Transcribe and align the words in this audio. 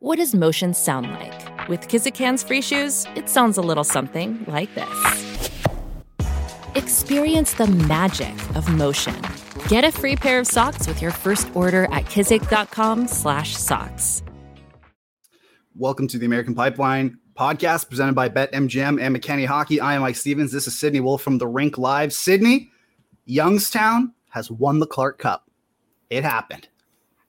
What 0.00 0.18
does 0.18 0.32
motion 0.32 0.74
sound 0.74 1.10
like? 1.10 1.68
With 1.68 1.88
Kizik 1.88 2.16
hands 2.16 2.44
free 2.44 2.62
shoes, 2.62 3.04
it 3.16 3.28
sounds 3.28 3.58
a 3.58 3.60
little 3.60 3.82
something 3.82 4.44
like 4.46 4.72
this. 4.76 5.50
Experience 6.76 7.54
the 7.54 7.66
magic 7.66 8.32
of 8.54 8.72
motion. 8.72 9.20
Get 9.66 9.82
a 9.82 9.90
free 9.90 10.14
pair 10.14 10.38
of 10.38 10.46
socks 10.46 10.86
with 10.86 11.02
your 11.02 11.10
first 11.10 11.50
order 11.52 11.86
at 11.86 12.04
kizik.com/socks. 12.04 14.22
Welcome 15.74 16.06
to 16.06 16.16
the 16.16 16.26
American 16.26 16.54
Pipeline 16.54 17.18
podcast 17.36 17.88
presented 17.88 18.14
by 18.14 18.28
BetMGM 18.28 19.00
and 19.00 19.16
McKenny 19.16 19.46
Hockey. 19.46 19.80
I 19.80 19.94
am 19.94 20.02
Mike 20.02 20.14
Stephens. 20.14 20.52
This 20.52 20.68
is 20.68 20.78
Sydney 20.78 21.00
Wolf 21.00 21.22
from 21.22 21.38
the 21.38 21.48
Rink 21.48 21.76
Live. 21.76 22.12
Sydney, 22.12 22.70
Youngstown 23.24 24.12
has 24.28 24.48
won 24.48 24.78
the 24.78 24.86
Clark 24.86 25.18
Cup. 25.18 25.50
It 26.08 26.22
happened. 26.22 26.68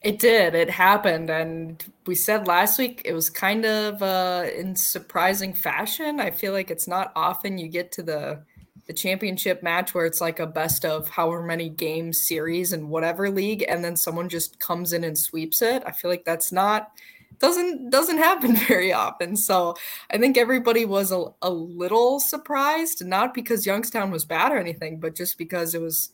It 0.02 0.20
did. 0.20 0.55
It 0.55 0.70
happened. 0.70 1.29
And 1.29 1.84
we 2.05 2.16
said 2.16 2.48
last 2.48 2.79
week 2.79 3.02
it 3.04 3.13
was 3.13 3.29
kind 3.29 3.66
of 3.66 4.02
uh, 4.02 4.45
in 4.55 4.76
surprising 4.76 5.53
fashion. 5.53 6.20
I 6.20 6.31
feel 6.31 6.53
like 6.53 6.71
it's 6.71 6.88
not 6.88 7.12
often 7.16 7.57
you 7.57 7.67
get 7.67 7.91
to 7.94 8.04
the 8.04 8.43
the 8.88 8.93
championship 8.93 9.62
match 9.62 9.93
where 9.93 10.07
it's 10.07 10.20
like 10.20 10.40
a 10.40 10.48
best 10.48 10.84
of 10.84 11.09
however 11.09 11.43
many 11.43 11.70
game 11.70 12.12
series 12.12 12.73
in 12.73 12.90
whatever 12.90 13.30
league 13.30 13.63
and 13.67 13.85
then 13.85 13.95
someone 13.95 14.27
just 14.27 14.59
comes 14.59 14.93
in 14.93 15.04
and 15.04 15.16
sweeps 15.16 15.62
it. 15.62 15.84
I 15.85 15.91
feel 15.91 16.09
like 16.09 16.26
that's 16.26 16.52
not 16.52 16.90
doesn't 17.38 17.91
doesn't 17.91 18.18
happen 18.18 18.55
very 18.68 18.93
often. 18.93 19.35
So 19.35 19.76
I 20.09 20.18
think 20.18 20.38
everybody 20.38 20.85
was 20.85 21.12
a, 21.12 21.26
a 21.41 21.49
little 21.52 22.20
surprised, 22.20 23.05
not 23.05 23.34
because 23.34 23.66
Youngstown 23.66 24.12
was 24.12 24.26
bad 24.26 24.52
or 24.52 24.57
anything, 24.57 24.99
but 24.99 25.13
just 25.16 25.38
because 25.38 25.76
it 25.76 25.81
was 25.81 26.12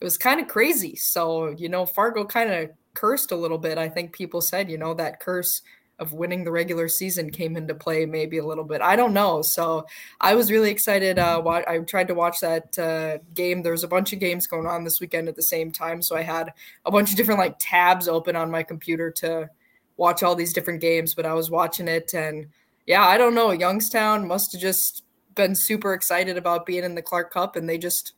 it 0.00 0.04
was 0.04 0.16
kind 0.16 0.40
of 0.40 0.48
crazy. 0.48 0.96
So, 0.96 1.50
you 1.50 1.68
know, 1.68 1.84
Fargo 1.84 2.24
kind 2.24 2.50
of 2.50 2.70
cursed 2.94 3.32
a 3.32 3.36
little 3.36 3.58
bit. 3.58 3.78
I 3.78 3.88
think 3.88 4.12
people 4.12 4.40
said, 4.40 4.70
you 4.70 4.78
know, 4.78 4.94
that 4.94 5.20
curse 5.20 5.62
of 5.98 6.12
winning 6.12 6.42
the 6.42 6.50
regular 6.50 6.88
season 6.88 7.30
came 7.30 7.56
into 7.56 7.74
play 7.74 8.04
maybe 8.04 8.38
a 8.38 8.46
little 8.46 8.64
bit. 8.64 8.80
I 8.80 8.96
don't 8.96 9.12
know. 9.12 9.42
So 9.42 9.86
I 10.20 10.34
was 10.34 10.50
really 10.50 10.70
excited. 10.70 11.18
Uh, 11.18 11.42
I 11.68 11.78
tried 11.78 12.08
to 12.08 12.14
watch 12.14 12.40
that 12.40 12.76
uh, 12.78 13.18
game. 13.34 13.62
There 13.62 13.72
was 13.72 13.84
a 13.84 13.88
bunch 13.88 14.12
of 14.12 14.18
games 14.18 14.46
going 14.46 14.66
on 14.66 14.82
this 14.82 15.00
weekend 15.00 15.28
at 15.28 15.36
the 15.36 15.42
same 15.42 15.70
time. 15.70 16.02
So 16.02 16.16
I 16.16 16.22
had 16.22 16.52
a 16.84 16.90
bunch 16.90 17.10
of 17.10 17.16
different 17.16 17.38
like 17.38 17.56
tabs 17.60 18.08
open 18.08 18.34
on 18.34 18.50
my 18.50 18.62
computer 18.62 19.10
to 19.12 19.48
watch 19.96 20.22
all 20.22 20.34
these 20.34 20.52
different 20.52 20.80
games, 20.80 21.14
but 21.14 21.26
I 21.26 21.34
was 21.34 21.50
watching 21.50 21.86
it 21.86 22.12
and 22.14 22.46
yeah, 22.86 23.06
I 23.06 23.16
don't 23.16 23.34
know. 23.34 23.52
Youngstown 23.52 24.26
must 24.26 24.52
have 24.52 24.60
just 24.60 25.04
been 25.34 25.54
super 25.54 25.94
excited 25.94 26.36
about 26.36 26.66
being 26.66 26.84
in 26.84 26.94
the 26.94 27.02
Clark 27.02 27.32
Cup 27.32 27.56
and 27.56 27.68
they 27.68 27.78
just 27.78 28.12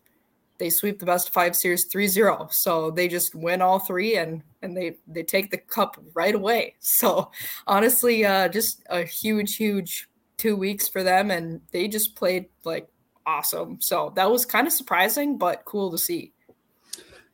they 0.58 0.70
sweep 0.70 0.98
the 0.98 1.06
best 1.06 1.32
five 1.32 1.54
series 1.54 1.88
3-0 1.88 2.52
so 2.52 2.90
they 2.90 3.08
just 3.08 3.34
win 3.34 3.62
all 3.62 3.78
three 3.78 4.16
and 4.16 4.42
and 4.62 4.76
they 4.76 4.96
they 5.06 5.22
take 5.22 5.50
the 5.50 5.58
cup 5.58 5.98
right 6.14 6.34
away. 6.34 6.74
So 6.80 7.30
honestly 7.66 8.24
uh 8.24 8.48
just 8.48 8.82
a 8.90 9.02
huge 9.02 9.56
huge 9.56 10.08
two 10.36 10.56
weeks 10.56 10.88
for 10.88 11.02
them 11.02 11.30
and 11.30 11.60
they 11.72 11.88
just 11.88 12.16
played 12.16 12.46
like 12.64 12.88
awesome. 13.26 13.80
So 13.80 14.12
that 14.16 14.30
was 14.30 14.44
kind 14.44 14.66
of 14.66 14.72
surprising 14.72 15.38
but 15.38 15.64
cool 15.64 15.90
to 15.90 15.98
see. 15.98 16.32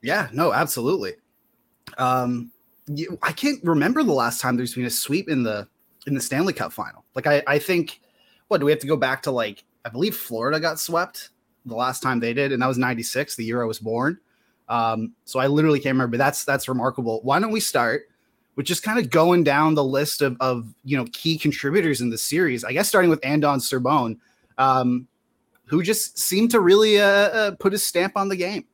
Yeah 0.00 0.28
no 0.32 0.52
absolutely. 0.52 1.14
Um 1.98 2.50
you, 2.88 3.16
i 3.22 3.30
can't 3.30 3.62
remember 3.62 4.02
the 4.02 4.12
last 4.12 4.40
time 4.40 4.56
there's 4.56 4.74
been 4.74 4.84
a 4.84 4.90
sweep 4.90 5.28
in 5.28 5.44
the 5.44 5.68
in 6.06 6.14
the 6.14 6.20
stanley 6.20 6.52
cup 6.52 6.72
final. 6.72 7.04
Like 7.14 7.26
i 7.26 7.42
i 7.46 7.58
think 7.58 8.00
what 8.48 8.58
do 8.58 8.66
we 8.66 8.72
have 8.72 8.80
to 8.80 8.86
go 8.86 8.96
back 8.96 9.22
to 9.22 9.30
like 9.30 9.64
i 9.84 9.88
believe 9.88 10.16
florida 10.16 10.58
got 10.58 10.80
swept 10.80 11.30
the 11.66 11.74
last 11.74 12.02
time 12.02 12.20
they 12.20 12.34
did, 12.34 12.52
and 12.52 12.62
that 12.62 12.66
was 12.66 12.78
96, 12.78 13.36
the 13.36 13.44
year 13.44 13.62
I 13.62 13.66
was 13.66 13.78
born. 13.78 14.18
Um, 14.68 15.12
so 15.24 15.38
I 15.38 15.46
literally 15.46 15.80
can't 15.80 15.94
remember. 15.94 16.16
That's 16.16 16.44
that's 16.44 16.68
remarkable. 16.68 17.20
Why 17.22 17.38
don't 17.38 17.50
we 17.50 17.60
start 17.60 18.08
with 18.56 18.66
just 18.66 18.82
kind 18.82 18.98
of 18.98 19.10
going 19.10 19.44
down 19.44 19.74
the 19.74 19.84
list 19.84 20.22
of, 20.22 20.36
of 20.40 20.72
you 20.84 20.96
know 20.96 21.06
key 21.12 21.36
contributors 21.38 22.00
in 22.00 22.10
the 22.10 22.18
series? 22.18 22.64
I 22.64 22.72
guess 22.72 22.88
starting 22.88 23.10
with 23.10 23.24
Andon 23.24 23.58
Cerbone, 23.58 24.18
um, 24.58 25.08
who 25.66 25.82
just 25.82 26.18
seemed 26.18 26.50
to 26.52 26.60
really 26.60 27.00
uh, 27.00 27.06
uh, 27.06 27.50
put 27.58 27.72
his 27.72 27.84
stamp 27.84 28.16
on 28.16 28.28
the 28.28 28.36
game. 28.36 28.64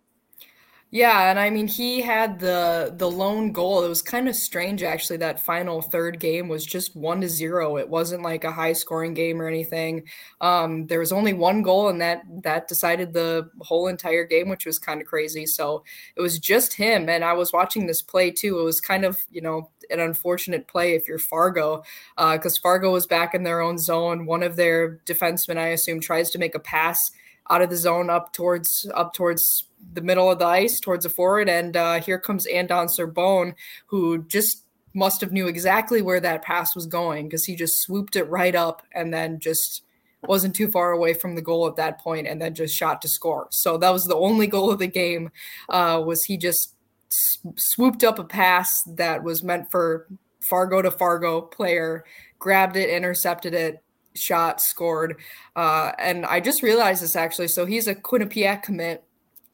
Yeah, 0.91 1.29
and 1.31 1.39
I 1.39 1.51
mean 1.51 1.67
he 1.69 2.01
had 2.01 2.39
the 2.41 2.95
the 2.97 3.11
lone 3.11 3.53
goal. 3.53 3.85
It 3.85 3.89
was 3.91 4.01
kind 4.01 4.27
of 4.27 4.35
strange 4.35 4.83
actually 4.83 5.19
that 5.19 5.39
final 5.45 5.83
third 5.83 6.19
game 6.19 6.49
was 6.49 6.65
just 6.65 6.97
1 6.97 7.21
to 7.21 7.29
0. 7.29 7.77
It 7.77 7.91
wasn't 7.91 8.23
like 8.23 8.45
a 8.45 8.51
high 8.53 8.73
scoring 8.73 9.13
game 9.13 9.41
or 9.43 9.47
anything. 9.47 10.05
Um, 10.41 10.87
there 10.87 11.01
was 11.01 11.13
only 11.13 11.35
one 11.35 11.61
goal 11.63 11.91
and 11.91 12.01
that 12.01 12.23
that 12.43 12.69
decided 12.69 13.13
the 13.13 13.51
whole 13.61 13.87
entire 13.89 14.25
game, 14.25 14.49
which 14.49 14.65
was 14.65 14.79
kind 14.79 15.03
of 15.03 15.07
crazy. 15.07 15.45
So 15.45 15.85
it 16.17 16.23
was 16.23 16.39
just 16.39 16.73
him 16.73 17.11
and 17.11 17.23
I 17.23 17.35
was 17.35 17.53
watching 17.53 17.87
this 17.87 18.01
play 18.01 18.31
too. 18.31 18.59
It 18.59 18.65
was 18.65 18.81
kind 18.81 19.05
of, 19.05 19.19
you 19.31 19.43
know, 19.43 19.71
an 19.91 20.01
unfortunate 20.01 20.69
play 20.69 20.95
if 20.95 21.07
you're 21.07 21.19
Fargo, 21.19 21.83
because 22.17 22.59
uh, 22.59 22.61
Fargo 22.63 22.93
was 22.93 23.07
back 23.07 23.35
in 23.35 23.43
their 23.43 23.61
own 23.61 23.77
zone. 23.79 24.25
One 24.25 24.43
of 24.43 24.57
their 24.57 25.01
defensemen, 25.07 25.59
I 25.59 25.69
assume, 25.69 26.01
tries 26.01 26.31
to 26.31 26.39
make 26.39 26.55
a 26.55 26.59
pass 26.61 27.11
out 27.51 27.63
of 27.63 27.71
the 27.71 27.77
zone 27.77 28.11
up 28.11 28.33
towards 28.33 28.91
up 28.95 29.15
towards 29.15 29.65
the 29.93 30.01
middle 30.01 30.31
of 30.31 30.39
the 30.39 30.47
ice 30.47 30.81
towards 30.81 31.05
the 31.05 31.11
forward, 31.11 31.49
and 31.49 31.77
uh, 31.77 32.01
here 32.01 32.19
comes 32.19 32.47
Andon 32.47 32.89
Cerbone, 32.89 33.55
who 33.87 34.25
just 34.25 34.65
must 34.95 35.21
have 35.21 35.33
knew 35.33 35.47
exactly 35.47 36.03
where 36.03 36.21
that 36.21 36.43
pass 36.43 36.75
was 36.75 36.87
going 36.87 37.29
because 37.29 37.45
he 37.45 37.55
just 37.55 37.81
swooped 37.81 38.17
it 38.17 38.25
right 38.25 38.55
up 38.55 38.83
and 38.95 39.13
then 39.13 39.39
just 39.39 39.83
wasn't 40.27 40.55
too 40.55 40.69
far 40.69 40.91
away 40.91 41.15
from 41.15 41.35
the 41.35 41.43
goal 41.43 41.69
at 41.69 41.77
that 41.77 42.01
point 42.01 42.27
and 42.27 42.43
then 42.43 42.55
just 42.55 42.75
shot 42.75 43.01
to 43.01 43.09
score. 43.09 43.47
So 43.51 43.79
that 43.79 43.93
was 43.93 44.07
the 44.07 44.17
only 44.17 44.47
goal 44.49 44.71
of 44.71 44.81
the 44.81 44.89
game 44.89 45.31
uh, 45.69 46.03
was 46.05 46.25
he 46.25 46.37
just 46.37 46.75
swooped 47.11 48.03
up 48.03 48.19
a 48.19 48.25
pass 48.25 48.83
that 48.97 49.23
was 49.23 49.43
meant 49.43 49.71
for 49.71 50.09
Fargo 50.41 50.83
to 50.83 50.91
Fargo 50.91 51.41
player, 51.41 52.05
grabbed 52.39 52.77
it, 52.77 52.91
intercepted 52.91 53.55
it, 53.55 53.83
shot, 54.19 54.61
scored. 54.61 55.17
Uh, 55.57 55.93
and 55.99 56.27
I 56.27 56.41
just 56.41 56.63
realized 56.63 57.03
this 57.03 57.17
actually. 57.17 57.49
So 57.49 57.67
he's 57.67 57.87
a 57.87 57.95
Quinnipiac 57.95 58.63
commit. 58.63 59.05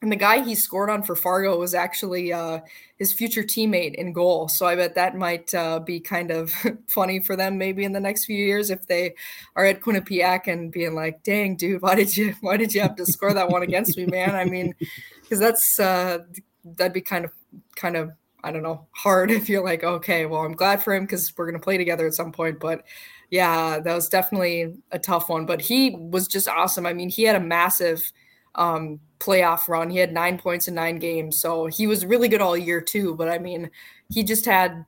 And 0.03 0.13
the 0.13 0.17
guy 0.17 0.43
he 0.43 0.55
scored 0.55 0.91
on 0.91 1.03
for 1.03 1.17
Fargo 1.17 1.59
was 1.59 1.73
actually 1.73 2.31
uh, 2.31 2.61
his 2.99 3.15
future 3.15 3.43
teammate 3.43 3.95
in 3.95 4.13
goal. 4.13 4.49
So 4.49 4.67
I 4.67 4.77
bet 4.77 4.95
that 4.97 5.17
might 5.17 5.55
uh, 5.55 5.81
be 5.81 5.99
kind 5.99 6.31
of 6.31 6.53
funny 6.89 7.21
for 7.21 7.37
them 7.37 7.57
maybe 7.57 7.85
in 7.85 7.93
the 7.93 8.01
next 8.01 8.27
few 8.27 8.37
years 8.37 8.69
if 8.69 8.87
they 8.87 9.15
are 9.57 9.65
at 9.65 9.81
Quinnipiac 9.81 10.47
and 10.47 10.71
being 10.71 10.95
like, 10.95 11.23
"Dang, 11.23 11.57
dude, 11.57 11.81
why 11.81 11.95
did 11.95 12.15
you 12.15 12.35
why 12.43 12.59
did 12.59 12.75
you 12.75 12.83
have 12.83 12.97
to 12.97 13.07
score 13.07 13.33
that 13.33 13.49
one 13.49 13.63
against 13.63 13.97
me, 13.97 14.05
man?" 14.05 14.35
I 14.35 14.45
mean, 14.45 14.75
because 15.23 15.41
that's 15.41 15.81
uh, 15.81 16.19
that'd 16.65 16.93
be 16.93 17.01
kind 17.01 17.25
of 17.25 17.33
kind 17.75 17.97
of 17.97 18.13
I 18.45 18.53
don't 18.53 18.63
know 18.63 18.87
hard 18.93 19.31
if 19.31 19.49
you're 19.49 19.65
like, 19.65 19.83
okay, 19.83 20.27
well, 20.27 20.43
I'm 20.43 20.55
glad 20.55 20.83
for 20.83 20.95
him 20.95 21.05
because 21.05 21.33
we're 21.37 21.47
gonna 21.47 21.59
play 21.59 21.79
together 21.79 22.07
at 22.07 22.15
some 22.15 22.31
point, 22.31 22.61
but 22.61 22.85
yeah, 23.31 23.81
that 23.81 23.95
was 23.95 24.09
definitely 24.09 24.75
a 24.93 24.99
tough 24.99 25.29
one. 25.29 25.47
But 25.47 25.61
he 25.61 25.97
was 25.97 26.29
just 26.29 26.49
awesome. 26.49 26.87
I 26.87 26.93
mean, 26.93 27.09
he 27.09 27.25
had 27.25 27.37
a 27.37 27.41
massive 27.41 28.13
um, 28.55 29.01
playoff 29.19 29.69
run. 29.69 29.91
He 29.91 29.99
had 29.99 30.13
nine 30.13 30.39
points 30.39 30.69
in 30.69 30.75
nine 30.75 30.99
games. 30.99 31.39
So 31.41 31.67
he 31.67 31.87
was 31.87 32.07
really 32.07 32.29
good 32.29 32.41
all 32.41 32.57
year, 32.57 32.81
too. 32.81 33.15
But 33.15 33.29
I 33.29 33.39
mean, 33.39 33.71
he 34.11 34.23
just 34.23 34.45
had, 34.45 34.85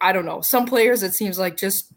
I 0.00 0.12
don't 0.12 0.26
know, 0.26 0.40
some 0.40 0.66
players 0.66 1.02
it 1.02 1.14
seems 1.14 1.38
like 1.38 1.56
just 1.56 1.92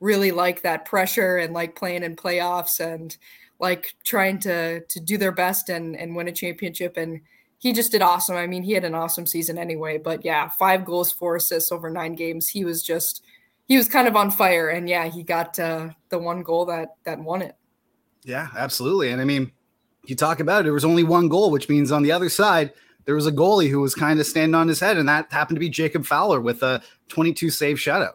really 0.00 0.30
like 0.30 0.62
that 0.62 0.84
pressure 0.84 1.36
and 1.36 1.52
like 1.52 1.76
playing 1.76 2.02
in 2.02 2.16
playoffs 2.16 2.80
and 2.80 3.16
like 3.58 3.94
trying 4.04 4.38
to 4.40 4.80
to 4.80 5.00
do 5.00 5.18
their 5.18 5.32
best 5.32 5.68
and 5.68 5.94
and 5.94 6.16
win 6.16 6.26
a 6.26 6.32
championship 6.32 6.96
and 6.96 7.20
he 7.60 7.74
just 7.74 7.92
did 7.92 8.00
awesome. 8.00 8.36
I 8.36 8.46
mean, 8.46 8.62
he 8.62 8.72
had 8.72 8.84
an 8.84 8.94
awesome 8.94 9.26
season 9.26 9.58
anyway, 9.58 9.98
but 9.98 10.24
yeah, 10.24 10.48
five 10.48 10.86
goals, 10.86 11.12
four 11.12 11.36
assists 11.36 11.70
over 11.70 11.90
nine 11.90 12.14
games. 12.14 12.48
He 12.48 12.64
was 12.64 12.82
just 12.82 13.22
he 13.70 13.76
was 13.76 13.88
kind 13.88 14.08
of 14.08 14.16
on 14.16 14.32
fire, 14.32 14.68
and 14.70 14.88
yeah, 14.88 15.06
he 15.06 15.22
got 15.22 15.56
uh, 15.60 15.90
the 16.08 16.18
one 16.18 16.42
goal 16.42 16.66
that 16.66 16.96
that 17.04 17.20
won 17.20 17.40
it. 17.40 17.54
Yeah, 18.24 18.48
absolutely. 18.56 19.10
And 19.10 19.20
I 19.20 19.24
mean, 19.24 19.52
you 20.06 20.16
talk 20.16 20.40
about 20.40 20.62
it, 20.62 20.64
there 20.64 20.72
was 20.72 20.84
only 20.84 21.04
one 21.04 21.28
goal, 21.28 21.52
which 21.52 21.68
means 21.68 21.92
on 21.92 22.02
the 22.02 22.10
other 22.10 22.28
side 22.28 22.72
there 23.04 23.14
was 23.14 23.28
a 23.28 23.32
goalie 23.32 23.70
who 23.70 23.80
was 23.80 23.94
kind 23.94 24.18
of 24.18 24.26
standing 24.26 24.56
on 24.56 24.66
his 24.66 24.80
head, 24.80 24.96
and 24.96 25.08
that 25.08 25.32
happened 25.32 25.54
to 25.54 25.60
be 25.60 25.68
Jacob 25.68 26.04
Fowler 26.04 26.40
with 26.40 26.64
a 26.64 26.82
22 27.10 27.48
save 27.48 27.76
shutout. 27.76 28.14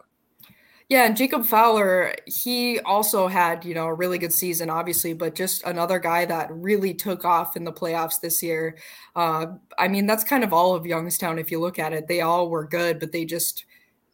Yeah, 0.90 1.06
and 1.06 1.16
Jacob 1.16 1.46
Fowler, 1.46 2.14
he 2.26 2.78
also 2.80 3.26
had, 3.26 3.64
you 3.64 3.74
know, 3.74 3.86
a 3.86 3.94
really 3.94 4.18
good 4.18 4.34
season, 4.34 4.68
obviously, 4.68 5.14
but 5.14 5.34
just 5.34 5.64
another 5.64 5.98
guy 5.98 6.26
that 6.26 6.52
really 6.52 6.92
took 6.92 7.24
off 7.24 7.56
in 7.56 7.64
the 7.64 7.72
playoffs 7.72 8.20
this 8.20 8.42
year. 8.42 8.76
Uh, 9.16 9.46
I 9.78 9.88
mean, 9.88 10.04
that's 10.06 10.22
kind 10.22 10.44
of 10.44 10.52
all 10.52 10.74
of 10.74 10.84
Youngstown 10.84 11.38
if 11.38 11.50
you 11.50 11.60
look 11.60 11.78
at 11.78 11.94
it. 11.94 12.08
They 12.08 12.20
all 12.20 12.50
were 12.50 12.66
good, 12.66 13.00
but 13.00 13.10
they 13.10 13.24
just 13.24 13.64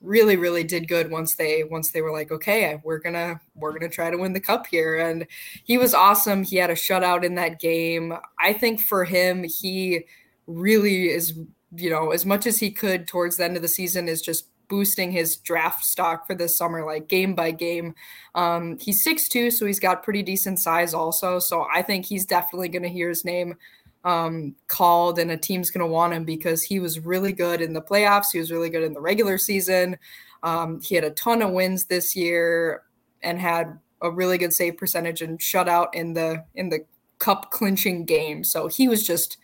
really 0.03 0.37
really 0.37 0.65
did 0.65 0.89
good 0.89 1.11
once 1.11 1.37
they 1.37 1.63
once 1.65 1.93
they 1.93 2.03
were 2.03 2.11
like 2.11 2.33
okay 2.33 2.81
we're 2.85 2.99
gonna 2.99 3.41
we're 3.55 3.73
gonna 3.73 3.89
try 3.89 4.11
to 4.11 4.17
win 4.17 4.33
the 4.33 4.41
cup 4.41 4.67
here. 4.67 4.99
And 4.99 5.27
he 5.65 5.79
was 5.79 5.95
awesome. 5.95 6.43
He 6.45 6.57
had 6.57 6.71
a 6.71 6.75
shutout 6.75 7.25
in 7.25 7.37
that 7.37 7.61
game. 7.61 8.15
I 8.39 8.53
think 8.53 8.81
for 8.81 9.05
him 9.05 9.45
he 9.45 10.05
really 10.47 11.09
is 11.09 11.39
you 11.75 11.89
know 11.89 12.11
as 12.11 12.27
much 12.27 12.47
as 12.47 12.59
he 12.59 12.71
could 12.71 13.07
towards 13.07 13.37
the 13.37 13.45
end 13.45 13.57
of 13.57 13.63
the 13.63 13.69
season 13.69 14.09
is 14.09 14.21
just 14.21 14.49
boosting 14.69 15.13
his 15.13 15.37
draft 15.37 15.85
stock 15.85 16.27
for 16.27 16.35
this 16.35 16.57
summer 16.57 16.85
like 16.85 17.09
game 17.09 17.35
by 17.35 17.51
game. 17.51 17.95
Um 18.35 18.79
he's 18.81 19.07
6'2 19.07 19.53
so 19.53 19.67
he's 19.67 19.81
got 19.81 20.03
pretty 20.03 20.23
decent 20.23 20.59
size 20.59 20.95
also. 20.95 21.39
So 21.39 21.67
i 21.73 21.83
think 21.83 22.07
he's 22.07 22.27
definitely 22.27 22.69
going 22.69 22.83
to 22.83 22.89
hear 22.89 23.09
his 23.09 23.25
name 23.25 23.57
um, 24.05 24.55
called, 24.69 25.19
and 25.19 25.31
a 25.31 25.37
team's 25.37 25.71
going 25.71 25.87
to 25.87 25.93
want 25.93 26.13
him 26.13 26.25
because 26.25 26.63
he 26.63 26.81
was 26.81 27.01
really 27.01 27.33
good 27.33 27.61
in 27.61 27.73
the 27.73 27.83
playoffs. 27.83 28.33
He 28.33 28.39
was 28.39 28.51
really 28.51 28.71
good 28.71 28.83
in 28.83 28.93
the 28.93 29.01
regular 29.01 29.39
season. 29.39 29.97
Um, 30.43 30.81
he 30.81 30.95
had 30.95 31.05
a 31.05 31.11
ton 31.11 31.43
of 31.43 31.53
wins 31.53 31.85
this 31.85 32.17
year 32.17 32.83
and 33.23 33.39
had 33.39 33.79
a 34.01 34.11
really 34.11 34.39
good 34.39 34.53
save 34.53 34.77
percentage 34.77 35.23
and 35.23 35.39
shutout 35.39 35.95
in 35.95 36.13
the 36.13 36.45
in 36.55 36.69
the 36.69 36.85
cup 37.19 37.53
clinching 37.53 38.05
game. 38.05 38.43
So 38.43 38.67
he 38.67 38.89
was 38.89 39.07
just 39.07 39.39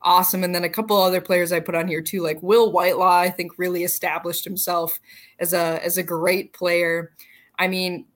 awesome. 0.00 0.44
And 0.44 0.54
then 0.54 0.64
a 0.64 0.70
couple 0.70 0.96
other 0.96 1.20
players 1.20 1.52
I 1.52 1.60
put 1.60 1.74
on 1.74 1.88
here 1.88 2.00
too, 2.00 2.22
like 2.22 2.42
Will 2.42 2.72
Whitelaw, 2.72 3.20
I 3.20 3.30
think 3.30 3.58
really 3.58 3.84
established 3.84 4.44
himself 4.44 4.98
as 5.38 5.52
a 5.52 5.84
as 5.84 5.98
a 5.98 6.02
great 6.02 6.54
player. 6.54 7.12
I 7.58 7.68
mean, 7.68 8.06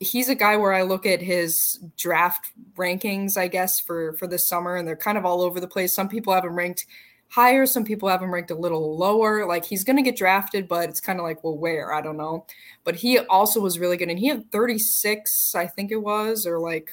he's 0.00 0.28
a 0.28 0.34
guy 0.34 0.56
where 0.56 0.72
I 0.72 0.82
look 0.82 1.06
at 1.06 1.20
his 1.20 1.80
draft 1.96 2.50
rankings, 2.76 3.36
I 3.36 3.48
guess, 3.48 3.80
for 3.80 4.14
for 4.14 4.26
this 4.26 4.48
summer, 4.48 4.76
and 4.76 4.86
they're 4.86 4.96
kind 4.96 5.18
of 5.18 5.24
all 5.24 5.42
over 5.42 5.60
the 5.60 5.68
place. 5.68 5.94
Some 5.94 6.08
people 6.08 6.32
have 6.32 6.44
him 6.44 6.56
ranked 6.56 6.86
higher, 7.28 7.64
some 7.64 7.84
people 7.84 8.08
have 8.08 8.22
him 8.22 8.32
ranked 8.32 8.50
a 8.50 8.54
little 8.54 8.96
lower. 8.96 9.46
Like 9.46 9.64
he's 9.64 9.84
going 9.84 9.96
to 9.96 10.02
get 10.02 10.16
drafted, 10.16 10.68
but 10.68 10.88
it's 10.88 11.00
kind 11.00 11.18
of 11.18 11.24
like, 11.24 11.42
well, 11.42 11.56
where? 11.56 11.92
I 11.92 12.00
don't 12.00 12.16
know. 12.16 12.46
But 12.84 12.96
he 12.96 13.18
also 13.18 13.60
was 13.60 13.78
really 13.78 13.96
good, 13.96 14.10
and 14.10 14.18
he 14.18 14.28
had 14.28 14.50
36, 14.52 15.54
I 15.54 15.66
think 15.66 15.90
it 15.90 15.96
was, 15.96 16.46
or 16.46 16.58
like 16.58 16.90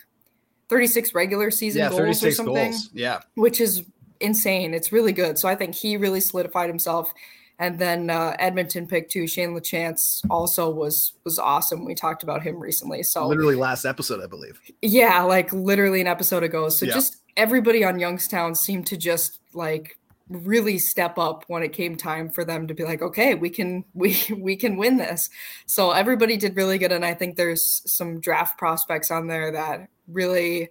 36 0.69 1.13
regular 1.13 1.51
season 1.51 1.81
yeah, 1.81 1.89
goals 1.89 2.23
or 2.23 2.31
something. 2.31 2.71
Goals. 2.71 2.89
Yeah, 2.93 3.19
which 3.35 3.59
is 3.59 3.83
insane. 4.19 4.73
It's 4.73 4.91
really 4.91 5.13
good. 5.13 5.37
So 5.37 5.47
I 5.47 5.55
think 5.55 5.75
he 5.75 5.97
really 5.97 6.21
solidified 6.21 6.69
himself. 6.69 7.13
And 7.59 7.77
then 7.77 8.09
uh, 8.09 8.35
Edmonton 8.39 8.87
pick 8.87 9.09
two, 9.09 9.27
Shane 9.27 9.49
Lachance 9.49 10.25
also 10.29 10.69
was 10.69 11.13
was 11.25 11.37
awesome. 11.37 11.83
We 11.83 11.93
talked 11.93 12.23
about 12.23 12.41
him 12.41 12.57
recently. 12.57 13.03
So 13.03 13.27
literally 13.27 13.55
last 13.55 13.83
episode, 13.83 14.23
I 14.23 14.27
believe. 14.27 14.59
Yeah, 14.81 15.21
like 15.23 15.51
literally 15.51 15.99
an 15.99 16.07
episode 16.07 16.43
ago. 16.43 16.69
So 16.69 16.85
yeah. 16.85 16.93
just 16.93 17.17
everybody 17.35 17.83
on 17.83 17.99
Youngstown 17.99 18.55
seemed 18.55 18.87
to 18.87 18.97
just 18.97 19.39
like 19.53 19.97
really 20.29 20.77
step 20.77 21.17
up 21.17 21.43
when 21.47 21.63
it 21.63 21.73
came 21.73 21.97
time 21.97 22.29
for 22.29 22.45
them 22.45 22.67
to 22.67 22.75
be 22.75 22.83
like 22.83 23.01
okay 23.01 23.33
we 23.33 23.49
can 23.49 23.83
we 23.95 24.15
we 24.37 24.55
can 24.55 24.77
win 24.77 24.97
this 24.97 25.29
so 25.65 25.89
everybody 25.91 26.37
did 26.37 26.55
really 26.55 26.77
good 26.77 26.91
and 26.91 27.03
i 27.03 27.15
think 27.15 27.35
there's 27.35 27.81
some 27.91 28.19
draft 28.19 28.55
prospects 28.57 29.09
on 29.09 29.25
there 29.25 29.51
that 29.51 29.87
really 30.07 30.69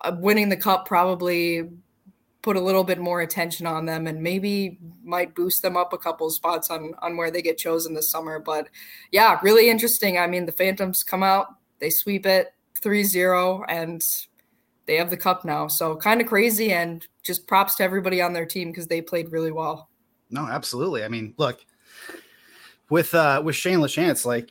uh, 0.00 0.12
winning 0.18 0.48
the 0.48 0.56
cup 0.56 0.84
probably 0.84 1.62
put 2.48 2.56
a 2.56 2.60
little 2.60 2.82
bit 2.82 2.98
more 2.98 3.20
attention 3.20 3.66
on 3.66 3.84
them 3.84 4.06
and 4.06 4.22
maybe 4.22 4.78
might 5.04 5.34
boost 5.34 5.60
them 5.60 5.76
up 5.76 5.92
a 5.92 5.98
couple 5.98 6.30
spots 6.30 6.70
on 6.70 6.94
on 7.02 7.14
where 7.14 7.30
they 7.30 7.42
get 7.42 7.58
chosen 7.58 7.92
this 7.92 8.10
summer. 8.10 8.38
But 8.38 8.68
yeah 9.12 9.38
really 9.42 9.68
interesting. 9.68 10.16
I 10.16 10.26
mean 10.26 10.46
the 10.46 10.52
phantoms 10.52 11.02
come 11.02 11.22
out 11.22 11.48
they 11.78 11.90
sweep 11.90 12.24
it 12.24 12.54
3-0 12.82 13.66
and 13.68 14.02
they 14.86 14.96
have 14.96 15.10
the 15.10 15.16
cup 15.18 15.44
now. 15.44 15.68
So 15.68 15.94
kind 15.94 16.22
of 16.22 16.26
crazy 16.26 16.72
and 16.72 17.06
just 17.22 17.46
props 17.46 17.74
to 17.74 17.82
everybody 17.82 18.22
on 18.22 18.32
their 18.32 18.46
team 18.46 18.70
because 18.70 18.86
they 18.86 19.02
played 19.02 19.30
really 19.30 19.52
well. 19.52 19.90
No 20.30 20.46
absolutely. 20.46 21.04
I 21.04 21.08
mean 21.08 21.34
look 21.36 21.66
with 22.88 23.14
uh 23.14 23.42
with 23.44 23.56
shane 23.56 23.80
lachance 23.80 24.24
like 24.24 24.48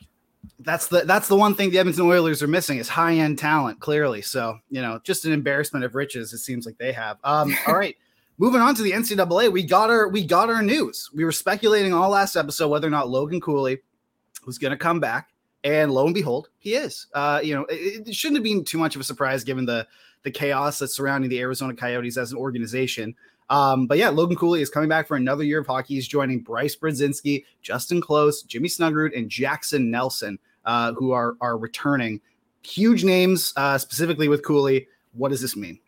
that's 0.60 0.88
the 0.88 1.02
that's 1.02 1.28
the 1.28 1.36
one 1.36 1.54
thing 1.54 1.70
the 1.70 1.78
Edmonton 1.78 2.06
Oilers 2.06 2.42
are 2.42 2.48
missing 2.48 2.78
is 2.78 2.88
high 2.88 3.14
end 3.14 3.38
talent. 3.38 3.80
Clearly, 3.80 4.22
so 4.22 4.58
you 4.70 4.82
know, 4.82 5.00
just 5.04 5.24
an 5.24 5.32
embarrassment 5.32 5.84
of 5.84 5.94
riches. 5.94 6.32
It 6.32 6.38
seems 6.38 6.66
like 6.66 6.78
they 6.78 6.92
have. 6.92 7.18
Um, 7.24 7.54
all 7.66 7.76
right, 7.76 7.96
moving 8.38 8.60
on 8.60 8.74
to 8.74 8.82
the 8.82 8.92
NCAA, 8.92 9.52
we 9.52 9.62
got 9.62 9.90
our 9.90 10.08
we 10.08 10.24
got 10.24 10.50
our 10.50 10.62
news. 10.62 11.10
We 11.14 11.24
were 11.24 11.32
speculating 11.32 11.92
all 11.92 12.10
last 12.10 12.36
episode 12.36 12.68
whether 12.68 12.86
or 12.86 12.90
not 12.90 13.08
Logan 13.08 13.40
Cooley 13.40 13.78
was 14.46 14.58
going 14.58 14.70
to 14.70 14.76
come 14.76 15.00
back, 15.00 15.30
and 15.64 15.90
lo 15.90 16.06
and 16.06 16.14
behold, 16.14 16.48
he 16.58 16.74
is. 16.74 17.06
Uh, 17.14 17.40
you 17.42 17.54
know, 17.54 17.64
it, 17.68 18.08
it 18.08 18.14
shouldn't 18.14 18.38
have 18.38 18.44
been 18.44 18.64
too 18.64 18.78
much 18.78 18.94
of 18.94 19.00
a 19.00 19.04
surprise 19.04 19.44
given 19.44 19.66
the 19.66 19.86
the 20.22 20.30
chaos 20.30 20.78
that's 20.78 20.96
surrounding 20.96 21.30
the 21.30 21.40
Arizona 21.40 21.74
Coyotes 21.74 22.16
as 22.16 22.32
an 22.32 22.38
organization. 22.38 23.14
Um, 23.50 23.86
but 23.86 23.98
yeah, 23.98 24.10
Logan 24.10 24.36
Cooley 24.36 24.60
is 24.60 24.70
coming 24.70 24.88
back 24.88 25.08
for 25.08 25.16
another 25.16 25.42
year 25.42 25.60
of 25.60 25.66
hockey. 25.66 25.94
He's 25.94 26.08
joining 26.08 26.40
Bryce 26.40 26.76
Brodzinski, 26.76 27.44
Justen 27.62 28.02
Close, 28.02 28.42
Jimmy 28.42 28.68
Snuggerud, 28.68 29.16
and 29.16 29.30
Jackson 29.30 29.90
Nelson, 29.90 30.38
uh, 30.64 30.92
who 30.92 31.12
are 31.12 31.36
are 31.40 31.56
returning. 31.56 32.20
Huge 32.62 33.04
names, 33.04 33.52
uh, 33.56 33.78
specifically 33.78 34.28
with 34.28 34.44
Cooley. 34.44 34.88
What 35.12 35.30
does 35.30 35.40
this 35.40 35.56
mean? 35.56 35.78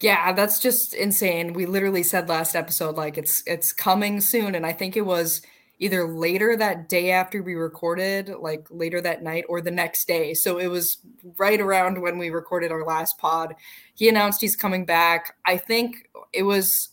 Yeah, 0.00 0.32
that's 0.32 0.60
just 0.60 0.94
insane. 0.94 1.52
We 1.52 1.66
literally 1.66 2.04
said 2.04 2.28
last 2.28 2.54
episode 2.54 2.96
like 2.96 3.18
it's 3.18 3.42
it's 3.46 3.72
coming 3.72 4.20
soon, 4.20 4.54
and 4.54 4.64
I 4.64 4.72
think 4.72 4.96
it 4.96 5.04
was 5.04 5.42
either 5.78 6.08
later 6.08 6.56
that 6.56 6.88
day 6.88 7.10
after 7.10 7.42
we 7.42 7.54
recorded, 7.54 8.30
like 8.40 8.66
later 8.70 9.00
that 9.00 9.22
night, 9.22 9.44
or 9.48 9.60
the 9.60 9.70
next 9.70 10.08
day. 10.08 10.34
So 10.34 10.58
it 10.58 10.66
was 10.66 10.98
right 11.36 11.60
around 11.60 12.00
when 12.00 12.18
we 12.18 12.30
recorded 12.30 12.72
our 12.72 12.84
last 12.84 13.18
pod. 13.18 13.54
He 13.94 14.08
announced 14.08 14.40
he's 14.40 14.56
coming 14.56 14.84
back. 14.84 15.36
I 15.46 15.56
think 15.56 16.08
it 16.32 16.42
was 16.42 16.90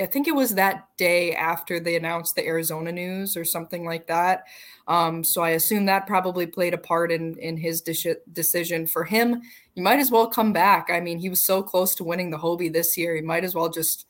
I 0.00 0.06
think 0.06 0.26
it 0.26 0.34
was 0.34 0.54
that 0.54 0.88
day 0.96 1.34
after 1.34 1.78
they 1.78 1.96
announced 1.96 2.34
the 2.34 2.46
Arizona 2.46 2.90
news 2.92 3.36
or 3.36 3.44
something 3.44 3.84
like 3.84 4.06
that. 4.06 4.44
Um, 4.88 5.22
so 5.22 5.42
I 5.42 5.50
assume 5.50 5.84
that 5.84 6.06
probably 6.06 6.46
played 6.46 6.72
a 6.72 6.78
part 6.78 7.12
in 7.12 7.36
in 7.38 7.58
his 7.58 7.82
de- 7.82 8.16
decision. 8.32 8.86
For 8.86 9.04
him, 9.04 9.42
you 9.74 9.82
might 9.82 9.98
as 9.98 10.10
well 10.10 10.26
come 10.28 10.52
back. 10.52 10.88
I 10.90 11.00
mean, 11.00 11.18
he 11.18 11.28
was 11.28 11.44
so 11.44 11.62
close 11.62 11.94
to 11.96 12.04
winning 12.04 12.30
the 12.30 12.38
Hobey 12.38 12.70
this 12.70 12.96
year. 12.96 13.14
He 13.14 13.20
might 13.20 13.44
as 13.44 13.54
well 13.54 13.68
just 13.68 14.06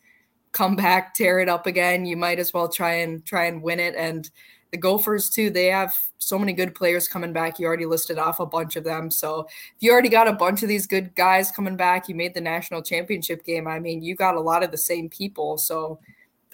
come 0.52 0.76
back, 0.76 1.14
tear 1.14 1.40
it 1.40 1.48
up 1.48 1.66
again. 1.66 2.04
You 2.04 2.16
might 2.16 2.38
as 2.38 2.52
well 2.52 2.68
try 2.68 2.94
and 2.96 3.24
try 3.24 3.46
and 3.46 3.62
win 3.62 3.80
it. 3.80 3.94
And 3.96 4.28
the 4.70 4.78
Gophers 4.78 5.28
too, 5.28 5.50
they 5.50 5.66
have 5.66 5.94
so 6.18 6.38
many 6.38 6.52
good 6.52 6.74
players 6.74 7.08
coming 7.08 7.32
back. 7.32 7.58
You 7.58 7.66
already 7.66 7.84
listed 7.84 8.18
off 8.18 8.40
a 8.40 8.46
bunch 8.46 8.76
of 8.76 8.84
them. 8.84 9.10
So 9.10 9.40
if 9.40 9.76
you 9.80 9.92
already 9.92 10.08
got 10.08 10.28
a 10.28 10.32
bunch 10.32 10.62
of 10.62 10.68
these 10.68 10.86
good 10.86 11.14
guys 11.14 11.50
coming 11.50 11.76
back, 11.76 12.08
you 12.08 12.14
made 12.14 12.34
the 12.34 12.40
national 12.40 12.82
championship 12.82 13.44
game. 13.44 13.66
I 13.66 13.78
mean, 13.78 14.02
you 14.02 14.14
got 14.14 14.34
a 14.34 14.40
lot 14.40 14.62
of 14.62 14.70
the 14.70 14.78
same 14.78 15.08
people. 15.10 15.58
So 15.58 15.98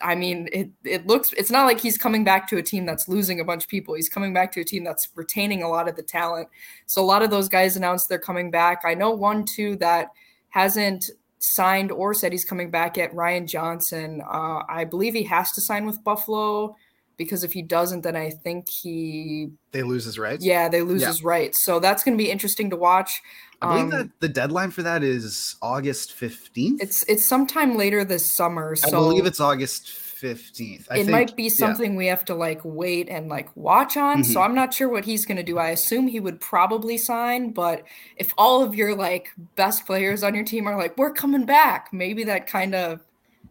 I 0.03 0.15
mean, 0.15 0.49
it 0.53 0.71
it 0.85 1.07
looks 1.07 1.33
it's 1.33 1.51
not 1.51 1.67
like 1.67 1.81
he's 1.81 1.99
coming 1.99 2.25
back 2.25 2.49
to 2.49 2.59
a 2.59 2.63
team 2.63 2.87
that's 2.87 3.09
losing 3.09 3.41
a 3.41 3.45
bunch 3.45 3.65
of 3.65 3.71
people. 3.71 3.95
He's 3.95 4.09
coming 4.09 4.33
back 4.33 4.53
to 4.53 4.61
a 4.61 4.65
team 4.65 4.85
that's 4.85 5.09
retaining 5.15 5.63
a 5.63 5.69
lot 5.69 5.89
of 5.89 5.97
the 5.97 6.03
talent. 6.03 6.49
So 6.87 7.03
a 7.03 7.05
lot 7.05 7.23
of 7.23 7.31
those 7.31 7.49
guys 7.49 7.77
announced 7.77 8.09
they're 8.09 8.19
coming 8.19 8.51
back. 8.51 8.83
I 8.85 8.95
know 8.95 9.11
one 9.11 9.45
too 9.45 9.77
that 9.77 10.09
hasn't 10.51 11.11
signed 11.41 11.93
or 11.93 12.15
said 12.15 12.33
he's 12.33 12.45
coming 12.45 12.71
back 12.71 12.99
at 12.99 13.15
Ryan 13.15 13.47
Johnson. 13.47 14.23
Uh, 14.23 14.63
I 14.69 14.85
believe 14.85 15.15
he 15.15 15.25
has 15.25 15.53
to 15.53 15.61
sign 15.61 15.87
with 15.87 16.03
Buffalo 16.03 16.77
because 17.17 17.45
if 17.45 17.53
he 17.53 17.63
doesn't, 17.63 18.03
then 18.03 18.17
I 18.17 18.31
think 18.31 18.69
he 18.69 19.51
they 19.73 19.83
lose 19.83 20.05
his 20.05 20.19
rights. 20.19 20.45
Yeah, 20.45 20.69
they 20.69 20.83
lose 20.83 21.03
yeah. 21.03 21.09
his 21.09 21.23
rights. 21.23 21.63
So 21.63 21.81
that's 21.81 22.03
going 22.03 22.17
to 22.17 22.23
be 22.23 22.31
interesting 22.31 22.71
to 22.71 22.77
watch. 22.77 23.21
I 23.61 23.75
believe 23.75 23.93
um, 23.93 23.99
that 23.99 24.11
the 24.21 24.29
deadline 24.29 24.71
for 24.71 24.83
that 24.85 25.03
is 25.03 25.57
August 25.61 26.13
fifteenth. 26.13 26.81
It's 26.81 27.03
it's 27.05 27.25
sometime 27.25 27.77
later 27.77 28.05
this 28.05 28.35
summer. 28.35 28.77
So 28.77 28.89
I 28.89 28.91
believe 28.93 29.27
it's 29.27 29.41
August 29.41 29.89
fifteenth. 30.19 30.89
It 30.91 30.95
think, 30.95 31.11
might 31.11 31.37
be 31.37 31.49
something 31.49 31.93
yeah. 31.93 31.99
we 31.99 32.07
have 32.07 32.25
to 32.27 32.35
like 32.35 32.61
wait 32.65 33.09
and 33.09 33.29
like 33.29 33.55
watch 33.57 33.97
on. 33.97 34.23
Mm-hmm. 34.23 34.33
So 34.33 34.43
I'm 34.43 34.55
not 34.55 34.75
sure 34.75 34.89
what 34.89 35.05
he's 35.05 35.25
going 35.25 35.37
to 35.37 35.43
do. 35.43 35.59
I 35.59 35.71
assume 35.71 36.09
he 36.09 36.21
would 36.21 36.41
probably 36.41 36.99
sign, 36.99 37.53
but 37.53 37.85
if 38.17 38.33
all 38.37 38.63
of 38.63 38.75
your 38.75 38.95
like 38.95 39.31
best 39.55 39.87
players 39.87 40.23
on 40.23 40.35
your 40.35 40.45
team 40.45 40.67
are 40.67 40.77
like, 40.77 40.97
we're 40.99 41.13
coming 41.13 41.47
back, 41.47 41.89
maybe 41.93 42.25
that 42.25 42.47
kind 42.47 42.75
of 42.75 43.01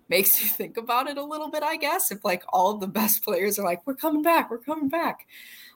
makes 0.10 0.42
you 0.44 0.50
think 0.50 0.78
about 0.78 1.08
it 1.08 1.18
a 1.18 1.24
little 1.24 1.50
bit, 1.50 1.64
I 1.64 1.78
guess. 1.78 2.12
If 2.12 2.24
like 2.24 2.44
all 2.50 2.72
of 2.72 2.80
the 2.82 2.88
best 2.88 3.24
players 3.24 3.58
are 3.58 3.66
like, 3.66 3.86
we're 3.88 3.96
coming 3.96 4.22
back, 4.22 4.52
we're 4.52 4.58
coming 4.60 4.90
back. 4.90 5.28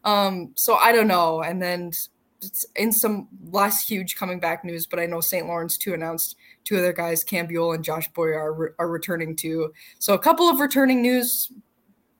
Um, 0.03 0.51
so 0.55 0.75
I 0.75 0.91
don't 0.91 1.07
know. 1.07 1.41
And 1.41 1.61
then 1.61 1.91
in 2.75 2.91
some 2.91 3.27
less 3.51 3.87
huge 3.87 4.15
coming 4.15 4.39
back 4.39 4.63
news, 4.63 4.87
but 4.87 4.99
I 4.99 5.05
know 5.05 5.21
St. 5.21 5.45
Lawrence 5.45 5.77
too 5.77 5.93
announced 5.93 6.35
two 6.63 6.77
other 6.77 6.93
guys, 6.93 7.23
Cam 7.23 7.47
Buell 7.47 7.73
and 7.73 7.83
Josh 7.83 8.07
Boyer, 8.13 8.39
are, 8.39 8.53
re- 8.53 8.69
are 8.79 8.89
returning 8.89 9.35
too. 9.35 9.71
So 9.99 10.13
a 10.13 10.19
couple 10.19 10.49
of 10.49 10.59
returning 10.59 11.01
news 11.01 11.51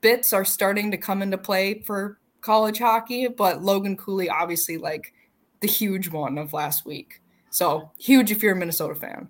bits 0.00 0.32
are 0.32 0.44
starting 0.44 0.90
to 0.90 0.96
come 0.96 1.22
into 1.22 1.38
play 1.38 1.80
for 1.80 2.18
college 2.40 2.78
hockey, 2.78 3.28
but 3.28 3.62
Logan 3.62 3.96
Cooley 3.96 4.28
obviously 4.28 4.76
like 4.76 5.12
the 5.60 5.68
huge 5.68 6.08
one 6.08 6.38
of 6.38 6.52
last 6.52 6.86
week. 6.86 7.20
So 7.50 7.90
huge 7.98 8.30
if 8.30 8.42
you're 8.42 8.54
a 8.54 8.56
Minnesota 8.56 8.94
fan 8.94 9.28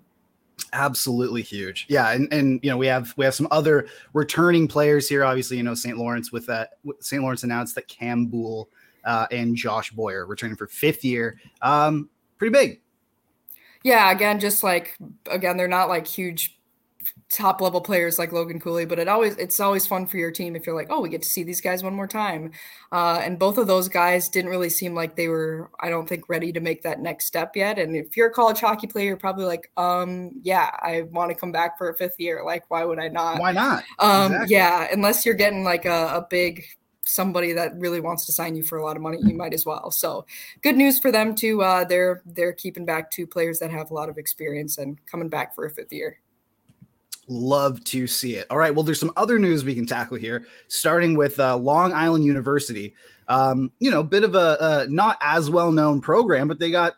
absolutely 0.71 1.41
huge 1.41 1.85
yeah 1.87 2.11
and 2.11 2.31
and 2.33 2.59
you 2.63 2.69
know 2.69 2.77
we 2.77 2.87
have 2.87 3.13
we 3.17 3.25
have 3.25 3.35
some 3.35 3.47
other 3.51 3.87
returning 4.13 4.67
players 4.67 5.07
here 5.07 5.23
obviously 5.23 5.57
you 5.57 5.63
know 5.63 5.73
st 5.73 5.97
lawrence 5.97 6.31
with 6.31 6.45
that 6.45 6.71
st 6.99 7.21
lawrence 7.21 7.43
announced 7.43 7.75
that 7.75 7.87
cam 7.87 8.25
uh, 9.05 9.27
and 9.31 9.55
josh 9.55 9.91
boyer 9.91 10.25
returning 10.25 10.55
for 10.55 10.67
fifth 10.67 11.03
year 11.03 11.39
um 11.61 12.09
pretty 12.37 12.51
big 12.51 12.81
yeah 13.83 14.11
again 14.11 14.39
just 14.39 14.63
like 14.63 14.97
again 15.29 15.57
they're 15.57 15.67
not 15.67 15.89
like 15.89 16.07
huge 16.07 16.57
top 17.33 17.61
level 17.61 17.81
players 17.81 18.19
like 18.19 18.31
Logan 18.31 18.59
Cooley, 18.59 18.85
but 18.85 18.99
it 18.99 19.07
always 19.07 19.35
it's 19.37 19.59
always 19.59 19.87
fun 19.87 20.05
for 20.05 20.17
your 20.17 20.31
team 20.31 20.55
if 20.55 20.65
you're 20.65 20.75
like, 20.75 20.87
oh, 20.89 21.01
we 21.01 21.09
get 21.09 21.21
to 21.23 21.27
see 21.27 21.43
these 21.43 21.61
guys 21.61 21.83
one 21.83 21.95
more 21.95 22.07
time. 22.07 22.51
Uh, 22.91 23.19
and 23.23 23.39
both 23.39 23.57
of 23.57 23.67
those 23.67 23.89
guys 23.89 24.29
didn't 24.29 24.51
really 24.51 24.69
seem 24.69 24.93
like 24.93 25.15
they 25.15 25.27
were, 25.27 25.69
I 25.79 25.89
don't 25.89 26.07
think, 26.07 26.29
ready 26.29 26.53
to 26.53 26.59
make 26.59 26.83
that 26.83 26.99
next 26.99 27.25
step 27.25 27.55
yet. 27.55 27.79
And 27.79 27.95
if 27.95 28.15
you're 28.15 28.27
a 28.27 28.33
college 28.33 28.59
hockey 28.59 28.87
player, 28.87 29.07
you're 29.07 29.17
probably 29.17 29.45
like, 29.45 29.71
um, 29.77 30.31
yeah, 30.43 30.69
I 30.79 31.03
want 31.11 31.29
to 31.29 31.35
come 31.35 31.51
back 31.51 31.77
for 31.77 31.89
a 31.89 31.95
fifth 31.95 32.19
year. 32.19 32.43
Like, 32.45 32.69
why 32.69 32.85
would 32.85 32.99
I 32.99 33.07
not? 33.07 33.39
Why 33.39 33.51
not? 33.51 33.83
Um, 33.99 34.31
exactly. 34.31 34.55
yeah, 34.55 34.87
unless 34.91 35.25
you're 35.25 35.35
getting 35.35 35.63
like 35.63 35.85
a, 35.85 36.15
a 36.15 36.27
big 36.29 36.63
somebody 37.05 37.53
that 37.53 37.77
really 37.77 37.99
wants 37.99 38.25
to 38.25 38.31
sign 38.31 38.55
you 38.55 38.63
for 38.63 38.77
a 38.77 38.83
lot 38.83 38.95
of 38.95 39.01
money, 39.01 39.17
you 39.21 39.35
might 39.35 39.53
as 39.53 39.65
well. 39.65 39.91
So 39.91 40.25
good 40.61 40.75
news 40.75 40.99
for 40.99 41.11
them 41.11 41.35
too. 41.35 41.61
Uh, 41.61 41.83
they're 41.83 42.21
they're 42.25 42.53
keeping 42.53 42.85
back 42.85 43.11
two 43.11 43.27
players 43.27 43.59
that 43.59 43.71
have 43.71 43.91
a 43.91 43.93
lot 43.93 44.09
of 44.09 44.17
experience 44.17 44.77
and 44.77 45.03
coming 45.05 45.29
back 45.29 45.53
for 45.55 45.65
a 45.65 45.69
fifth 45.69 45.91
year. 45.91 46.19
Love 47.27 47.81
to 47.85 48.05
see 48.05 48.35
it. 48.35 48.45
All 48.49 48.57
right. 48.57 48.73
Well, 48.73 48.83
there's 48.83 48.99
some 48.99 49.13
other 49.15 49.39
news 49.39 49.63
we 49.63 49.75
can 49.75 49.85
tackle 49.85 50.17
here, 50.17 50.45
starting 50.67 51.15
with 51.15 51.39
uh, 51.39 51.55
Long 51.55 51.93
Island 51.93 52.25
University. 52.25 52.93
Um, 53.29 53.71
you 53.79 53.89
know, 53.89 54.03
bit 54.03 54.25
of 54.25 54.35
a, 54.35 54.85
not 54.89 55.17
as 55.21 55.49
well 55.49 55.71
known 55.71 56.01
program, 56.01 56.49
but 56.49 56.59
they 56.59 56.69
got 56.69 56.95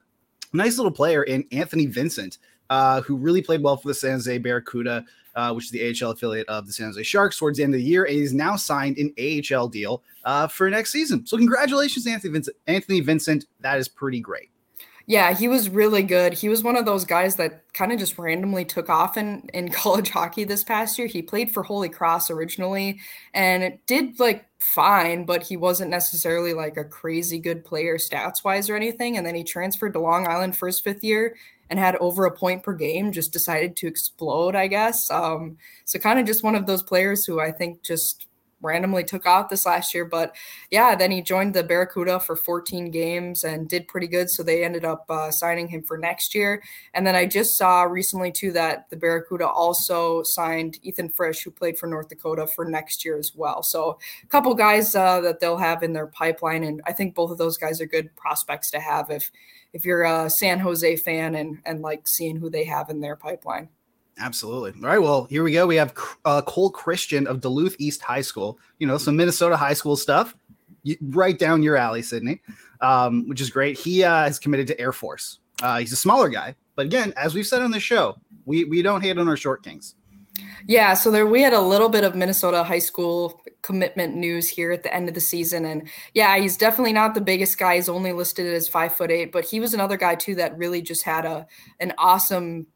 a 0.51 0.57
nice 0.57 0.77
little 0.77 0.91
player 0.91 1.21
in 1.24 1.45
Anthony 1.51 1.85
Vincent, 1.85 2.39
uh, 2.71 3.01
who 3.01 3.15
really 3.15 3.43
played 3.43 3.62
well 3.62 3.77
for 3.77 3.88
the 3.88 3.93
San 3.93 4.13
Jose 4.13 4.38
Barracuda, 4.39 5.05
uh, 5.36 5.54
which 5.54 5.65
is 5.65 5.72
the 5.72 6.06
AHL 6.06 6.12
affiliate 6.12 6.48
of 6.48 6.68
the 6.68 6.74
San 6.74 6.88
Jose 6.88 7.04
Sharks 7.04 7.38
towards 7.38 7.58
the 7.58 7.63
end 7.63 7.74
of 7.74 7.80
the 7.80 7.86
year. 7.86 8.06
He's 8.06 8.34
now 8.34 8.56
signed 8.56 8.98
an 8.98 9.13
AHL 9.20 9.68
deal 9.68 10.04
uh, 10.24 10.48
for 10.48 10.70
next 10.70 10.92
season. 10.92 11.25
So 11.25 11.38
congratulations, 11.38 12.08
Anthony 12.08 12.34
Vincent. 12.34 12.58
Anthony 12.68 13.00
Vincent, 13.01 13.46
that 13.60 13.77
is 13.77 13.88
pretty 13.88 14.20
great. 14.20 14.50
Yeah, 15.08 15.36
he 15.36 15.48
was 15.48 15.70
really 15.70 16.01
good. 16.01 16.34
He 16.34 16.50
was 16.50 16.63
one 16.63 16.75
of 16.75 16.86
those 16.86 17.06
guys 17.06 17.36
that 17.36 17.72
kind 17.74 17.92
of 17.92 18.00
just 18.00 18.18
randomly 18.18 18.65
took 18.65 18.89
off 18.89 19.18
in, 19.18 19.48
in 19.54 19.70
college 19.72 20.10
hockey 20.10 20.44
this 20.44 20.63
past 20.63 20.98
year. 20.98 21.08
He 21.08 21.22
played 21.22 21.51
for 21.51 21.62
Holy 21.62 21.89
Cross 21.89 22.32
originally 22.32 23.00
and 23.34 23.62
it 23.62 23.86
did 23.86 24.20
like 24.20 24.46
fine, 24.60 25.25
but 25.25 25.44
he 25.44 25.58
wasn't 25.58 25.92
necessarily 25.92 26.54
like 26.54 26.77
a 26.77 26.84
crazy 26.84 27.38
good 27.38 27.63
player 27.63 27.98
stats 27.98 28.44
wise 28.44 28.68
or 28.68 28.75
anything. 28.75 29.15
And 29.15 29.25
then 29.25 29.36
he 29.36 29.44
transferred 29.44 29.94
to 29.94 30.00
Long 30.00 30.27
Island 30.27 30.58
for 30.58 30.65
his 30.65 30.80
fifth 30.80 31.04
year 31.04 31.36
and 31.69 31.79
had 31.79 31.95
over 31.98 32.25
a 32.25 32.36
point 32.36 32.63
per 32.63 32.74
game, 32.74 33.12
just 33.12 33.34
decided 33.34 33.75
to 33.77 33.88
explode, 33.88 34.55
I 34.55 34.67
guess. 34.67 35.10
Um, 35.10 35.57
so 35.86 36.00
kind 36.00 36.19
of 36.19 36.25
just 36.25 36.43
one 36.43 36.55
of 36.55 36.65
those 36.65 36.84
players 36.84 37.25
who 37.25 37.39
I 37.39 37.51
think 37.51 37.81
just 37.81 38.27
randomly 38.65 39.03
took 39.03 39.25
off 39.25 39.50
this 39.50 39.65
last 39.65 39.93
year. 39.93 40.05
But 40.05 40.36
yeah, 40.72 40.95
then 40.95 41.12
he 41.12 41.22
joined 41.22 41.53
the 41.53 41.63
Barracuda 41.63 42.19
for 42.19 42.36
14 42.36 42.91
games 42.91 43.43
and 43.43 43.69
did 43.69 43.88
pretty 43.88 44.07
good. 44.07 44.29
So 44.29 44.43
they 44.43 44.63
ended 44.63 44.84
up 44.84 45.05
uh, 45.10 45.31
signing 45.31 45.67
him 45.67 45.84
for 45.84 45.98
next 45.98 46.36
year. 46.36 46.62
And 46.93 47.05
then 47.05 47.15
I 47.15 47.25
just 47.25 47.57
saw 47.57 47.84
recently 47.84 48.31
too 48.31 48.51
that 48.53 48.89
the 48.89 48.98
Barracuda 48.98 49.48
also 49.48 50.24
signed 50.24 50.79
Ethan 50.81 51.10
Frisch, 51.10 51.43
who 51.43 51.51
played 51.51 51.77
for 51.77 51.88
North 51.88 52.10
Dakota 52.10 52.48
for 52.48 52.65
next 52.65 53.05
year 53.05 53.17
as 53.17 53.34
well. 53.36 53.63
So 53.63 54.00
a 54.24 54.27
couple 54.27 54.53
guys 54.55 54.95
uh, 54.95 55.22
that 55.22 55.39
they'll 55.39 55.57
have 55.57 55.84
in 55.84 55.93
their 55.93 56.07
pipeline, 56.07 56.63
and 56.63 56.81
I 56.86 56.93
think 56.93 57.15
both 57.15 57.31
of 57.31 57.38
those 57.38 57.57
guys 57.57 57.79
are 57.79 57.86
good 57.86 58.15
prospects 58.15 58.72
to 58.72 58.79
have 58.79 59.12
if 59.12 59.31
if 59.75 59.86
you're 59.86 60.03
a 60.03 60.29
San 60.29 60.58
Jose 60.58 60.96
fan 60.96 61.36
and 61.36 61.60
and 61.65 61.82
like 61.82 62.08
seeing 62.08 62.38
who 62.38 62.50
they 62.50 62.63
have 62.63 62.89
in 62.89 63.01
their 63.01 63.17
pipeline. 63.17 63.67
Absolutely. 64.17 64.72
All 64.82 64.89
right. 64.89 65.01
Well, 65.01 65.25
here 65.25 65.44
we 65.44 65.51
go. 65.51 65.67
We 65.67 65.75
have 65.75 65.94
uh, 66.24 66.41
Cole 66.44 66.70
Christian 66.70 67.27
of 67.27 67.41
Duluth 67.41 67.75
East 67.77 68.01
High 68.01 68.22
School. 68.22 68.58
You 68.79 68.88
know, 68.88 68.98
some 68.98 69.17
Minnesota 69.17 69.58
high 69.58 69.74
school 69.74 69.98
stuff. 69.98 70.34
You, 70.84 70.96
right 71.01 71.38
down 71.38 71.62
your 71.62 71.75
alley, 71.75 72.01
Sydney, 72.01 72.41
um, 72.79 73.27
which 73.27 73.41
is 73.41 73.50
great. 73.50 73.77
He 73.77 74.03
uh, 74.03 74.24
has 74.24 74.39
committed 74.39 74.67
to 74.67 74.79
Air 74.79 74.94
Force. 74.94 75.39
Uh, 75.62 75.79
he's 75.79 75.91
a 75.91 75.98
smaller 75.98 76.29
guy, 76.29 76.55
but 76.75 76.86
again, 76.86 77.13
as 77.17 77.36
we've 77.36 77.48
said 77.48 77.62
on 77.62 77.72
the 77.72 77.79
show, 77.79 78.17
we 78.46 78.63
we 78.63 78.82
don't 78.82 79.01
hate 79.01 79.17
on 79.17 79.27
our 79.27 79.38
short 79.38 79.62
kings. 79.62 79.96
Yeah, 80.68 80.94
so 80.94 81.12
there 81.12 81.25
we 81.27 81.42
had 81.42 81.54
a 81.54 81.62
little 81.62 81.89
bit 81.89 82.04
of 82.04 82.15
Minnesota 82.15 82.63
high 82.63 82.80
school 82.80 83.42
commitment 83.62 84.15
news 84.15 84.48
here 84.50 84.72
at 84.72 84.84
the 84.84 84.94
end 84.94 85.08
of 85.08 85.15
the 85.15 85.22
season, 85.22 85.65
and 85.65 85.88
yeah, 86.13 86.38
he's 86.38 86.58
definitely 86.58 86.94
not 86.94 87.13
the 87.13 87.22
biggest 87.22 87.58
guy. 87.58 87.75
He's 87.75 87.89
only 87.89 88.13
listed 88.13 88.46
as 88.54 88.68
five 88.68 88.94
foot 88.94 89.12
eight, 89.12 89.32
but 89.32 89.46
he 89.46 89.60
was 89.60 89.74
another 89.74 89.98
guy 89.98 90.15
too 90.15 90.36
that 90.36 90.58
really 90.58 90.82
just 90.82 91.04
had 91.04 91.25
a 91.25 91.48
an 91.80 91.94
awesome 91.98 92.68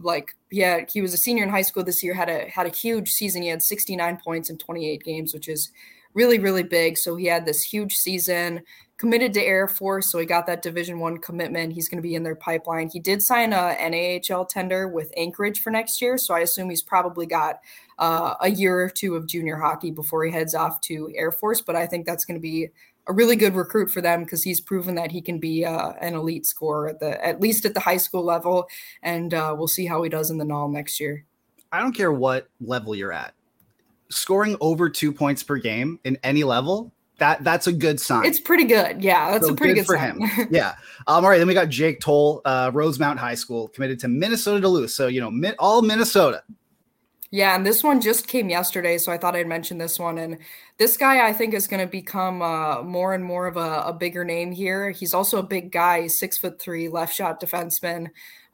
like 0.00 0.34
yeah 0.50 0.84
he 0.92 1.00
was 1.00 1.12
a 1.12 1.18
senior 1.18 1.42
in 1.42 1.50
high 1.50 1.62
school 1.62 1.82
this 1.82 2.02
year 2.02 2.14
had 2.14 2.28
a 2.28 2.48
had 2.48 2.66
a 2.66 2.70
huge 2.70 3.10
season 3.10 3.42
he 3.42 3.48
had 3.48 3.62
69 3.62 4.18
points 4.24 4.48
in 4.48 4.56
28 4.56 5.02
games 5.02 5.34
which 5.34 5.48
is 5.48 5.70
really 6.14 6.38
really 6.38 6.62
big. 6.62 6.98
So 6.98 7.16
he 7.16 7.26
had 7.26 7.46
this 7.46 7.62
huge 7.62 7.94
season 7.94 8.62
committed 8.96 9.32
to 9.32 9.40
air 9.40 9.68
force 9.68 10.10
so 10.10 10.18
he 10.18 10.26
got 10.26 10.46
that 10.46 10.62
division 10.62 10.98
one 10.98 11.18
commitment. 11.18 11.72
He's 11.72 11.88
going 11.88 11.98
to 11.98 12.08
be 12.08 12.14
in 12.14 12.24
their 12.24 12.34
pipeline. 12.34 12.90
He 12.92 12.98
did 12.98 13.22
sign 13.22 13.52
a 13.52 14.20
nahl 14.28 14.44
tender 14.44 14.88
with 14.88 15.12
anchorage 15.16 15.60
for 15.60 15.70
next 15.70 16.02
year 16.02 16.18
so 16.18 16.34
i 16.34 16.40
assume 16.40 16.68
he's 16.68 16.82
probably 16.82 17.26
got 17.26 17.60
uh, 17.98 18.34
a 18.40 18.50
year 18.50 18.80
or 18.80 18.90
two 18.90 19.14
of 19.14 19.26
junior 19.26 19.56
hockey 19.56 19.90
before 19.90 20.24
he 20.24 20.32
heads 20.32 20.54
off 20.54 20.80
to 20.80 21.12
air 21.14 21.30
force 21.30 21.60
but 21.60 21.76
i 21.76 21.86
think 21.86 22.04
that's 22.04 22.24
going 22.24 22.36
to 22.36 22.40
be 22.40 22.68
a 23.08 23.12
really 23.12 23.36
good 23.36 23.54
recruit 23.54 23.90
for 23.90 24.00
them 24.00 24.22
because 24.22 24.42
he's 24.42 24.60
proven 24.60 24.94
that 24.94 25.10
he 25.10 25.20
can 25.20 25.38
be 25.38 25.64
uh, 25.64 25.92
an 26.00 26.14
elite 26.14 26.46
scorer 26.46 26.88
at 26.88 27.00
the 27.00 27.24
at 27.26 27.40
least 27.40 27.64
at 27.64 27.74
the 27.74 27.80
high 27.80 27.96
school 27.96 28.22
level, 28.22 28.68
and 29.02 29.34
uh, 29.34 29.54
we'll 29.56 29.66
see 29.66 29.86
how 29.86 30.02
he 30.02 30.10
does 30.10 30.30
in 30.30 30.38
the 30.38 30.44
NAHL 30.44 30.70
next 30.70 31.00
year. 31.00 31.24
I 31.72 31.80
don't 31.80 31.94
care 31.94 32.12
what 32.12 32.48
level 32.60 32.94
you're 32.94 33.12
at, 33.12 33.34
scoring 34.10 34.56
over 34.60 34.88
two 34.88 35.12
points 35.12 35.42
per 35.42 35.56
game 35.56 35.98
in 36.04 36.18
any 36.22 36.44
level. 36.44 36.92
That 37.18 37.42
that's 37.42 37.66
a 37.66 37.72
good 37.72 38.00
sign. 38.00 38.24
It's 38.26 38.40
pretty 38.40 38.64
good. 38.64 39.02
Yeah, 39.02 39.32
that's 39.32 39.46
so 39.46 39.52
a 39.52 39.56
pretty 39.56 39.74
good, 39.74 39.80
good 39.80 39.86
for 39.86 39.96
sign. 39.96 40.20
him. 40.20 40.48
yeah. 40.50 40.74
Um, 41.08 41.24
all 41.24 41.30
right. 41.30 41.38
Then 41.38 41.48
we 41.48 41.54
got 41.54 41.68
Jake 41.68 42.00
Toll, 42.00 42.40
uh, 42.44 42.70
Rosemount 42.72 43.18
High 43.18 43.34
School, 43.34 43.68
committed 43.68 43.98
to 44.00 44.08
Minnesota 44.08 44.60
Duluth. 44.60 44.90
So 44.92 45.08
you 45.08 45.20
know, 45.20 45.52
all 45.58 45.82
Minnesota. 45.82 46.42
Yeah, 47.30 47.54
and 47.54 47.66
this 47.66 47.84
one 47.84 48.00
just 48.00 48.26
came 48.26 48.48
yesterday, 48.48 48.96
so 48.96 49.12
I 49.12 49.18
thought 49.18 49.36
I'd 49.36 49.46
mention 49.46 49.76
this 49.76 49.98
one. 49.98 50.16
And 50.16 50.38
this 50.78 50.96
guy, 50.96 51.28
I 51.28 51.34
think, 51.34 51.52
is 51.52 51.66
going 51.66 51.84
to 51.84 51.90
become 51.90 52.40
uh, 52.40 52.82
more 52.82 53.12
and 53.12 53.22
more 53.22 53.46
of 53.46 53.58
a, 53.58 53.82
a, 53.86 53.92
bigger 53.92 54.24
name 54.24 54.50
here. 54.50 54.90
He's 54.90 55.12
also 55.12 55.38
a 55.38 55.42
big 55.42 55.70
guy, 55.70 56.06
six 56.06 56.38
foot 56.38 56.58
three, 56.58 56.88
left 56.88 57.14
shot 57.14 57.38
defenseman. 57.38 58.08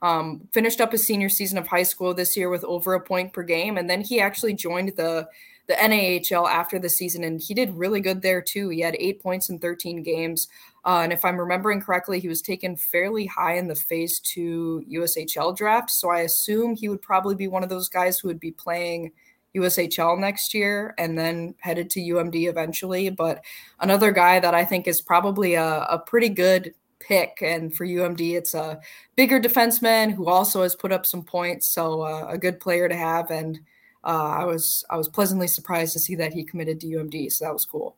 Um, 0.05 0.47
finished 0.51 0.81
up 0.81 0.91
his 0.91 1.07
senior 1.07 1.29
season 1.29 1.57
of 1.57 1.65
high 1.65 1.81
school 1.81 2.13
this 2.13 2.37
year 2.37 2.49
with 2.49 2.63
over 2.63 2.93
a 2.93 3.01
point 3.01 3.33
per 3.33 3.41
game, 3.41 3.75
and 3.75 3.89
then 3.89 4.01
he 4.01 4.19
actually 4.19 4.53
joined 4.53 4.89
the 4.95 5.27
the 5.67 5.73
NAHL 5.73 6.47
after 6.47 6.77
the 6.77 6.89
season, 6.89 7.23
and 7.23 7.41
he 7.41 7.55
did 7.55 7.75
really 7.75 8.01
good 8.01 8.21
there 8.21 8.39
too. 8.39 8.69
He 8.69 8.81
had 8.81 8.95
eight 8.99 9.19
points 9.19 9.49
in 9.49 9.57
13 9.57 10.03
games. 10.03 10.47
Uh, 10.85 10.99
and 11.01 11.11
if 11.11 11.25
I'm 11.25 11.39
remembering 11.39 11.81
correctly, 11.81 12.19
he 12.19 12.27
was 12.27 12.43
taken 12.43 12.75
fairly 12.75 13.25
high 13.25 13.55
in 13.55 13.67
the 13.67 13.73
phase 13.73 14.19
two 14.19 14.83
USHL 14.87 15.57
draft. 15.57 15.89
So 15.89 16.11
I 16.11 16.19
assume 16.19 16.75
he 16.75 16.87
would 16.87 17.01
probably 17.01 17.33
be 17.33 17.47
one 17.47 17.63
of 17.63 17.69
those 17.69 17.89
guys 17.89 18.19
who 18.19 18.27
would 18.27 18.39
be 18.39 18.51
playing 18.51 19.11
USHL 19.55 20.19
next 20.19 20.53
year 20.53 20.93
and 20.99 21.17
then 21.17 21.55
headed 21.61 21.89
to 21.91 21.99
UMD 21.99 22.47
eventually. 22.47 23.09
But 23.09 23.43
another 23.79 24.11
guy 24.11 24.39
that 24.39 24.53
I 24.53 24.65
think 24.65 24.87
is 24.87 25.01
probably 25.01 25.55
a, 25.55 25.87
a 25.89 25.97
pretty 25.97 26.29
good 26.29 26.75
pick. 27.07 27.37
And 27.41 27.75
for 27.75 27.85
UMD, 27.85 28.35
it's 28.35 28.53
a 28.53 28.79
bigger 29.15 29.39
defenseman 29.39 30.13
who 30.13 30.27
also 30.27 30.63
has 30.63 30.75
put 30.75 30.91
up 30.91 31.05
some 31.05 31.23
points. 31.23 31.67
So 31.67 32.01
uh, 32.01 32.27
a 32.29 32.37
good 32.37 32.59
player 32.59 32.89
to 32.89 32.95
have. 32.95 33.31
And 33.31 33.59
uh, 34.03 34.35
I 34.39 34.45
was 34.45 34.83
I 34.89 34.97
was 34.97 35.07
pleasantly 35.07 35.47
surprised 35.47 35.93
to 35.93 35.99
see 35.99 36.15
that 36.15 36.33
he 36.33 36.43
committed 36.43 36.79
to 36.81 36.87
UMD. 36.87 37.31
So 37.31 37.45
that 37.45 37.53
was 37.53 37.65
cool. 37.65 37.95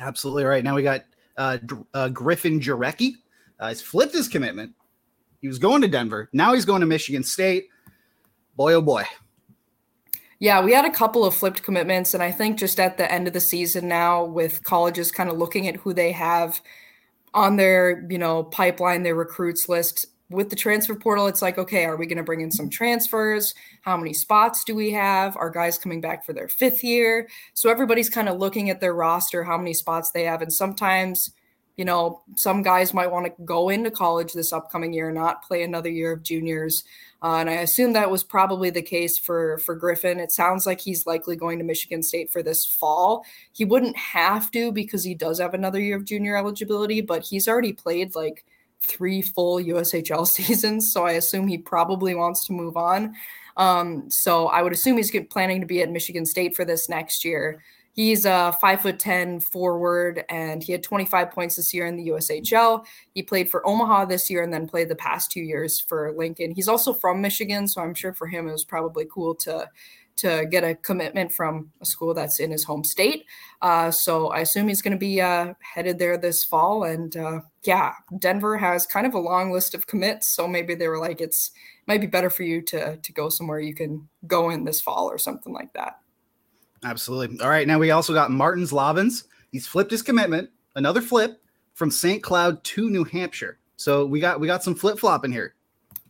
Absolutely 0.00 0.44
right. 0.44 0.64
Now 0.64 0.74
we 0.74 0.82
got 0.82 1.04
uh, 1.36 1.58
uh, 1.94 2.08
Griffin 2.08 2.60
Jarecki. 2.60 3.14
Uh, 3.60 3.68
he's 3.68 3.82
flipped 3.82 4.14
his 4.14 4.28
commitment. 4.28 4.74
He 5.40 5.48
was 5.48 5.58
going 5.58 5.82
to 5.82 5.88
Denver. 5.88 6.28
Now 6.32 6.54
he's 6.54 6.64
going 6.64 6.80
to 6.80 6.86
Michigan 6.86 7.22
State. 7.22 7.68
Boy, 8.56 8.74
oh 8.74 8.82
boy. 8.82 9.04
Yeah, 10.40 10.62
we 10.62 10.72
had 10.72 10.84
a 10.84 10.90
couple 10.90 11.24
of 11.24 11.34
flipped 11.34 11.64
commitments. 11.64 12.14
And 12.14 12.22
I 12.22 12.30
think 12.30 12.58
just 12.58 12.78
at 12.78 12.96
the 12.96 13.10
end 13.10 13.26
of 13.26 13.32
the 13.32 13.40
season 13.40 13.88
now, 13.88 14.24
with 14.24 14.62
colleges 14.62 15.10
kind 15.10 15.28
of 15.28 15.36
looking 15.36 15.66
at 15.66 15.76
who 15.76 15.92
they 15.92 16.12
have 16.12 16.60
on 17.34 17.56
their, 17.56 18.06
you 18.10 18.18
know, 18.18 18.44
pipeline, 18.44 19.02
their 19.02 19.14
recruits 19.14 19.68
list, 19.68 20.06
with 20.30 20.50
the 20.50 20.56
transfer 20.56 20.94
portal, 20.94 21.26
it's 21.26 21.40
like, 21.40 21.56
okay, 21.56 21.86
are 21.86 21.96
we 21.96 22.06
going 22.06 22.18
to 22.18 22.22
bring 22.22 22.42
in 22.42 22.50
some 22.50 22.68
transfers? 22.68 23.54
How 23.82 23.96
many 23.96 24.12
spots 24.12 24.62
do 24.62 24.74
we 24.74 24.90
have? 24.90 25.36
Are 25.36 25.50
guys 25.50 25.78
coming 25.78 26.00
back 26.00 26.24
for 26.24 26.34
their 26.34 26.48
fifth 26.48 26.84
year? 26.84 27.28
So 27.54 27.70
everybody's 27.70 28.10
kind 28.10 28.28
of 28.28 28.38
looking 28.38 28.68
at 28.68 28.80
their 28.80 28.94
roster, 28.94 29.44
how 29.44 29.56
many 29.56 29.72
spots 29.72 30.10
they 30.10 30.24
have. 30.24 30.42
And 30.42 30.52
sometimes, 30.52 31.30
you 31.78 31.86
know, 31.86 32.20
some 32.36 32.62
guys 32.62 32.92
might 32.92 33.10
want 33.10 33.24
to 33.24 33.42
go 33.44 33.70
into 33.70 33.90
college 33.90 34.34
this 34.34 34.52
upcoming 34.52 34.92
year, 34.92 35.10
not 35.10 35.42
play 35.42 35.62
another 35.62 35.88
year 35.88 36.12
of 36.12 36.22
juniors. 36.22 36.84
Uh, 37.22 37.36
and 37.36 37.48
I 37.48 37.54
assume 37.54 37.94
that 37.94 38.10
was 38.10 38.22
probably 38.22 38.68
the 38.68 38.82
case 38.82 39.16
for 39.16 39.56
for 39.58 39.74
Griffin. 39.74 40.20
It 40.20 40.32
sounds 40.32 40.66
like 40.66 40.80
he's 40.80 41.06
likely 41.06 41.36
going 41.36 41.58
to 41.58 41.64
Michigan 41.64 42.02
State 42.02 42.30
for 42.30 42.42
this 42.42 42.66
fall. 42.66 43.24
He 43.52 43.64
wouldn't 43.64 43.96
have 43.96 44.50
to 44.50 44.70
because 44.72 45.04
he 45.04 45.14
does 45.14 45.40
have 45.40 45.54
another 45.54 45.80
year 45.80 45.96
of 45.96 46.04
junior 46.04 46.36
eligibility, 46.36 47.00
but 47.00 47.22
he's 47.22 47.48
already 47.48 47.72
played 47.72 48.14
like– 48.14 48.44
three 48.80 49.22
full 49.22 49.58
USHL 49.58 50.26
seasons, 50.26 50.92
so 50.92 51.04
I 51.04 51.12
assume 51.12 51.48
he 51.48 51.58
probably 51.58 52.14
wants 52.14 52.46
to 52.46 52.52
move 52.52 52.76
on. 52.76 53.14
Um, 53.56 54.08
so 54.08 54.46
I 54.48 54.62
would 54.62 54.72
assume 54.72 54.96
he's 54.96 55.14
planning 55.30 55.60
to 55.60 55.66
be 55.66 55.82
at 55.82 55.90
Michigan 55.90 56.24
State 56.26 56.54
for 56.54 56.64
this 56.64 56.88
next 56.88 57.24
year. 57.24 57.62
He's 57.98 58.26
a 58.26 58.56
five 58.60 58.80
foot 58.80 59.00
ten 59.00 59.40
forward, 59.40 60.24
and 60.28 60.62
he 60.62 60.70
had 60.70 60.84
25 60.84 61.32
points 61.32 61.56
this 61.56 61.74
year 61.74 61.84
in 61.84 61.96
the 61.96 62.10
USHL. 62.10 62.86
He 63.12 63.24
played 63.24 63.50
for 63.50 63.66
Omaha 63.66 64.04
this 64.04 64.30
year, 64.30 64.40
and 64.44 64.54
then 64.54 64.68
played 64.68 64.88
the 64.88 64.94
past 64.94 65.32
two 65.32 65.40
years 65.40 65.80
for 65.80 66.12
Lincoln. 66.16 66.52
He's 66.54 66.68
also 66.68 66.92
from 66.92 67.20
Michigan, 67.20 67.66
so 67.66 67.82
I'm 67.82 67.94
sure 67.94 68.12
for 68.12 68.28
him 68.28 68.46
it 68.46 68.52
was 68.52 68.62
probably 68.62 69.04
cool 69.12 69.34
to 69.34 69.68
to 70.18 70.46
get 70.48 70.62
a 70.62 70.76
commitment 70.76 71.32
from 71.32 71.72
a 71.80 71.84
school 71.84 72.14
that's 72.14 72.38
in 72.38 72.52
his 72.52 72.62
home 72.62 72.84
state. 72.84 73.24
Uh, 73.62 73.90
so 73.90 74.28
I 74.28 74.40
assume 74.42 74.68
he's 74.68 74.82
going 74.82 74.92
to 74.92 74.96
be 74.96 75.20
uh, 75.20 75.54
headed 75.58 75.98
there 75.98 76.16
this 76.16 76.44
fall. 76.44 76.84
And 76.84 77.16
uh, 77.16 77.40
yeah, 77.64 77.94
Denver 78.20 78.58
has 78.58 78.86
kind 78.86 79.08
of 79.08 79.14
a 79.14 79.18
long 79.18 79.50
list 79.50 79.74
of 79.74 79.88
commits, 79.88 80.28
so 80.36 80.46
maybe 80.46 80.76
they 80.76 80.86
were 80.86 81.00
like, 81.00 81.20
it's 81.20 81.48
it 81.48 81.88
might 81.88 82.00
be 82.00 82.06
better 82.06 82.30
for 82.30 82.44
you 82.44 82.62
to 82.62 82.98
to 82.98 83.12
go 83.12 83.28
somewhere 83.28 83.58
you 83.58 83.74
can 83.74 84.08
go 84.28 84.50
in 84.50 84.62
this 84.62 84.80
fall 84.80 85.10
or 85.10 85.18
something 85.18 85.52
like 85.52 85.72
that. 85.72 85.98
Absolutely. 86.84 87.40
All 87.40 87.50
right, 87.50 87.66
now 87.66 87.78
we 87.78 87.90
also 87.90 88.12
got 88.12 88.30
Martins 88.30 88.72
Lavins. 88.72 89.24
He's 89.50 89.66
flipped 89.66 89.90
his 89.90 90.02
commitment, 90.02 90.50
another 90.76 91.00
flip 91.00 91.42
from 91.74 91.90
St. 91.90 92.22
Cloud 92.22 92.62
to 92.64 92.90
New 92.90 93.04
Hampshire. 93.04 93.58
So 93.76 94.04
we 94.04 94.20
got 94.20 94.40
we 94.40 94.46
got 94.46 94.62
some 94.62 94.74
flip 94.74 94.98
flopping 94.98 95.32
here. 95.32 95.54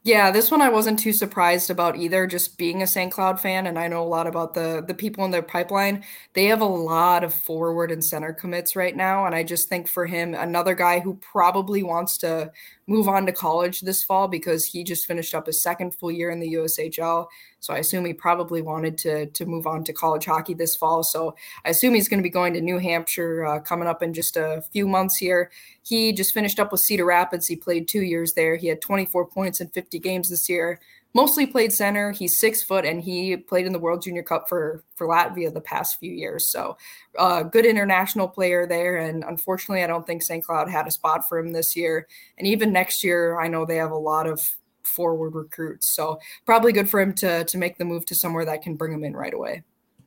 Yeah, 0.04 0.30
this 0.30 0.50
one 0.50 0.62
I 0.62 0.70
wasn't 0.70 0.98
too 0.98 1.12
surprised 1.12 1.68
about 1.68 1.98
either, 1.98 2.26
just 2.26 2.56
being 2.56 2.82
a 2.82 2.86
St. 2.86 3.12
Cloud 3.12 3.38
fan, 3.38 3.66
and 3.66 3.78
I 3.78 3.88
know 3.88 4.02
a 4.02 4.08
lot 4.08 4.26
about 4.26 4.54
the 4.54 4.82
the 4.86 4.94
people 4.94 5.24
in 5.24 5.30
their 5.30 5.42
pipeline. 5.42 6.04
They 6.32 6.46
have 6.46 6.62
a 6.62 6.66
lot 6.66 7.24
of 7.24 7.34
forward 7.34 7.90
and 7.90 8.02
center 8.02 8.32
commits 8.32 8.74
right 8.74 8.96
now, 8.96 9.26
and 9.26 9.34
I 9.34 9.42
just 9.42 9.68
think 9.68 9.86
for 9.86 10.06
him, 10.06 10.34
another 10.34 10.74
guy 10.74 11.00
who 11.00 11.14
probably 11.16 11.82
wants 11.82 12.16
to 12.18 12.52
move 12.88 13.06
on 13.06 13.26
to 13.26 13.32
college 13.32 13.82
this 13.82 14.02
fall 14.02 14.26
because 14.26 14.64
he 14.64 14.82
just 14.82 15.06
finished 15.06 15.34
up 15.34 15.46
his 15.46 15.62
second 15.62 15.94
full 15.94 16.10
year 16.10 16.30
in 16.30 16.40
the 16.40 16.54
USHL. 16.54 17.26
So 17.60 17.74
I 17.74 17.78
assume 17.78 18.04
he 18.04 18.14
probably 18.14 18.62
wanted 18.62 18.96
to 18.98 19.26
to 19.26 19.46
move 19.46 19.66
on 19.66 19.84
to 19.84 19.92
college 19.92 20.24
hockey 20.24 20.54
this 20.54 20.74
fall. 20.74 21.04
So 21.04 21.36
I 21.64 21.70
assume 21.70 21.94
he's 21.94 22.08
going 22.08 22.18
to 22.18 22.22
be 22.22 22.30
going 22.30 22.54
to 22.54 22.60
New 22.60 22.78
Hampshire 22.78 23.44
uh, 23.44 23.60
coming 23.60 23.86
up 23.86 24.02
in 24.02 24.14
just 24.14 24.36
a 24.36 24.62
few 24.72 24.88
months 24.88 25.18
here. 25.18 25.50
He 25.82 26.12
just 26.12 26.32
finished 26.32 26.58
up 26.58 26.72
with 26.72 26.80
Cedar 26.80 27.04
Rapids. 27.04 27.46
He 27.46 27.56
played 27.56 27.88
two 27.88 28.02
years 28.02 28.32
there. 28.32 28.56
He 28.56 28.68
had 28.68 28.80
24 28.80 29.26
points 29.26 29.60
in 29.60 29.68
50 29.68 29.98
games 29.98 30.30
this 30.30 30.48
year. 30.48 30.80
Mostly 31.14 31.46
played 31.46 31.72
center. 31.72 32.12
He's 32.12 32.38
six 32.38 32.62
foot, 32.62 32.84
and 32.84 33.00
he 33.00 33.36
played 33.36 33.66
in 33.66 33.72
the 33.72 33.78
World 33.78 34.02
Junior 34.02 34.22
Cup 34.22 34.48
for 34.48 34.84
for 34.94 35.06
Latvia 35.06 35.52
the 35.52 35.60
past 35.60 35.98
few 35.98 36.12
years. 36.12 36.50
So, 36.50 36.76
uh, 37.18 37.44
good 37.44 37.64
international 37.64 38.28
player 38.28 38.66
there. 38.66 38.98
And 38.98 39.24
unfortunately, 39.24 39.82
I 39.82 39.86
don't 39.86 40.06
think 40.06 40.22
St. 40.22 40.44
Cloud 40.44 40.68
had 40.68 40.86
a 40.86 40.90
spot 40.90 41.28
for 41.28 41.38
him 41.38 41.52
this 41.52 41.74
year. 41.74 42.06
And 42.36 42.46
even 42.46 42.72
next 42.72 43.02
year, 43.02 43.40
I 43.40 43.48
know 43.48 43.64
they 43.64 43.76
have 43.76 43.90
a 43.90 43.96
lot 43.96 44.26
of 44.26 44.56
forward 44.88 45.34
recruits. 45.34 45.90
So 45.90 46.18
probably 46.44 46.72
good 46.72 46.88
for 46.88 47.00
him 47.00 47.14
to 47.14 47.44
to 47.44 47.58
make 47.58 47.78
the 47.78 47.84
move 47.84 48.04
to 48.06 48.14
somewhere 48.14 48.44
that 48.44 48.62
can 48.62 48.74
bring 48.74 48.92
him 48.92 49.04
in 49.04 49.16
right 49.16 49.34
away. 49.34 49.62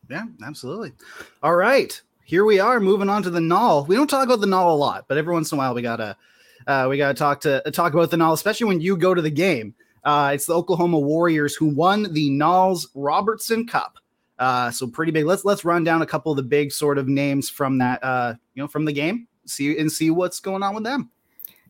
Yeah, 0.09 0.25
absolutely. 0.45 0.91
All 1.41 1.55
right, 1.55 1.99
here 2.25 2.43
we 2.43 2.59
are 2.59 2.79
moving 2.79 3.09
on 3.09 3.23
to 3.23 3.29
the 3.29 3.39
Null. 3.39 3.85
We 3.85 3.95
don't 3.95 4.09
talk 4.09 4.25
about 4.25 4.41
the 4.41 4.47
Null 4.47 4.73
a 4.73 4.75
lot, 4.75 5.05
but 5.07 5.17
every 5.17 5.33
once 5.33 5.51
in 5.51 5.57
a 5.57 5.59
while 5.59 5.73
we 5.73 5.81
gotta 5.81 6.17
uh, 6.67 6.87
we 6.89 6.97
gotta 6.97 7.13
talk 7.13 7.41
to 7.41 7.61
talk 7.71 7.93
about 7.93 8.11
the 8.11 8.17
Null, 8.17 8.33
especially 8.33 8.67
when 8.67 8.81
you 8.81 8.97
go 8.97 9.13
to 9.13 9.21
the 9.21 9.31
game. 9.31 9.73
Uh, 10.03 10.31
it's 10.33 10.45
the 10.45 10.53
Oklahoma 10.53 10.99
Warriors 10.99 11.55
who 11.55 11.67
won 11.67 12.11
the 12.13 12.29
Noll's 12.29 12.89
Robertson 12.95 13.67
Cup. 13.67 13.97
Uh, 14.39 14.71
so 14.71 14.87
pretty 14.87 15.11
big. 15.11 15.25
Let's 15.25 15.45
let's 15.45 15.63
run 15.63 15.83
down 15.83 16.01
a 16.01 16.05
couple 16.05 16.31
of 16.31 16.35
the 16.35 16.43
big 16.43 16.71
sort 16.71 16.97
of 16.97 17.07
names 17.07 17.49
from 17.49 17.77
that 17.77 18.03
uh, 18.03 18.33
you 18.55 18.63
know 18.63 18.67
from 18.67 18.85
the 18.85 18.91
game. 18.91 19.27
See 19.45 19.77
and 19.77 19.91
see 19.91 20.09
what's 20.09 20.39
going 20.39 20.63
on 20.63 20.73
with 20.73 20.83
them. 20.83 21.11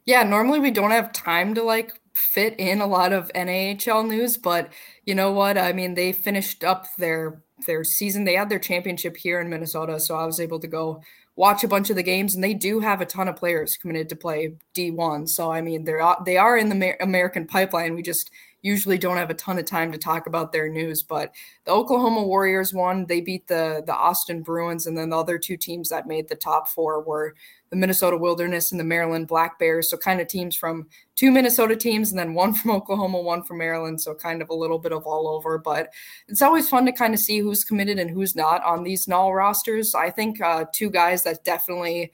Yeah, 0.05 0.23
normally 0.23 0.59
we 0.59 0.71
don't 0.71 0.91
have 0.91 1.11
time 1.11 1.53
to 1.55 1.63
like 1.63 1.93
fit 2.13 2.55
in 2.57 2.81
a 2.81 2.87
lot 2.87 3.13
of 3.13 3.31
NHL 3.35 4.07
news, 4.07 4.37
but 4.37 4.71
you 5.05 5.15
know 5.15 5.31
what? 5.31 5.57
I 5.57 5.73
mean, 5.73 5.93
they 5.95 6.13
finished 6.13 6.63
up 6.63 6.87
their 6.97 7.43
their 7.67 7.83
season. 7.83 8.23
They 8.23 8.35
had 8.35 8.49
their 8.49 8.59
championship 8.59 9.17
here 9.17 9.41
in 9.41 9.49
Minnesota, 9.49 9.99
so 9.99 10.15
I 10.15 10.25
was 10.25 10.39
able 10.39 10.59
to 10.59 10.67
go 10.67 11.01
watch 11.41 11.63
a 11.63 11.67
bunch 11.67 11.89
of 11.89 11.95
the 11.95 12.03
games, 12.03 12.35
and 12.35 12.43
they 12.43 12.53
do 12.53 12.79
have 12.79 13.01
a 13.01 13.05
ton 13.05 13.27
of 13.27 13.35
players 13.35 13.75
committed 13.75 14.07
to 14.07 14.15
play 14.15 14.53
D1. 14.75 15.27
So 15.27 15.51
I 15.51 15.59
mean, 15.59 15.83
they're 15.83 16.15
they 16.23 16.37
are 16.37 16.55
in 16.55 16.69
the 16.69 16.95
American 17.01 17.47
pipeline. 17.47 17.95
We 17.95 18.03
just 18.03 18.29
usually 18.61 18.99
don't 18.99 19.17
have 19.17 19.31
a 19.31 19.33
ton 19.33 19.57
of 19.57 19.65
time 19.65 19.91
to 19.91 19.97
talk 19.97 20.27
about 20.27 20.51
their 20.51 20.69
news. 20.69 21.01
But 21.01 21.33
the 21.65 21.71
Oklahoma 21.71 22.21
Warriors 22.21 22.75
won. 22.75 23.07
They 23.07 23.21
beat 23.21 23.47
the 23.47 23.81
the 23.83 23.95
Austin 23.95 24.43
Bruins, 24.43 24.85
and 24.85 24.95
then 24.95 25.09
the 25.09 25.17
other 25.17 25.39
two 25.39 25.57
teams 25.57 25.89
that 25.89 26.05
made 26.05 26.29
the 26.29 26.35
top 26.35 26.69
four 26.69 27.01
were 27.01 27.33
the 27.71 27.77
Minnesota 27.77 28.17
Wilderness 28.17 28.71
and 28.71 28.79
the 28.79 28.85
Maryland 28.85 29.27
Black 29.27 29.57
Bears. 29.57 29.89
So 29.89 29.97
kind 29.97 30.21
of 30.21 30.27
teams 30.27 30.55
from 30.55 30.87
two 31.15 31.31
Minnesota 31.31 31.75
teams, 31.75 32.11
and 32.11 32.19
then 32.19 32.33
one 32.33 32.53
from 32.53 32.71
Oklahoma, 32.75 33.19
one 33.19 33.43
from 33.43 33.57
Maryland. 33.57 34.01
So 34.01 34.13
kind 34.13 34.41
of 34.41 34.49
a 34.49 34.53
little 34.53 34.77
bit 34.77 34.91
of 34.91 35.03
all 35.07 35.27
over. 35.27 35.57
But 35.57 35.89
it's 36.27 36.41
always 36.41 36.69
fun 36.69 36.85
to 36.85 36.91
kind 36.91 37.13
of 37.13 37.19
see 37.19 37.39
who's 37.39 37.63
committed 37.63 37.97
and 37.97 38.11
who's 38.11 38.35
not 38.35 38.63
on 38.63 38.83
these 38.83 39.07
null 39.07 39.33
rosters. 39.33 39.95
I 39.95 40.11
think 40.11 40.41
uh, 40.41 40.65
two 40.73 40.89
guys 40.89 41.23
that 41.23 41.43
definitely 41.43 42.11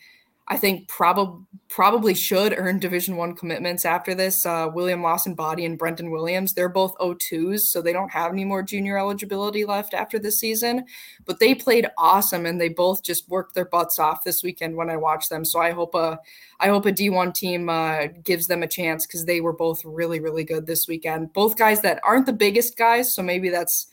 I 0.50 0.58
think 0.58 0.88
probably 0.88 1.44
probably 1.70 2.14
should 2.14 2.54
earn 2.58 2.80
Division 2.80 3.18
One 3.18 3.36
commitments 3.36 3.84
after 3.84 4.16
this. 4.16 4.46
Uh, 4.46 4.70
William 4.74 5.04
Lawson 5.04 5.36
Body 5.36 5.66
and 5.66 5.78
Brenton 5.78 6.10
Williams, 6.10 6.54
they're 6.54 6.70
both 6.70 6.98
O2s, 7.00 7.62
so 7.62 7.82
they 7.82 7.92
don't 7.92 8.12
have 8.12 8.32
any 8.32 8.46
more 8.46 8.64
junior 8.64 8.98
eligibility 8.98 9.66
left 9.66 9.94
after 9.94 10.18
this 10.18 10.40
season. 10.40 10.86
But 11.26 11.40
they 11.40 11.54
played 11.54 11.88
awesome, 11.98 12.46
and 12.46 12.62
they 12.62 12.70
both 12.70 13.04
just 13.04 13.28
worked 13.28 13.56
their 13.56 13.66
butts 13.66 14.00
off 14.00 14.24
this 14.24 14.42
weekend 14.42 14.78
when 14.78 14.90
I 14.90 14.96
watched 14.96 15.30
them. 15.30 15.44
So 15.44 15.60
I 15.60 15.72
hope 15.72 15.94
a 15.96 16.18
I 16.62 16.70
hope 16.70 16.86
a 16.86 16.94
D1 16.94 17.34
team 17.34 17.68
uh, 17.68 18.08
gives 18.24 18.48
them 18.48 18.64
a 18.64 18.68
chance 18.68 19.06
because 19.06 19.26
they 19.26 19.42
were 19.42 19.54
both 19.54 19.84
really 19.84 20.22
really 20.22 20.46
good 20.46 20.66
this 20.66 20.88
weekend. 20.88 21.34
Both 21.34 21.58
guys 21.58 21.82
that 21.82 22.00
aren't 22.04 22.26
the 22.26 22.34
biggest 22.34 22.78
guys, 22.78 23.14
so 23.14 23.22
maybe 23.22 23.50
that's 23.50 23.88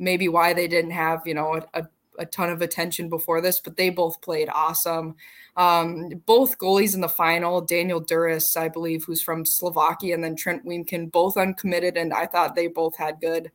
maybe 0.00 0.28
why 0.28 0.54
they 0.54 0.66
didn't 0.66 0.90
have 0.90 1.24
you 1.24 1.34
know 1.34 1.54
a, 1.54 1.80
a 1.80 1.88
a 2.18 2.26
ton 2.26 2.50
of 2.50 2.60
attention 2.62 3.08
before 3.08 3.40
this, 3.40 3.60
but 3.60 3.76
they 3.76 3.90
both 3.90 4.20
played 4.20 4.48
awesome. 4.52 5.16
Um, 5.56 6.10
both 6.26 6.58
goalies 6.58 6.94
in 6.94 7.00
the 7.00 7.08
final, 7.08 7.60
Daniel 7.60 8.02
Duris, 8.02 8.56
I 8.56 8.68
believe, 8.68 9.04
who's 9.04 9.22
from 9.22 9.44
Slovakia, 9.44 10.14
and 10.14 10.22
then 10.22 10.36
Trent 10.36 10.64
Wiemken, 10.64 11.10
both 11.10 11.36
uncommitted, 11.36 11.96
and 11.96 12.12
I 12.12 12.26
thought 12.26 12.54
they 12.54 12.68
both 12.68 12.96
had 12.96 13.20
good 13.20 13.50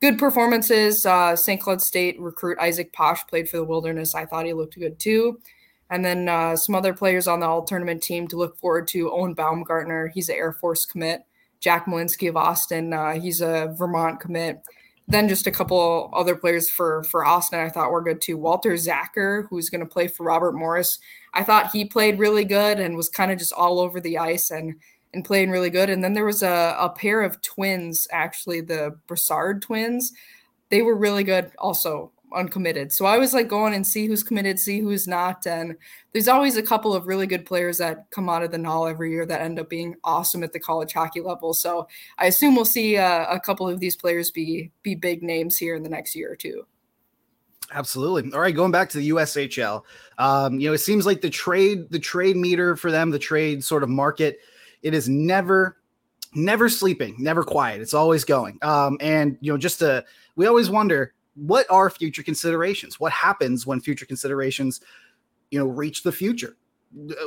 good 0.00 0.18
performances. 0.18 1.06
Uh, 1.06 1.34
St. 1.34 1.60
Cloud 1.60 1.80
State 1.80 2.20
recruit 2.20 2.58
Isaac 2.60 2.92
Posh 2.92 3.26
played 3.26 3.48
for 3.48 3.56
the 3.56 3.64
Wilderness. 3.64 4.14
I 4.14 4.26
thought 4.26 4.44
he 4.44 4.52
looked 4.52 4.78
good 4.78 4.98
too. 4.98 5.40
And 5.90 6.04
then 6.04 6.28
uh, 6.28 6.56
some 6.56 6.74
other 6.74 6.92
players 6.92 7.26
on 7.26 7.40
the 7.40 7.46
all 7.46 7.62
tournament 7.62 8.02
team 8.02 8.26
to 8.28 8.36
look 8.36 8.58
forward 8.58 8.88
to. 8.88 9.10
Owen 9.10 9.34
Baumgartner, 9.34 10.08
he's 10.08 10.28
an 10.28 10.36
Air 10.36 10.52
Force 10.52 10.84
commit. 10.84 11.22
Jack 11.60 11.86
Malinsky 11.86 12.28
of 12.28 12.36
Austin, 12.36 12.92
uh, 12.92 13.12
he's 13.12 13.40
a 13.40 13.74
Vermont 13.78 14.20
commit 14.20 14.60
then 15.06 15.28
just 15.28 15.46
a 15.46 15.50
couple 15.50 16.10
other 16.14 16.34
players 16.34 16.70
for 16.70 17.04
for 17.04 17.24
Austin 17.24 17.60
I 17.60 17.68
thought 17.68 17.90
were 17.90 18.02
good 18.02 18.20
too. 18.20 18.36
Walter 18.36 18.72
Zacher, 18.72 19.46
who's 19.48 19.70
going 19.70 19.80
to 19.80 19.86
play 19.86 20.08
for 20.08 20.24
Robert 20.24 20.52
Morris, 20.52 20.98
I 21.34 21.44
thought 21.44 21.72
he 21.72 21.84
played 21.84 22.18
really 22.18 22.44
good 22.44 22.80
and 22.80 22.96
was 22.96 23.08
kind 23.08 23.30
of 23.30 23.38
just 23.38 23.52
all 23.52 23.80
over 23.80 24.00
the 24.00 24.18
ice 24.18 24.50
and 24.50 24.76
and 25.12 25.24
playing 25.24 25.50
really 25.50 25.70
good. 25.70 25.90
And 25.90 26.02
then 26.02 26.14
there 26.14 26.24
was 26.24 26.42
a, 26.42 26.76
a 26.78 26.88
pair 26.88 27.22
of 27.22 27.40
twins, 27.40 28.08
actually 28.10 28.60
the 28.60 28.98
Brassard 29.06 29.62
twins. 29.62 30.12
They 30.70 30.82
were 30.82 30.96
really 30.96 31.22
good 31.22 31.52
also 31.58 32.10
uncommitted. 32.34 32.92
So 32.92 33.06
I 33.06 33.18
was 33.18 33.32
like 33.32 33.48
going 33.48 33.74
and 33.74 33.86
see 33.86 34.06
who's 34.06 34.22
committed, 34.22 34.58
see 34.58 34.80
who's 34.80 35.06
not. 35.06 35.46
And 35.46 35.76
there's 36.12 36.28
always 36.28 36.56
a 36.56 36.62
couple 36.62 36.94
of 36.94 37.06
really 37.06 37.26
good 37.26 37.46
players 37.46 37.78
that 37.78 38.10
come 38.10 38.28
out 38.28 38.42
of 38.42 38.50
the 38.50 38.58
null 38.58 38.86
every 38.86 39.10
year 39.10 39.26
that 39.26 39.40
end 39.40 39.58
up 39.58 39.68
being 39.68 39.96
awesome 40.04 40.42
at 40.42 40.52
the 40.52 40.60
college 40.60 40.92
hockey 40.92 41.20
level. 41.20 41.54
So 41.54 41.88
I 42.18 42.26
assume 42.26 42.54
we'll 42.54 42.64
see 42.64 42.96
uh, 42.96 43.26
a 43.28 43.40
couple 43.40 43.68
of 43.68 43.80
these 43.80 43.96
players 43.96 44.30
be 44.30 44.70
be 44.82 44.94
big 44.94 45.22
names 45.22 45.56
here 45.56 45.74
in 45.74 45.82
the 45.82 45.88
next 45.88 46.14
year 46.14 46.32
or 46.32 46.36
two. 46.36 46.66
Absolutely. 47.72 48.30
All 48.32 48.40
right, 48.40 48.54
going 48.54 48.70
back 48.70 48.90
to 48.90 48.98
the 48.98 49.10
USHL. 49.10 49.82
Um, 50.18 50.60
you 50.60 50.68
know, 50.68 50.74
it 50.74 50.78
seems 50.78 51.06
like 51.06 51.20
the 51.20 51.30
trade, 51.30 51.90
the 51.90 51.98
trade 51.98 52.36
meter 52.36 52.76
for 52.76 52.90
them, 52.90 53.10
the 53.10 53.18
trade 53.18 53.64
sort 53.64 53.82
of 53.82 53.88
market, 53.88 54.38
it 54.82 54.94
is 54.94 55.08
never, 55.08 55.78
never 56.34 56.68
sleeping, 56.68 57.16
never 57.18 57.42
quiet. 57.42 57.80
It's 57.80 57.94
always 57.94 58.24
going. 58.24 58.58
Um, 58.62 58.98
and 59.00 59.38
you 59.40 59.52
know, 59.52 59.58
just 59.58 59.78
to, 59.78 60.04
we 60.36 60.46
always 60.46 60.68
wonder 60.68 61.14
what 61.34 61.66
are 61.70 61.90
future 61.90 62.22
considerations? 62.22 63.00
What 63.00 63.12
happens 63.12 63.66
when 63.66 63.80
future 63.80 64.06
considerations, 64.06 64.80
you 65.50 65.58
know, 65.58 65.66
reach 65.66 66.02
the 66.02 66.12
future? 66.12 66.56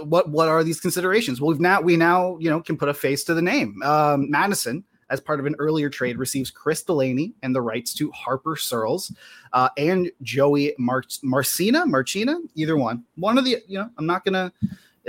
What 0.04 0.30
what 0.30 0.48
are 0.48 0.64
these 0.64 0.80
considerations? 0.80 1.42
Well, 1.42 1.50
we've 1.50 1.60
now 1.60 1.82
we 1.82 1.98
now 1.98 2.38
you 2.40 2.50
know 2.50 2.62
can 2.62 2.78
put 2.78 2.88
a 2.90 2.94
face 2.94 3.24
to 3.26 3.34
the 3.34 3.42
name. 3.42 3.82
Um, 3.84 4.32
Madison, 4.32 4.84
as 5.10 5.20
part 5.20 5.42
of 5.42 5.46
an 5.46 5.56
earlier 5.60 5.90
trade, 5.90 6.18
receives 6.18 6.50
Chris 6.50 6.84
Delaney 6.84 7.34
and 7.44 7.54
the 7.54 7.62
rights 7.62 7.94
to 7.96 8.10
Harper 8.12 8.56
Searles 8.56 9.12
uh, 9.52 9.70
and 9.78 10.10
Joey 10.22 10.74
Mar- 10.78 11.04
Marcina, 11.22 11.86
Marcina, 11.86 12.38
either 12.56 12.78
one. 12.78 13.04
One 13.16 13.38
of 13.38 13.44
the 13.44 13.62
you 13.68 13.78
know, 13.78 13.90
I'm 13.98 14.06
not 14.06 14.24
gonna. 14.24 14.54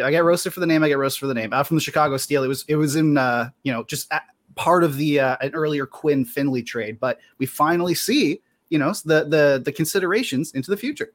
I 0.02 0.12
get 0.12 0.24
roasted 0.24 0.54
for 0.54 0.61
the 0.61 0.66
name. 0.66 0.84
I 0.84 0.88
get 0.88 0.98
roasted 0.98 1.20
for 1.20 1.26
the 1.26 1.34
name. 1.34 1.52
Uh, 1.52 1.62
from 1.62 1.76
the 1.76 1.80
Chicago 1.80 2.16
Steel, 2.16 2.42
it 2.42 2.48
was 2.48 2.64
it 2.66 2.76
was 2.76 2.96
in 2.96 3.16
uh, 3.16 3.50
you 3.62 3.72
know 3.72 3.84
just 3.84 4.12
part 4.56 4.82
of 4.82 4.96
the 4.96 5.20
uh, 5.20 5.37
an 5.40 5.54
earlier 5.54 5.87
Quinn 5.87 6.24
Finley 6.24 6.64
trade, 6.64 6.98
but 6.98 7.20
we 7.38 7.46
finally 7.46 7.94
see 7.94 8.40
you 8.70 8.78
know 8.78 8.92
the 9.04 9.24
the 9.24 9.62
the 9.64 9.72
considerations 9.72 10.52
into 10.52 10.70
the 10.70 10.76
future. 10.76 11.12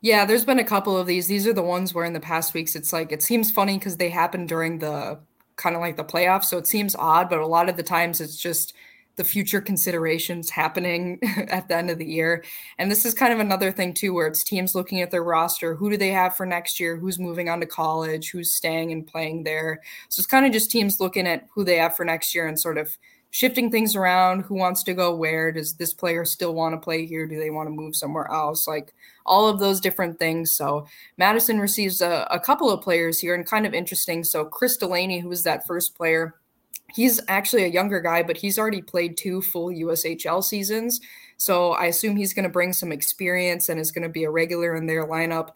Yeah, 0.00 0.24
there's 0.24 0.44
been 0.44 0.58
a 0.58 0.64
couple 0.64 0.96
of 0.96 1.06
these. 1.06 1.28
These 1.28 1.46
are 1.46 1.52
the 1.52 1.62
ones 1.62 1.94
where 1.94 2.04
in 2.04 2.12
the 2.12 2.20
past 2.20 2.54
weeks 2.54 2.74
it's 2.74 2.92
like 2.92 3.12
it 3.12 3.22
seems 3.22 3.50
funny 3.50 3.78
because 3.78 3.96
they 3.96 4.10
happen 4.10 4.46
during 4.46 4.78
the 4.78 5.18
kind 5.56 5.76
of 5.76 5.80
like 5.80 5.96
the 5.96 6.04
playoffs, 6.04 6.44
so 6.44 6.58
it 6.58 6.66
seems 6.66 6.96
odd, 6.96 7.30
but 7.30 7.38
a 7.38 7.46
lot 7.46 7.68
of 7.68 7.76
the 7.76 7.82
times 7.82 8.20
it's 8.20 8.36
just 8.36 8.74
the 9.16 9.24
future 9.24 9.60
considerations 9.60 10.48
happening 10.48 11.18
at 11.48 11.68
the 11.68 11.76
end 11.76 11.90
of 11.90 11.98
the 11.98 12.06
year. 12.06 12.42
And 12.78 12.90
this 12.90 13.04
is 13.04 13.14
kind 13.14 13.32
of 13.32 13.40
another 13.40 13.70
thing 13.70 13.92
too, 13.92 14.14
where 14.14 14.26
it's 14.26 14.42
teams 14.42 14.74
looking 14.74 15.02
at 15.02 15.10
their 15.10 15.22
roster. 15.22 15.74
Who 15.74 15.90
do 15.90 15.96
they 15.96 16.10
have 16.10 16.36
for 16.36 16.46
next 16.46 16.80
year? 16.80 16.96
Who's 16.96 17.18
moving 17.18 17.48
on 17.48 17.60
to 17.60 17.66
college? 17.66 18.30
Who's 18.30 18.54
staying 18.54 18.90
and 18.90 19.06
playing 19.06 19.44
there? 19.44 19.80
So 20.08 20.20
it's 20.20 20.26
kind 20.26 20.46
of 20.46 20.52
just 20.52 20.70
teams 20.70 21.00
looking 21.00 21.26
at 21.26 21.46
who 21.54 21.64
they 21.64 21.76
have 21.76 21.94
for 21.94 22.04
next 22.04 22.34
year 22.34 22.46
and 22.46 22.58
sort 22.58 22.78
of 22.78 22.96
shifting 23.32 23.70
things 23.70 23.96
around. 23.96 24.42
Who 24.42 24.54
wants 24.54 24.84
to 24.84 24.94
go 24.94 25.16
where? 25.16 25.50
Does 25.50 25.72
this 25.72 25.92
player 25.92 26.24
still 26.24 26.54
want 26.54 26.74
to 26.74 26.78
play 26.78 27.06
here? 27.06 27.26
Do 27.26 27.38
they 27.38 27.50
want 27.50 27.66
to 27.66 27.74
move 27.74 27.96
somewhere 27.96 28.30
else? 28.30 28.68
Like 28.68 28.94
all 29.24 29.48
of 29.48 29.58
those 29.58 29.80
different 29.80 30.18
things. 30.18 30.54
So 30.54 30.86
madison 31.16 31.58
receives 31.58 32.02
a, 32.02 32.28
a 32.30 32.38
couple 32.38 32.70
of 32.70 32.82
players 32.82 33.18
here 33.18 33.34
and 33.34 33.46
kind 33.46 33.66
of 33.66 33.74
interesting. 33.74 34.22
So 34.22 34.44
chris 34.44 34.76
delaney 34.76 35.18
who 35.18 35.30
was 35.30 35.42
that 35.42 35.66
first 35.66 35.96
player 35.96 36.34
he's 36.94 37.20
actually 37.26 37.64
a 37.64 37.68
younger 37.68 38.00
guy 38.00 38.22
but 38.22 38.36
he's 38.36 38.58
already 38.58 38.82
played 38.82 39.16
two 39.16 39.40
full 39.40 39.68
ushl 39.68 40.44
seasons. 40.44 41.00
So 41.38 41.72
i 41.72 41.86
assume 41.86 42.16
he's 42.16 42.34
going 42.34 42.44
to 42.44 42.50
bring 42.50 42.74
some 42.74 42.92
experience 42.92 43.70
and 43.70 43.80
is 43.80 43.92
going 43.92 44.02
to 44.02 44.10
be 44.10 44.24
a 44.24 44.30
regular 44.30 44.74
in 44.74 44.86
their 44.86 45.06
lineup 45.06 45.50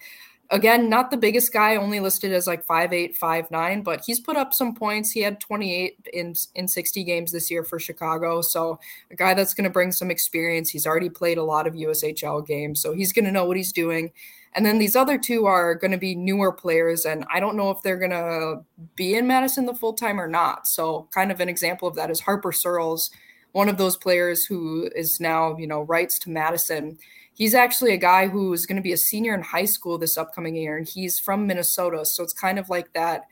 again, 0.50 0.88
not 0.88 1.10
the 1.10 1.16
biggest 1.16 1.52
guy, 1.52 1.76
only 1.76 2.00
listed 2.00 2.32
as 2.32 2.46
like 2.46 2.64
five 2.64 2.92
eight, 2.92 3.16
five 3.16 3.50
nine, 3.50 3.82
but 3.82 4.02
he's 4.06 4.20
put 4.20 4.36
up 4.36 4.52
some 4.52 4.74
points. 4.74 5.10
He 5.10 5.20
had 5.20 5.40
28 5.40 6.08
in 6.12 6.34
in 6.54 6.68
60 6.68 7.04
games 7.04 7.32
this 7.32 7.50
year 7.50 7.64
for 7.64 7.78
Chicago. 7.78 8.40
So 8.40 8.78
a 9.10 9.16
guy 9.16 9.34
that's 9.34 9.54
going 9.54 9.64
to 9.64 9.70
bring 9.70 9.92
some 9.92 10.10
experience. 10.10 10.70
He's 10.70 10.86
already 10.86 11.10
played 11.10 11.38
a 11.38 11.44
lot 11.44 11.66
of 11.66 11.74
USHL 11.74 12.46
games, 12.46 12.80
so 12.80 12.92
he's 12.92 13.12
going 13.12 13.24
to 13.24 13.32
know 13.32 13.44
what 13.44 13.56
he's 13.56 13.72
doing. 13.72 14.12
And 14.54 14.64
then 14.64 14.78
these 14.78 14.96
other 14.96 15.18
two 15.18 15.44
are 15.44 15.74
going 15.74 15.90
to 15.90 15.98
be 15.98 16.14
newer 16.14 16.50
players, 16.50 17.04
and 17.04 17.26
I 17.32 17.40
don't 17.40 17.56
know 17.56 17.70
if 17.70 17.82
they're 17.82 17.98
going 17.98 18.10
to 18.10 18.64
be 18.94 19.14
in 19.14 19.26
Madison 19.26 19.66
the 19.66 19.74
full 19.74 19.92
time 19.92 20.18
or 20.18 20.28
not. 20.28 20.66
So, 20.66 21.08
kind 21.12 21.30
of 21.30 21.40
an 21.40 21.48
example 21.50 21.86
of 21.86 21.94
that 21.96 22.10
is 22.10 22.20
Harper 22.20 22.52
Searles, 22.52 23.10
one 23.52 23.68
of 23.68 23.76
those 23.76 23.98
players 23.98 24.44
who 24.44 24.88
is 24.96 25.20
now, 25.20 25.56
you 25.58 25.66
know, 25.66 25.82
writes 25.82 26.18
to 26.20 26.30
Madison 26.30 26.98
he's 27.36 27.54
actually 27.54 27.92
a 27.92 27.98
guy 27.98 28.26
who 28.26 28.52
is 28.52 28.66
going 28.66 28.76
to 28.76 28.82
be 28.82 28.92
a 28.92 28.96
senior 28.96 29.34
in 29.34 29.42
high 29.42 29.66
school 29.66 29.98
this 29.98 30.16
upcoming 30.16 30.56
year, 30.56 30.76
and 30.76 30.88
he's 30.88 31.20
from 31.20 31.46
Minnesota. 31.46 32.04
So 32.04 32.24
it's 32.24 32.32
kind 32.32 32.58
of 32.58 32.68
like 32.70 32.92
that 32.94 33.26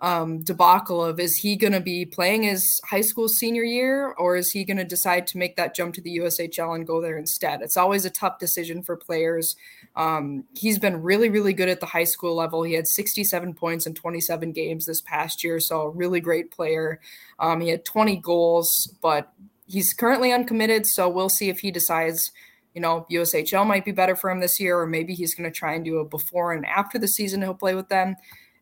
um, 0.00 0.42
debacle 0.42 1.02
of 1.02 1.18
is 1.18 1.36
he 1.36 1.56
going 1.56 1.72
to 1.72 1.80
be 1.80 2.04
playing 2.04 2.42
his 2.42 2.80
high 2.84 3.00
school 3.00 3.28
senior 3.28 3.62
year, 3.62 4.12
or 4.18 4.36
is 4.36 4.50
he 4.50 4.64
going 4.64 4.76
to 4.76 4.84
decide 4.84 5.28
to 5.28 5.38
make 5.38 5.56
that 5.56 5.76
jump 5.76 5.94
to 5.94 6.00
the 6.00 6.18
USHL 6.18 6.74
and 6.74 6.86
go 6.86 7.00
there 7.00 7.16
instead? 7.16 7.62
It's 7.62 7.76
always 7.76 8.04
a 8.04 8.10
tough 8.10 8.40
decision 8.40 8.82
for 8.82 8.96
players. 8.96 9.54
Um, 9.94 10.44
he's 10.54 10.80
been 10.80 11.02
really, 11.02 11.30
really 11.30 11.54
good 11.54 11.68
at 11.68 11.78
the 11.78 11.86
high 11.86 12.04
school 12.04 12.34
level. 12.34 12.64
He 12.64 12.74
had 12.74 12.88
67 12.88 13.54
points 13.54 13.86
in 13.86 13.94
27 13.94 14.52
games 14.52 14.86
this 14.86 15.00
past 15.00 15.44
year, 15.44 15.60
so 15.60 15.82
a 15.82 15.90
really 15.90 16.20
great 16.20 16.50
player. 16.50 17.00
Um, 17.38 17.60
he 17.60 17.68
had 17.68 17.84
20 17.84 18.16
goals, 18.16 18.92
but 19.00 19.32
he's 19.68 19.94
currently 19.94 20.32
uncommitted, 20.32 20.84
so 20.84 21.08
we'll 21.08 21.28
see 21.28 21.48
if 21.48 21.60
he 21.60 21.70
decides– 21.70 22.32
you 22.76 22.82
know, 22.82 23.06
USHL 23.10 23.66
might 23.66 23.86
be 23.86 23.90
better 23.90 24.14
for 24.14 24.28
him 24.28 24.40
this 24.40 24.60
year, 24.60 24.78
or 24.78 24.86
maybe 24.86 25.14
he's 25.14 25.34
going 25.34 25.50
to 25.50 25.58
try 25.58 25.72
and 25.72 25.82
do 25.82 25.96
a 25.96 26.04
before 26.04 26.52
and 26.52 26.66
after 26.66 26.98
the 26.98 27.08
season 27.08 27.40
he'll 27.40 27.54
play 27.54 27.74
with 27.74 27.88
them. 27.88 28.16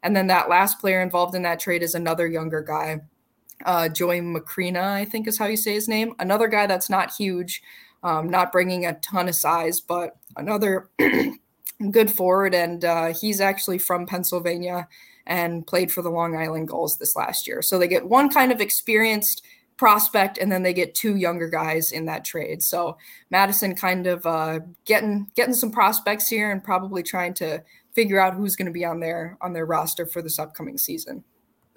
And 0.04 0.14
then 0.14 0.28
that 0.28 0.48
last 0.48 0.78
player 0.78 1.02
involved 1.02 1.34
in 1.34 1.42
that 1.42 1.58
trade 1.58 1.82
is 1.82 1.96
another 1.96 2.28
younger 2.28 2.62
guy, 2.62 3.00
uh, 3.64 3.88
Joey 3.88 4.20
Macrina, 4.20 4.84
I 4.84 5.04
think 5.04 5.26
is 5.26 5.36
how 5.36 5.46
you 5.46 5.56
say 5.56 5.74
his 5.74 5.88
name. 5.88 6.14
Another 6.20 6.46
guy 6.46 6.68
that's 6.68 6.88
not 6.88 7.12
huge, 7.12 7.60
um, 8.04 8.30
not 8.30 8.52
bringing 8.52 8.86
a 8.86 8.94
ton 9.00 9.28
of 9.28 9.34
size, 9.34 9.80
but 9.80 10.16
another 10.36 10.90
good 11.90 12.08
forward. 12.08 12.54
And 12.54 12.84
uh, 12.84 13.14
he's 13.14 13.40
actually 13.40 13.78
from 13.78 14.06
Pennsylvania 14.06 14.86
and 15.26 15.66
played 15.66 15.90
for 15.90 16.02
the 16.02 16.10
Long 16.10 16.36
Island 16.36 16.68
Gulls 16.68 16.98
this 16.98 17.16
last 17.16 17.48
year. 17.48 17.62
So 17.62 17.80
they 17.80 17.88
get 17.88 18.08
one 18.08 18.28
kind 18.28 18.52
of 18.52 18.60
experienced 18.60 19.44
prospect 19.84 20.38
and 20.38 20.50
then 20.50 20.62
they 20.62 20.72
get 20.72 20.94
two 20.94 21.16
younger 21.16 21.46
guys 21.46 21.92
in 21.92 22.06
that 22.06 22.24
trade. 22.24 22.62
So 22.62 22.96
madison 23.28 23.74
kind 23.74 24.06
of 24.06 24.24
uh, 24.24 24.60
getting 24.86 25.30
getting 25.34 25.52
some 25.52 25.70
prospects 25.70 26.26
here 26.26 26.50
and 26.50 26.64
probably 26.64 27.02
trying 27.02 27.34
to 27.34 27.62
figure 27.92 28.18
out 28.18 28.32
who's 28.32 28.56
going 28.56 28.64
to 28.64 28.72
be 28.72 28.86
on 28.86 28.98
their 28.98 29.36
on 29.42 29.52
their 29.52 29.66
roster 29.66 30.06
for 30.06 30.22
this 30.22 30.38
upcoming 30.38 30.78
season. 30.78 31.22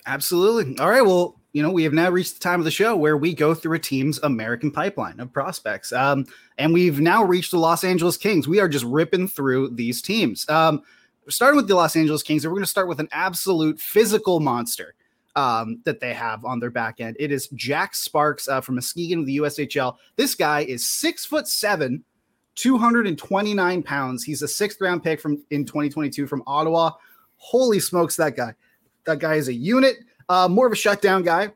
Absolutely. 0.06 0.78
All 0.80 0.90
right 0.90 1.02
well 1.02 1.38
you 1.52 1.62
know 1.62 1.70
we 1.70 1.84
have 1.84 1.92
now 1.92 2.10
reached 2.10 2.36
the 2.36 2.40
time 2.40 2.62
of 2.62 2.64
the 2.64 2.72
show 2.72 2.96
where 2.96 3.18
we 3.18 3.34
go 3.34 3.54
through 3.54 3.76
a 3.76 3.80
team's 3.80 4.20
american 4.20 4.72
pipeline 4.72 5.20
of 5.20 5.34
prospects. 5.34 5.92
Um, 5.92 6.26
and 6.58 6.72
we've 6.72 7.02
now 7.02 7.26
reached 7.26 7.52
the 7.52 7.60
los 7.60 7.84
angeles 7.84 8.16
kings. 8.16 8.48
We 8.48 8.62
are 8.62 8.70
just 8.70 8.86
ripping 8.86 9.28
through 9.28 9.72
these 9.72 10.02
teams. 10.02 10.48
Um, 10.48 10.82
starting 11.28 11.58
with 11.58 11.68
the 11.68 11.76
los 11.76 11.98
angeles 11.98 12.24
kings 12.24 12.46
and 12.46 12.54
we're 12.54 12.60
going 12.60 12.64
to 12.64 12.72
start 12.72 12.88
with 12.88 13.02
an 13.02 13.10
absolute 13.12 13.82
physical 13.82 14.40
monster 14.40 14.96
um, 15.38 15.80
that 15.86 16.00
they 16.00 16.14
have 16.14 16.44
on 16.44 16.60
their 16.60 16.72
back 16.72 17.00
end. 17.00 17.16
It 17.20 17.32
is 17.32 17.48
Jack 17.50 17.96
Sparks 17.96 18.50
uh, 18.50 18.60
from 18.60 18.76
Muskegon 18.76 19.20
of 19.20 19.28
the 19.28 19.38
USHL. 19.38 19.96
This 20.16 20.34
guy 20.34 20.62
is 20.62 20.86
six 20.86 21.26
foot 21.26 21.48
seven, 21.48 22.04
229 22.56 23.84
pounds. 23.84 24.24
He's 24.24 24.42
a 24.42 24.48
sixth 24.48 24.82
round 24.82 25.04
pick 25.04 25.22
from 25.22 25.44
in 25.52 25.64
2022 25.64 26.26
from 26.26 26.44
Ottawa. 26.48 26.92
Holy 27.38 27.80
smokes, 27.80 28.16
that 28.16 28.36
guy! 28.36 28.56
That 29.06 29.20
guy 29.20 29.36
is 29.36 29.48
a 29.48 29.54
unit. 29.54 29.98
Uh, 30.28 30.48
more 30.50 30.66
of 30.66 30.74
a 30.74 30.76
shutdown 30.76 31.22
guy, 31.22 31.52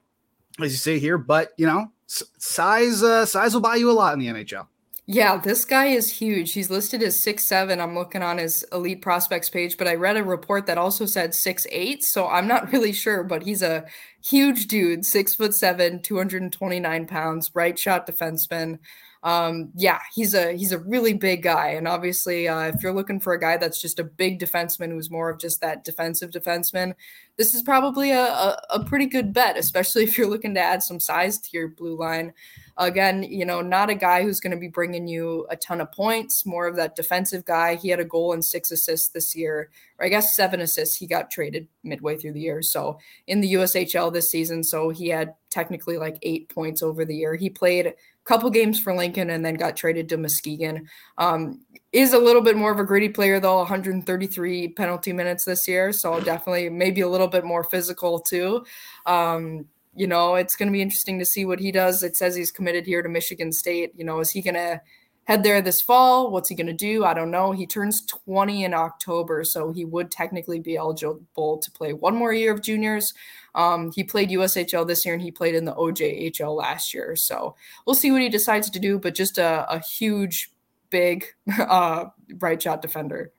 as 0.62 0.72
you 0.72 0.78
say 0.78 1.00
here, 1.00 1.18
but 1.18 1.52
you 1.58 1.66
know, 1.66 1.92
size 2.06 3.02
uh, 3.02 3.26
size 3.26 3.56
will 3.56 3.62
buy 3.62 3.78
you 3.78 3.90
a 3.90 3.94
lot 3.94 4.14
in 4.14 4.20
the 4.20 4.28
NHL. 4.28 4.68
Yeah, 5.14 5.36
this 5.36 5.66
guy 5.66 5.88
is 5.88 6.10
huge. 6.10 6.54
He's 6.54 6.70
listed 6.70 7.04
as 7.04 7.20
six 7.20 7.44
seven. 7.46 7.82
I'm 7.82 7.96
looking 7.96 8.24
on 8.24 8.38
his 8.38 8.64
elite 8.72 9.02
prospects 9.02 9.50
page, 9.50 9.78
but 9.78 9.86
I 9.86 9.96
read 9.96 10.16
a 10.16 10.24
report 10.24 10.68
that 10.68 10.78
also 10.78 11.06
said 11.06 11.36
six 11.36 11.68
eight. 11.70 12.06
So 12.06 12.30
I'm 12.30 12.48
not 12.48 12.72
really 12.72 12.94
sure, 12.94 13.22
but 13.22 13.44
he's 13.44 13.62
a 13.62 13.84
huge 14.24 14.68
dude, 14.68 15.06
six 15.06 15.36
foot 15.36 15.54
seven, 15.54 16.02
229 16.02 17.08
pounds, 17.08 17.52
right 17.54 17.78
shot 17.78 18.08
defenseman. 18.08 18.80
Um, 19.24 19.72
yeah, 19.76 20.00
he's 20.16 20.34
a 20.34 20.54
he's 20.54 20.72
a 20.72 20.80
really 20.80 21.14
big 21.14 21.44
guy, 21.44 21.72
and 21.72 21.90
obviously, 21.90 22.48
uh, 22.48 22.68
if 22.68 22.82
you're 22.82 22.94
looking 22.94 23.20
for 23.20 23.34
a 23.34 23.40
guy 23.40 23.58
that's 23.58 23.82
just 23.82 24.00
a 24.00 24.06
big 24.06 24.40
defenseman 24.40 24.92
who's 24.92 25.12
more 25.12 25.30
of 25.30 25.40
just 25.40 25.60
that 25.60 25.84
defensive 25.84 26.32
defenseman, 26.32 26.94
this 27.42 27.56
is 27.56 27.64
probably 27.64 28.12
a, 28.12 28.22
a, 28.22 28.62
a 28.70 28.84
pretty 28.84 29.08
good 29.08 29.34
bet, 29.34 29.58
especially 29.58 30.04
if 30.08 30.16
you're 30.16 30.30
looking 30.30 30.54
to 30.54 30.60
add 30.60 30.84
some 30.84 31.00
size 31.00 31.40
to 31.40 31.50
your 31.54 31.70
blue 31.70 31.98
line. 31.98 32.34
Again, 32.78 33.24
you 33.24 33.46
know, 33.46 33.62
not 33.62 33.90
a 33.90 33.96
guy 33.96 34.22
who's 34.22 34.40
going 34.40 34.52
to 34.52 34.60
be 34.60 34.68
bringing 34.68 35.08
you 35.08 35.48
a 35.50 35.56
ton 35.56 35.82
of 35.82 35.92
points, 35.92 36.46
more 36.46 36.68
of 36.68 36.76
that 36.76 36.96
defensive 36.96 37.44
guy. 37.44 37.76
He 37.76 37.90
had 37.90 38.00
a 38.00 38.06
goal 38.06 38.34
and 38.34 38.46
six 38.46 38.72
assists 38.72 39.10
this 39.10 39.36
year, 39.36 39.72
or 39.98 40.06
I 40.06 40.10
guess 40.10 40.36
seven 40.36 40.62
assists. 40.62 40.96
He 40.96 41.08
got 41.08 41.32
traded 41.32 41.68
midway 41.84 42.16
through 42.16 42.34
the 42.34 42.42
year. 42.42 42.62
So 42.62 43.00
in 43.26 43.42
the 43.42 43.54
USHL 43.54 44.14
this 44.14 44.30
season, 44.30 44.64
so 44.64 44.90
he 44.90 45.10
had 45.10 45.34
technically 45.50 45.98
like 45.98 46.18
eight 46.22 46.48
points 46.50 46.84
over 46.84 47.06
the 47.06 47.16
year. 47.16 47.36
He 47.36 47.50
played 47.50 47.88
a 47.88 47.94
couple 48.24 48.52
games 48.52 48.80
for 48.80 48.96
Lincoln 48.96 49.32
and 49.32 49.44
then 49.44 49.56
got 49.56 49.76
traded 49.76 50.10
to 50.10 50.18
Muskegon. 50.18 50.88
Um, 51.18 51.62
is 51.92 52.14
a 52.14 52.20
little 52.20 52.42
bit 52.42 52.56
more 52.56 52.72
of 52.72 52.80
a 52.80 52.84
gritty 52.84 53.10
player 53.10 53.40
though 53.40 53.58
133 53.58 54.70
penalty 54.70 55.14
minutes 55.14 55.46
this 55.46 55.68
year 55.68 55.92
so 55.92 56.20
definitely 56.20 56.70
maybe 56.70 57.02
a 57.02 57.10
little 57.10 57.28
bit 57.28 57.44
more 57.44 57.64
physical 57.64 58.20
too 58.20 58.64
um, 59.06 59.66
you 59.96 60.08
know, 60.08 60.36
it's 60.36 60.56
going 60.56 60.68
to 60.68 60.74
be 60.74 60.82
interesting 60.82 61.20
to 61.20 61.26
see 61.26 61.46
what 61.46 61.60
he 61.60 61.72
does. 61.72 62.04
It 62.04 62.16
says 62.16 62.36
he's 62.36 62.52
committed 62.52 62.86
here 62.86 63.02
to 63.02 63.10
Michigan 63.10 63.52
State. 63.52 63.92
You 63.96 64.06
know, 64.06 64.20
is 64.20 64.32
he 64.32 64.42
going 64.42 64.56
to 64.56 64.82
head 65.26 65.44
there 65.44 65.62
this 65.62 65.82
fall? 65.82 66.32
What's 66.32 66.50
he 66.50 66.56
going 66.56 66.68
to 66.68 66.74
do? 66.74 67.04
I 67.04 67.14
don't 67.14 67.30
know. 67.30 67.52
He 67.52 67.68
turns 67.68 68.06
20 68.06 68.64
in 68.64 68.74
October, 68.74 69.44
so 69.44 69.72
he 69.72 69.84
would 69.84 70.10
technically 70.10 70.60
be 70.60 70.78
eligible 70.78 71.58
to 71.58 71.72
play 71.72 71.94
one 71.94 72.16
more 72.16 72.34
year 72.34 72.54
of 72.54 72.62
juniors. 72.62 73.14
Um, 73.54 73.92
he 73.94 74.04
played 74.04 74.30
USHL 74.30 74.88
this 74.88 75.06
year 75.06 75.14
and 75.14 75.22
he 75.22 75.30
played 75.30 75.56
in 75.56 75.66
the 75.66 75.76
OJHL 75.76 76.56
last 76.56 76.94
year. 76.94 77.18
So 77.18 77.56
we'll 77.86 77.94
see 77.94 78.12
what 78.12 78.22
he 78.22 78.30
decides 78.30 78.70
to 78.70 78.80
do, 78.80 78.98
but 78.98 79.14
just 79.14 79.38
a, 79.38 79.70
a 79.70 79.80
huge, 79.80 80.51
big 80.92 81.26
uh, 81.60 82.06
right 82.40 82.62
shot 82.62 82.82
defender. 82.82 83.34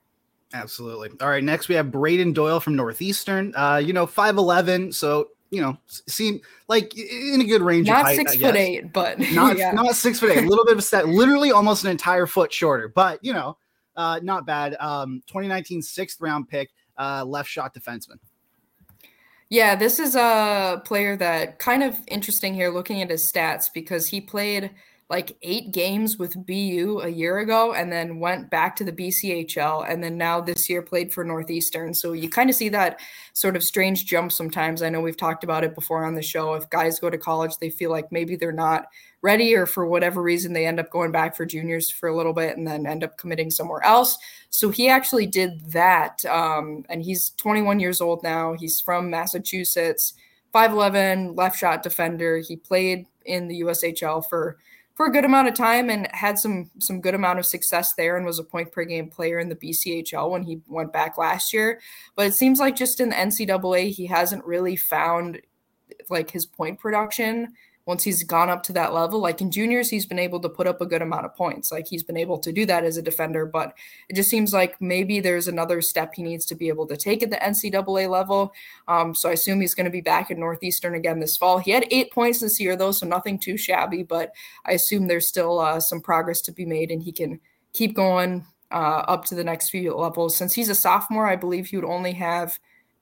Absolutely. 0.53 1.09
All 1.21 1.29
right. 1.29 1.43
Next, 1.43 1.67
we 1.67 1.75
have 1.75 1.91
Braden 1.91 2.33
Doyle 2.33 2.59
from 2.59 2.75
Northeastern. 2.75 3.53
Uh, 3.55 3.81
you 3.83 3.93
know, 3.93 4.05
5'11. 4.05 4.93
So 4.93 5.29
you 5.53 5.61
know, 5.61 5.77
seem 5.85 6.41
like 6.67 6.97
in 6.97 7.39
a 7.39 7.43
good 7.43 7.61
range. 7.61 7.87
Not 7.87 7.99
of 7.99 8.05
height, 8.07 8.15
six 8.15 8.35
foot 8.35 8.55
eight, 8.55 8.91
but 8.91 9.19
not 9.33 9.55
yeah. 9.55 9.71
not 9.71 9.95
six 9.95 10.19
foot 10.19 10.31
eight. 10.31 10.43
A 10.43 10.47
little 10.47 10.65
bit 10.65 10.73
of 10.73 10.79
a 10.79 10.81
step, 10.81 11.05
literally 11.05 11.51
almost 11.51 11.83
an 11.83 11.91
entire 11.91 12.25
foot 12.25 12.51
shorter. 12.51 12.87
But 12.87 13.23
you 13.23 13.33
know, 13.33 13.57
uh, 13.95 14.19
not 14.23 14.47
bad. 14.47 14.75
Um, 14.79 15.21
2019 15.27 15.83
sixth 15.83 16.19
round 16.19 16.49
pick, 16.49 16.71
uh, 16.97 17.23
left 17.23 17.47
shot 17.47 17.75
defenseman. 17.75 18.17
Yeah, 19.49 19.75
this 19.75 19.99
is 19.99 20.15
a 20.15 20.81
player 20.85 21.15
that 21.17 21.59
kind 21.59 21.83
of 21.83 21.99
interesting 22.07 22.55
here 22.55 22.71
looking 22.71 23.03
at 23.03 23.11
his 23.11 23.31
stats 23.31 23.69
because 23.71 24.07
he 24.07 24.19
played 24.19 24.71
like 25.13 25.37
eight 25.43 25.71
games 25.71 26.17
with 26.17 26.43
BU 26.47 27.01
a 27.03 27.07
year 27.07 27.37
ago 27.37 27.75
and 27.75 27.91
then 27.91 28.19
went 28.19 28.49
back 28.49 28.75
to 28.75 28.83
the 28.83 28.91
BCHL 28.91 29.87
and 29.87 30.03
then 30.03 30.17
now 30.17 30.41
this 30.41 30.67
year 30.67 30.81
played 30.81 31.13
for 31.13 31.23
Northeastern. 31.23 31.93
So 31.93 32.13
you 32.13 32.31
kind 32.31 32.49
of 32.49 32.55
see 32.55 32.67
that 32.69 32.99
sort 33.33 33.55
of 33.55 33.63
strange 33.63 34.07
jump 34.07 34.31
sometimes. 34.31 34.81
I 34.81 34.89
know 34.89 35.01
we've 35.01 35.15
talked 35.15 35.43
about 35.43 35.63
it 35.63 35.75
before 35.75 36.03
on 36.03 36.15
the 36.15 36.23
show. 36.23 36.55
If 36.55 36.67
guys 36.71 36.97
go 36.97 37.11
to 37.11 37.17
college, 37.19 37.59
they 37.59 37.69
feel 37.69 37.91
like 37.91 38.11
maybe 38.11 38.35
they're 38.35 38.51
not 38.51 38.87
ready 39.21 39.55
or 39.55 39.67
for 39.67 39.85
whatever 39.85 40.19
reason 40.19 40.51
they 40.51 40.65
end 40.65 40.79
up 40.79 40.89
going 40.89 41.11
back 41.11 41.35
for 41.35 41.45
juniors 41.45 41.91
for 41.91 42.09
a 42.09 42.17
little 42.17 42.33
bit 42.33 42.57
and 42.57 42.65
then 42.65 42.87
end 42.87 43.03
up 43.03 43.19
committing 43.19 43.51
somewhere 43.51 43.85
else. 43.85 44.17
So 44.49 44.71
he 44.71 44.89
actually 44.89 45.27
did 45.27 45.63
that. 45.73 46.25
Um, 46.25 46.85
and 46.89 47.03
he's 47.03 47.29
21 47.37 47.79
years 47.79 48.01
old 48.01 48.23
now. 48.23 48.53
He's 48.53 48.79
from 48.79 49.11
Massachusetts, 49.11 50.15
5'11, 50.55 51.37
left 51.37 51.59
shot 51.59 51.83
defender. 51.83 52.39
He 52.39 52.55
played 52.55 53.05
in 53.25 53.47
the 53.47 53.61
USHL 53.61 54.27
for 54.27 54.57
for 54.95 55.07
a 55.07 55.11
good 55.11 55.25
amount 55.25 55.47
of 55.47 55.53
time 55.55 55.89
and 55.89 56.07
had 56.11 56.37
some 56.37 56.69
some 56.79 57.01
good 57.01 57.15
amount 57.15 57.39
of 57.39 57.45
success 57.45 57.93
there 57.95 58.15
and 58.15 58.25
was 58.25 58.39
a 58.39 58.43
point 58.43 58.71
per 58.71 58.85
game 58.85 59.09
player 59.09 59.39
in 59.39 59.49
the 59.49 59.55
BCHL 59.55 60.29
when 60.29 60.43
he 60.43 60.61
went 60.67 60.93
back 60.93 61.17
last 61.17 61.53
year. 61.53 61.79
But 62.15 62.27
it 62.27 62.35
seems 62.35 62.59
like 62.59 62.75
just 62.75 62.99
in 62.99 63.09
the 63.09 63.15
NCAA, 63.15 63.91
he 63.91 64.05
hasn't 64.05 64.45
really 64.45 64.75
found 64.75 65.41
like 66.09 66.29
his 66.29 66.45
point 66.45 66.79
production 66.79 67.53
once 67.85 68.03
he's 68.03 68.23
gone 68.23 68.49
up 68.49 68.63
to 68.63 68.73
that 68.73 68.93
level. 68.93 69.19
Like 69.19 69.41
in 69.41 69.51
juniors, 69.51 69.89
he's 69.89 70.05
been 70.05 70.19
able 70.19 70.39
to 70.39 70.49
put 70.49 70.67
up 70.67 70.79
a 70.79 70.85
good 70.85 71.01
amount 71.01 71.25
of 71.25 71.35
points. 71.35 71.71
Like 71.71 71.87
he's 71.87 72.03
been 72.03 72.17
able 72.17 72.37
to 72.39 72.51
do 72.51 72.65
that 72.65 72.83
as 72.83 72.97
a 72.97 73.01
defender, 73.01 73.45
but 73.45 73.73
it 74.09 74.15
just 74.15 74.29
seems 74.29 74.53
like 74.53 74.79
maybe 74.81 75.19
there's 75.19 75.47
another 75.47 75.81
step 75.81 76.13
he 76.15 76.23
needs 76.23 76.45
to 76.45 76.55
be 76.55 76.69
able 76.69 76.87
to 76.87 76.97
take 76.97 77.23
at 77.23 77.29
the 77.29 77.37
NCAA 77.37 78.09
level. 78.09 78.53
Um, 78.87 79.13
so 79.13 79.29
I 79.29 79.33
assume 79.33 79.59
he's 79.59 79.75
going 79.75 79.85
to 79.85 79.91
be 79.91 80.01
back 80.01 80.31
at 80.31 80.37
Northeastern 80.37 80.95
again 80.95 81.19
this 81.19 81.37
fall. 81.37 81.57
He 81.57 81.71
had 81.71 81.85
eight 81.91 82.11
points 82.11 82.39
this 82.39 82.59
year, 82.59 82.75
though, 82.75 82.91
so 82.91 83.05
nothing 83.05 83.37
too 83.37 83.57
shabby, 83.57 84.03
but 84.03 84.31
I 84.65 84.73
assume 84.73 85.07
there's 85.07 85.27
still 85.27 85.59
uh, 85.59 85.79
some 85.79 86.01
progress 86.01 86.41
to 86.41 86.51
be 86.51 86.65
made 86.65 86.91
and 86.91 87.03
he 87.03 87.11
can 87.11 87.39
keep 87.73 87.95
going 87.95 88.45
uh, 88.71 89.03
up 89.07 89.25
to 89.25 89.35
the 89.35 89.43
next 89.43 89.69
few 89.69 89.93
levels. 89.93 90.35
Since 90.37 90.53
he's 90.53 90.69
a 90.69 90.75
sophomore, 90.75 91.27
I 91.27 91.35
believe 91.35 91.67
he 91.67 91.75
would 91.75 91.85
only 91.85 92.13
have 92.13 92.59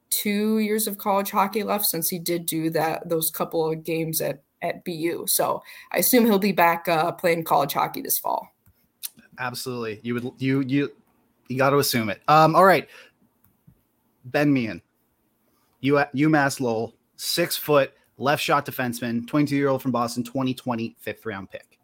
two 0.10 0.60
years 0.60 0.88
of 0.88 0.98
college 0.98 1.32
hockey 1.32 1.63
left 1.63 1.86
since 1.86 2.10
he 2.10 2.20
did 2.20 2.46
do 2.46 2.70
that 2.70 3.08
those 3.08 3.32
couple 3.32 3.72
of 3.72 3.84
games 3.84 4.20
at 4.20 4.44
at 4.62 4.84
BU. 4.86 5.26
So 5.28 5.63
I 5.91 5.97
assume 5.97 6.26
he'll 6.26 6.39
be 6.39 6.52
back 6.52 6.88
uh, 6.88 7.12
playing 7.12 7.43
college 7.43 7.74
hockey 7.74 8.02
this 8.02 8.19
fall. 8.19 8.47
Absolutely, 9.39 10.00
you 10.04 10.13
would 10.13 10.32
you 10.38 10.62
you 10.62 10.91
you 11.47 11.58
got 11.58 11.71
to 11.71 11.78
assume 11.78 12.10
it. 12.10 12.21
Um, 12.28 12.56
all 12.56 12.65
right, 12.65 12.88
Ben 14.26 14.52
Meehan, 14.52 14.82
U 15.82 15.95
UMass 16.15 16.60
Lowell, 16.60 16.93
six 17.15 17.58
foot 17.58 17.93
left 18.17 18.43
shot 18.43 18.65
defenseman, 18.65 19.28
22 19.28 19.56
year 19.56 19.69
old 19.69 19.82
from 19.82 19.91
Boston, 19.91 20.24
2020 20.24 20.95
fifth 21.00 21.26
round 21.26 21.50
pick. 21.50 21.80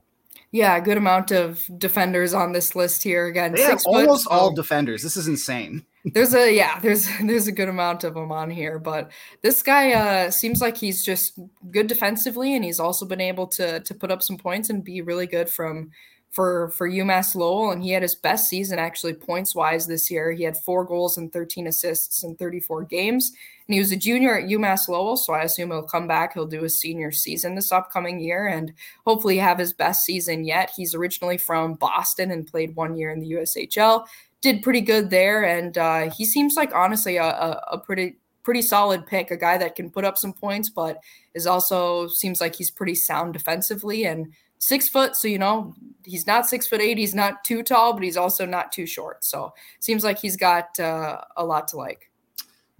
Yeah, 0.52 0.80
good 0.80 0.98
amount 0.98 1.32
of 1.32 1.70
defenders 1.78 2.34
on 2.34 2.54
this 2.54 2.76
list 2.76 3.04
here. 3.04 3.28
Again, 3.28 3.56
yeah, 3.58 3.76
almost 3.86 4.26
foot, 4.26 4.34
all 4.34 4.54
defenders. 4.54 5.04
This 5.04 5.18
is 5.18 5.28
insane. 5.28 5.86
There's 6.14 6.34
a 6.34 6.54
yeah, 6.54 6.80
there's 6.80 7.08
there's 7.24 7.48
a 7.48 7.52
good 7.52 7.70
amount 7.70 8.04
of 8.04 8.14
them 8.14 8.32
on 8.32 8.50
here, 8.50 8.80
but 8.80 9.12
this 9.42 9.62
guy 9.62 9.94
uh, 9.94 10.32
seems 10.32 10.62
like 10.62 10.78
he's 10.78 11.04
just 11.04 11.40
good 11.72 11.88
defensively, 11.88 12.56
and 12.56 12.64
he's 12.64 12.80
also 12.80 13.06
been 13.06 13.22
able 13.22 13.48
to 13.48 13.80
to 13.82 13.94
put 13.94 14.12
up 14.12 14.22
some 14.22 14.38
points 14.38 14.70
and 14.70 14.84
be 14.84 15.02
really 15.02 15.28
good 15.28 15.50
from 15.50 15.92
for 16.30 16.70
for 16.70 16.90
UMass 16.90 17.36
Lowell, 17.36 17.72
and 17.72 17.82
he 17.82 17.92
had 17.92 18.04
his 18.04 18.16
best 18.16 18.48
season 18.48 18.80
actually 18.80 19.14
points 19.14 19.56
wise 19.56 19.88
this 19.88 20.12
year. 20.12 20.32
He 20.32 20.44
had 20.44 20.58
four 20.58 20.84
goals 20.84 21.18
and 21.18 21.32
13 21.32 21.68
assists 21.68 22.24
in 22.24 22.36
34 22.36 22.84
games, 22.84 23.32
and 23.68 23.74
he 23.74 23.80
was 23.80 23.92
a 23.92 23.98
junior 23.98 24.38
at 24.38 24.50
UMass 24.50 24.88
Lowell. 24.88 25.18
So 25.18 25.34
I 25.34 25.44
assume 25.44 25.72
he'll 25.72 25.84
come 25.84 26.08
back. 26.08 26.34
He'll 26.34 26.46
do 26.46 26.62
his 26.64 26.80
senior 26.80 27.12
season 27.12 27.56
this 27.56 27.72
upcoming 27.72 28.20
year, 28.20 28.46
and 28.48 28.74
hopefully 29.06 29.38
have 29.38 29.58
his 29.58 29.74
best 29.74 30.04
season 30.04 30.44
yet. 30.44 30.72
He's 30.76 30.94
originally 30.94 31.38
from 31.38 31.76
Boston 31.76 32.30
and 32.32 32.46
played 32.46 32.76
one 32.76 32.96
year 32.96 33.12
in 33.12 33.20
the 33.20 33.32
USHL. 33.32 34.06
Did 34.42 34.62
pretty 34.62 34.82
good 34.82 35.10
there, 35.10 35.44
and 35.44 35.78
uh, 35.78 36.12
he 36.12 36.26
seems 36.26 36.56
like 36.56 36.74
honestly 36.74 37.18
a, 37.18 37.24
a, 37.24 37.62
a 37.72 37.78
pretty 37.80 38.18
pretty 38.44 38.62
solid 38.62 39.06
pick, 39.06 39.30
a 39.30 39.36
guy 39.36 39.58
that 39.58 39.76
can 39.76 39.90
put 39.90 40.06
up 40.06 40.18
some 40.18 40.32
points, 40.32 40.70
but 40.70 41.02
is 41.34 41.46
also 41.46 42.08
seems 42.08 42.40
like 42.40 42.56
he's 42.56 42.72
pretty 42.72 42.96
sound 42.96 43.34
defensively 43.34 44.06
and 44.06 44.32
six 44.60 44.88
foot. 44.88 45.18
So, 45.18 45.28
you 45.28 45.38
know, 45.38 45.76
he's 46.06 46.26
not 46.26 46.48
six 46.48 46.66
foot 46.66 46.80
eight. 46.80 46.98
He's 46.98 47.14
not 47.14 47.44
too 47.44 47.62
tall, 47.62 47.92
but 47.92 48.04
he's 48.04 48.16
also 48.16 48.46
not 48.46 48.72
too 48.72 48.86
short. 48.86 49.26
So, 49.26 49.54
seems 49.80 50.04
like 50.04 50.20
he's 50.20 50.38
got 50.38 50.80
uh, 50.80 51.22
a 51.36 51.44
lot 51.44 51.68
to 51.70 51.78
like. 51.78 52.10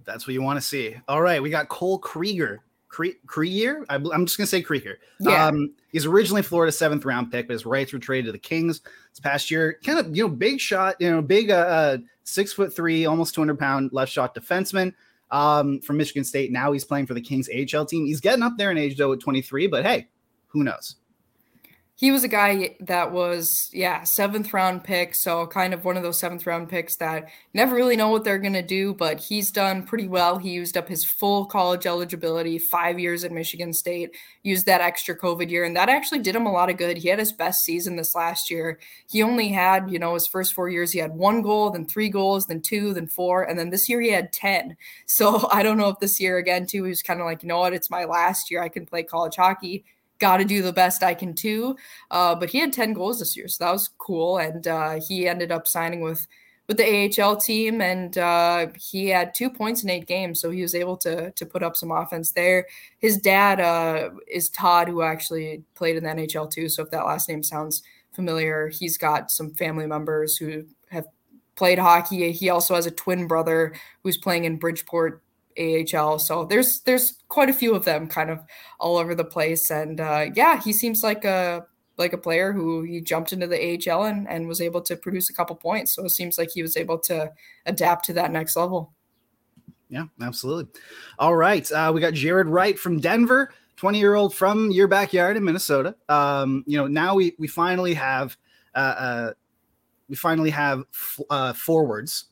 That's 0.04 0.26
what 0.26 0.32
you 0.32 0.40
want 0.40 0.58
to 0.58 0.66
see. 0.66 0.96
All 1.06 1.20
right. 1.20 1.42
We 1.42 1.50
got 1.50 1.68
Cole 1.68 2.00
Krygier. 2.00 2.60
Kre- 2.90 3.18
Krygier? 3.26 3.84
I, 3.88 3.96
am 3.96 4.26
just 4.26 4.38
going 4.38 4.46
to 4.46 4.46
say 4.46 4.62
Krygier. 4.62 4.96
Yeah. 5.20 5.46
Um, 5.46 5.74
he's 5.90 6.06
originally 6.06 6.42
Florida 6.42 6.72
seventh 6.72 7.04
round 7.04 7.30
pick, 7.30 7.46
but 7.46 7.52
his 7.52 7.66
rights 7.66 7.92
were 7.92 7.98
traded 7.98 8.26
to 8.26 8.32
the 8.32 8.38
Kings 8.38 8.80
this 8.80 9.20
past 9.20 9.50
year. 9.50 9.78
Kind 9.84 9.98
of, 9.98 10.16
you 10.16 10.24
know, 10.24 10.28
big 10.28 10.60
shot, 10.60 10.96
you 11.00 11.10
know, 11.10 11.22
big 11.22 11.50
uh, 11.50 11.54
uh 11.54 11.98
six 12.24 12.52
foot 12.52 12.74
three, 12.74 13.06
almost 13.06 13.34
200 13.34 13.58
pound 13.58 13.90
left 13.92 14.12
shot 14.12 14.34
defenseman 14.34 14.94
um, 15.30 15.80
from 15.80 15.96
Michigan 15.96 16.24
State. 16.24 16.52
Now 16.52 16.72
he's 16.72 16.84
playing 16.84 17.06
for 17.06 17.14
the 17.14 17.20
Kings 17.20 17.48
AHL 17.48 17.86
team. 17.86 18.06
He's 18.06 18.20
getting 18.20 18.42
up 18.42 18.54
there 18.56 18.70
in 18.70 18.78
age 18.78 18.96
though 18.96 19.12
at 19.12 19.20
23, 19.20 19.66
but 19.66 19.84
hey, 19.84 20.08
who 20.48 20.64
knows? 20.64 20.96
He 21.98 22.12
was 22.12 22.22
a 22.22 22.28
guy 22.28 22.76
that 22.78 23.10
was 23.10 23.70
yeah 23.72 24.04
seventh 24.04 24.54
round 24.54 24.84
pick 24.84 25.16
so 25.16 25.48
kind 25.48 25.74
of 25.74 25.84
one 25.84 25.96
of 25.96 26.04
those 26.04 26.20
seventh 26.20 26.46
round 26.46 26.68
picks 26.68 26.94
that 26.94 27.28
never 27.52 27.74
really 27.74 27.96
know 27.96 28.08
what 28.08 28.22
they're 28.22 28.38
going 28.38 28.52
to 28.52 28.62
do 28.62 28.94
but 28.94 29.18
he's 29.18 29.50
done 29.50 29.82
pretty 29.82 30.06
well. 30.06 30.38
He 30.38 30.50
used 30.50 30.76
up 30.76 30.88
his 30.88 31.04
full 31.04 31.44
college 31.44 31.86
eligibility 31.86 32.56
five 32.58 33.00
years 33.00 33.24
at 33.24 33.32
michigan 33.32 33.72
state 33.72 34.14
used 34.44 34.64
that 34.66 34.80
extra 34.80 35.18
covid 35.18 35.50
year 35.50 35.64
and 35.64 35.76
that 35.76 35.88
actually 35.88 36.20
did 36.20 36.36
him 36.36 36.46
a 36.46 36.52
lot 36.52 36.70
of 36.70 36.76
good. 36.76 36.98
He 36.98 37.08
had 37.08 37.18
his 37.18 37.32
best 37.32 37.64
season 37.64 37.96
this 37.96 38.14
last 38.14 38.48
year. 38.48 38.78
He 39.10 39.20
only 39.20 39.48
had 39.48 39.90
you 39.90 39.98
know 39.98 40.14
his 40.14 40.26
first 40.28 40.54
four 40.54 40.68
years 40.68 40.92
he 40.92 41.00
had 41.00 41.16
one 41.16 41.42
goal 41.42 41.70
then 41.70 41.84
three 41.84 42.10
goals 42.10 42.46
then 42.46 42.60
two 42.60 42.94
then 42.94 43.08
four 43.08 43.42
and 43.42 43.58
then 43.58 43.70
this 43.70 43.88
year 43.88 44.00
he 44.00 44.12
had 44.12 44.32
10 44.32 44.76
so 45.06 45.48
i 45.50 45.64
don't 45.64 45.76
know 45.78 45.88
if 45.88 45.98
this 45.98 46.20
year 46.20 46.38
again 46.38 46.64
too 46.64 46.84
he 46.84 46.90
was 46.90 47.02
kind 47.02 47.18
of 47.20 47.26
like 47.26 47.42
you 47.42 47.48
know 47.48 47.58
what? 47.58 47.72
It's 47.72 47.90
my 47.90 48.04
last 48.04 48.50
year. 48.52 48.62
I 48.62 48.68
can 48.68 48.86
play 48.86 49.02
college 49.02 49.34
hockey 49.34 49.84
got 50.18 50.38
to 50.38 50.44
do 50.44 50.62
the 50.62 50.72
best 50.72 51.02
I 51.02 51.14
can 51.14 51.34
too. 51.34 51.76
Uh, 52.10 52.34
but 52.34 52.50
he 52.50 52.58
had 52.58 52.72
10 52.72 52.92
goals 52.92 53.18
this 53.18 53.36
year, 53.36 53.48
so 53.48 53.64
that 53.64 53.72
was 53.72 53.88
cool. 53.98 54.38
And 54.38 54.66
uh, 54.66 55.00
he 55.06 55.28
ended 55.28 55.52
up 55.52 55.66
signing 55.66 56.00
with 56.00 56.26
with 56.68 56.76
the 56.76 57.22
AHL 57.22 57.36
team, 57.36 57.80
and 57.80 58.18
uh, 58.18 58.66
he 58.78 59.08
had 59.08 59.34
two 59.34 59.48
points 59.48 59.82
in 59.82 59.88
eight 59.88 60.06
games, 60.06 60.38
so 60.38 60.50
he 60.50 60.60
was 60.60 60.74
able 60.74 60.98
to 60.98 61.30
to 61.30 61.46
put 61.46 61.62
up 61.62 61.76
some 61.76 61.90
offense 61.90 62.32
there. 62.32 62.66
His 62.98 63.16
dad 63.16 63.58
uh, 63.58 64.10
is 64.30 64.50
Todd, 64.50 64.88
who 64.88 65.00
actually 65.00 65.62
played 65.74 65.96
in 65.96 66.04
the 66.04 66.10
NHL 66.10 66.50
too. 66.50 66.68
So 66.68 66.82
if 66.82 66.90
that 66.90 67.06
last 67.06 67.28
name 67.28 67.42
sounds 67.42 67.82
familiar, 68.12 68.68
he's 68.68 68.98
got 68.98 69.30
some 69.30 69.54
family 69.54 69.86
members 69.86 70.36
who 70.36 70.66
have 70.90 71.06
played 71.56 71.78
hockey. 71.78 72.32
He 72.32 72.50
also 72.50 72.74
has 72.74 72.84
a 72.84 72.90
twin 72.90 73.26
brother 73.26 73.74
who's 74.02 74.18
playing 74.18 74.44
in 74.44 74.58
Bridgeport 74.58 75.22
AHL. 75.58 76.18
So 76.18 76.44
there's 76.44 76.80
there's 76.80 77.14
quite 77.28 77.50
a 77.50 77.54
few 77.54 77.74
of 77.74 77.84
them 77.84 78.06
kind 78.06 78.30
of 78.30 78.40
all 78.80 78.96
over 78.96 79.14
the 79.14 79.24
place. 79.24 79.70
And 79.70 80.00
uh, 80.00 80.26
yeah, 80.34 80.60
he 80.60 80.72
seems 80.72 81.02
like 81.02 81.24
a 81.24 81.66
like 81.98 82.12
a 82.12 82.18
player 82.18 82.52
who 82.52 82.82
he 82.82 83.00
jumped 83.00 83.32
into 83.32 83.46
the 83.46 83.90
AHL 83.90 84.04
and, 84.04 84.28
and 84.28 84.46
was 84.46 84.60
able 84.60 84.80
to 84.82 84.96
produce 84.96 85.28
a 85.28 85.34
couple 85.34 85.56
points. 85.56 85.94
So 85.94 86.04
it 86.04 86.10
seems 86.10 86.38
like 86.38 86.50
he 86.54 86.62
was 86.62 86.76
able 86.76 86.98
to 87.00 87.32
adapt 87.66 88.04
to 88.06 88.12
that 88.14 88.30
next 88.30 88.56
level. 88.56 88.92
Yeah, 89.90 90.04
absolutely. 90.20 90.80
All 91.18 91.34
right. 91.34 91.70
Uh, 91.70 91.90
we 91.92 92.00
got 92.00 92.14
Jared 92.14 92.46
Wright 92.46 92.78
from 92.78 93.00
Denver, 93.00 93.52
20 93.76 93.98
year 93.98 94.14
old 94.14 94.34
from 94.34 94.70
your 94.70 94.86
backyard 94.86 95.36
in 95.36 95.44
Minnesota. 95.44 95.96
Um, 96.08 96.62
you 96.66 96.78
know, 96.78 96.86
now 96.86 97.14
we, 97.14 97.34
we 97.38 97.48
finally 97.48 97.94
have, 97.94 98.36
uh, 98.74 98.78
uh, 98.78 99.32
we 100.08 100.14
finally 100.14 100.50
have 100.50 100.84
f- 100.94 101.20
uh, 101.30 101.52
forwards 101.52 102.26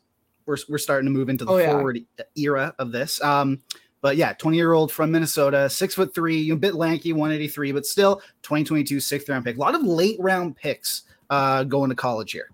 we're, 0.46 0.56
we're 0.68 0.78
starting 0.78 1.06
to 1.06 1.16
move 1.16 1.28
into 1.28 1.44
the 1.44 1.52
oh, 1.52 1.66
forward 1.66 1.98
yeah. 2.18 2.24
era 2.36 2.74
of 2.78 2.92
this. 2.92 3.22
Um, 3.22 3.62
but 4.00 4.16
yeah, 4.16 4.34
20 4.34 4.56
year 4.56 4.72
old 4.72 4.92
from 4.92 5.10
Minnesota, 5.10 5.68
six 5.68 5.94
foot 5.94 6.14
three, 6.14 6.50
a 6.50 6.56
bit 6.56 6.74
lanky, 6.74 7.12
183, 7.12 7.72
but 7.72 7.86
still 7.86 8.16
2022 8.42 9.00
sixth 9.00 9.28
round 9.28 9.44
pick. 9.44 9.56
A 9.56 9.60
lot 9.60 9.74
of 9.74 9.82
late 9.82 10.16
round 10.20 10.56
picks 10.56 11.02
uh, 11.30 11.64
going 11.64 11.90
to 11.90 11.96
college 11.96 12.32
here. 12.32 12.50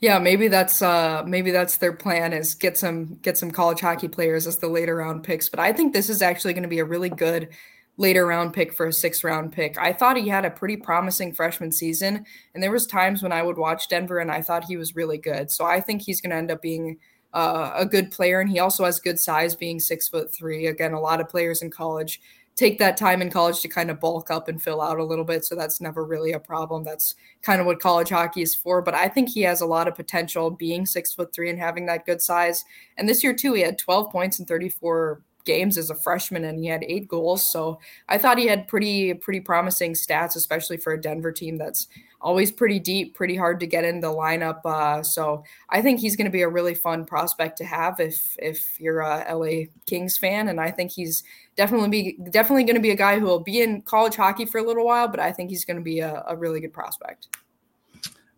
Yeah, 0.00 0.18
maybe 0.20 0.46
that's 0.46 0.80
uh 0.80 1.24
maybe 1.26 1.50
that's 1.50 1.78
their 1.78 1.92
plan 1.92 2.32
is 2.32 2.54
get 2.54 2.78
some 2.78 3.18
get 3.22 3.36
some 3.36 3.50
college 3.50 3.80
hockey 3.80 4.06
players 4.06 4.46
as 4.46 4.58
the 4.58 4.68
later 4.68 4.96
round 4.96 5.24
picks. 5.24 5.48
But 5.48 5.58
I 5.58 5.72
think 5.72 5.92
this 5.92 6.08
is 6.08 6.22
actually 6.22 6.52
going 6.52 6.62
to 6.62 6.68
be 6.68 6.78
a 6.78 6.84
really 6.84 7.10
good 7.10 7.48
later 7.96 8.24
round 8.26 8.54
pick 8.54 8.72
for 8.72 8.86
a 8.86 8.92
sixth 8.92 9.24
round 9.24 9.52
pick. 9.52 9.76
I 9.76 9.92
thought 9.92 10.16
he 10.16 10.28
had 10.28 10.44
a 10.44 10.50
pretty 10.50 10.76
promising 10.76 11.32
freshman 11.32 11.72
season, 11.72 12.24
and 12.54 12.62
there 12.62 12.70
was 12.70 12.86
times 12.86 13.22
when 13.22 13.32
I 13.32 13.42
would 13.42 13.58
watch 13.58 13.88
Denver 13.88 14.18
and 14.18 14.30
I 14.30 14.40
thought 14.40 14.64
he 14.64 14.76
was 14.76 14.94
really 14.94 15.18
good. 15.18 15.50
So 15.50 15.64
I 15.64 15.80
think 15.80 16.02
he's 16.02 16.20
going 16.20 16.30
to 16.30 16.36
end 16.36 16.52
up 16.52 16.62
being 16.62 16.98
uh, 17.32 17.72
a 17.74 17.86
good 17.86 18.10
player, 18.10 18.40
and 18.40 18.50
he 18.50 18.58
also 18.58 18.84
has 18.84 19.00
good 19.00 19.18
size, 19.18 19.54
being 19.54 19.80
six 19.80 20.08
foot 20.08 20.32
three. 20.32 20.66
Again, 20.66 20.92
a 20.92 21.00
lot 21.00 21.20
of 21.20 21.28
players 21.28 21.62
in 21.62 21.70
college 21.70 22.20
take 22.58 22.76
that 22.80 22.96
time 22.96 23.22
in 23.22 23.30
college 23.30 23.60
to 23.60 23.68
kind 23.68 23.88
of 23.88 24.00
bulk 24.00 24.32
up 24.32 24.48
and 24.48 24.60
fill 24.60 24.82
out 24.82 24.98
a 24.98 25.04
little 25.04 25.24
bit, 25.24 25.44
so 25.44 25.54
that's 25.54 25.80
never 25.80 26.04
really 26.04 26.32
a 26.32 26.40
problem. 26.40 26.82
That's 26.82 27.14
kind 27.40 27.60
of 27.60 27.68
what 27.68 27.78
college 27.78 28.08
hockey 28.08 28.42
is 28.42 28.52
for. 28.52 28.82
But 28.82 28.94
I 28.94 29.06
think 29.06 29.28
he 29.28 29.42
has 29.42 29.60
a 29.60 29.66
lot 29.66 29.86
of 29.86 29.94
potential, 29.94 30.50
being 30.50 30.84
six 30.84 31.14
foot 31.14 31.32
three 31.32 31.50
and 31.50 31.58
having 31.58 31.86
that 31.86 32.04
good 32.04 32.20
size. 32.20 32.64
And 32.96 33.08
this 33.08 33.22
year 33.22 33.32
too, 33.32 33.54
he 33.54 33.62
had 33.62 33.78
12 33.78 34.10
points 34.10 34.40
in 34.40 34.44
34 34.44 35.22
games 35.48 35.76
as 35.76 35.90
a 35.90 35.94
freshman 35.94 36.44
and 36.44 36.60
he 36.60 36.66
had 36.66 36.84
eight 36.86 37.08
goals 37.08 37.42
so 37.50 37.80
i 38.08 38.16
thought 38.16 38.38
he 38.38 38.46
had 38.46 38.68
pretty 38.68 39.14
pretty 39.14 39.40
promising 39.40 39.94
stats 39.94 40.36
especially 40.36 40.76
for 40.76 40.92
a 40.92 41.00
denver 41.00 41.32
team 41.32 41.56
that's 41.58 41.88
always 42.20 42.50
pretty 42.50 42.78
deep, 42.78 43.14
pretty 43.14 43.36
hard 43.36 43.60
to 43.60 43.66
get 43.66 43.84
in 43.84 44.00
the 44.00 44.08
lineup. 44.08 44.64
Uh, 44.64 45.02
so 45.02 45.44
I 45.68 45.82
think 45.82 46.00
he's 46.00 46.16
going 46.16 46.26
to 46.26 46.30
be 46.30 46.42
a 46.42 46.48
really 46.48 46.74
fun 46.74 47.04
prospect 47.04 47.58
to 47.58 47.64
have 47.64 48.00
if 48.00 48.36
if 48.38 48.80
you're 48.80 49.00
a 49.00 49.34
LA 49.34 49.66
Kings 49.86 50.18
fan, 50.18 50.48
and 50.48 50.60
I 50.60 50.70
think 50.70 50.90
he's 50.90 51.22
definitely 51.56 51.88
be 51.88 52.18
definitely 52.30 52.64
going 52.64 52.76
to 52.76 52.82
be 52.82 52.90
a 52.90 52.96
guy 52.96 53.18
who 53.18 53.26
will 53.26 53.40
be 53.40 53.62
in 53.62 53.82
college 53.82 54.16
hockey 54.16 54.46
for 54.46 54.58
a 54.58 54.62
little 54.62 54.84
while, 54.84 55.08
but 55.08 55.20
I 55.20 55.32
think 55.32 55.50
he's 55.50 55.64
going 55.64 55.76
to 55.76 55.82
be 55.82 56.00
a, 56.00 56.24
a 56.28 56.36
really 56.36 56.60
good 56.60 56.72
prospect. 56.72 57.28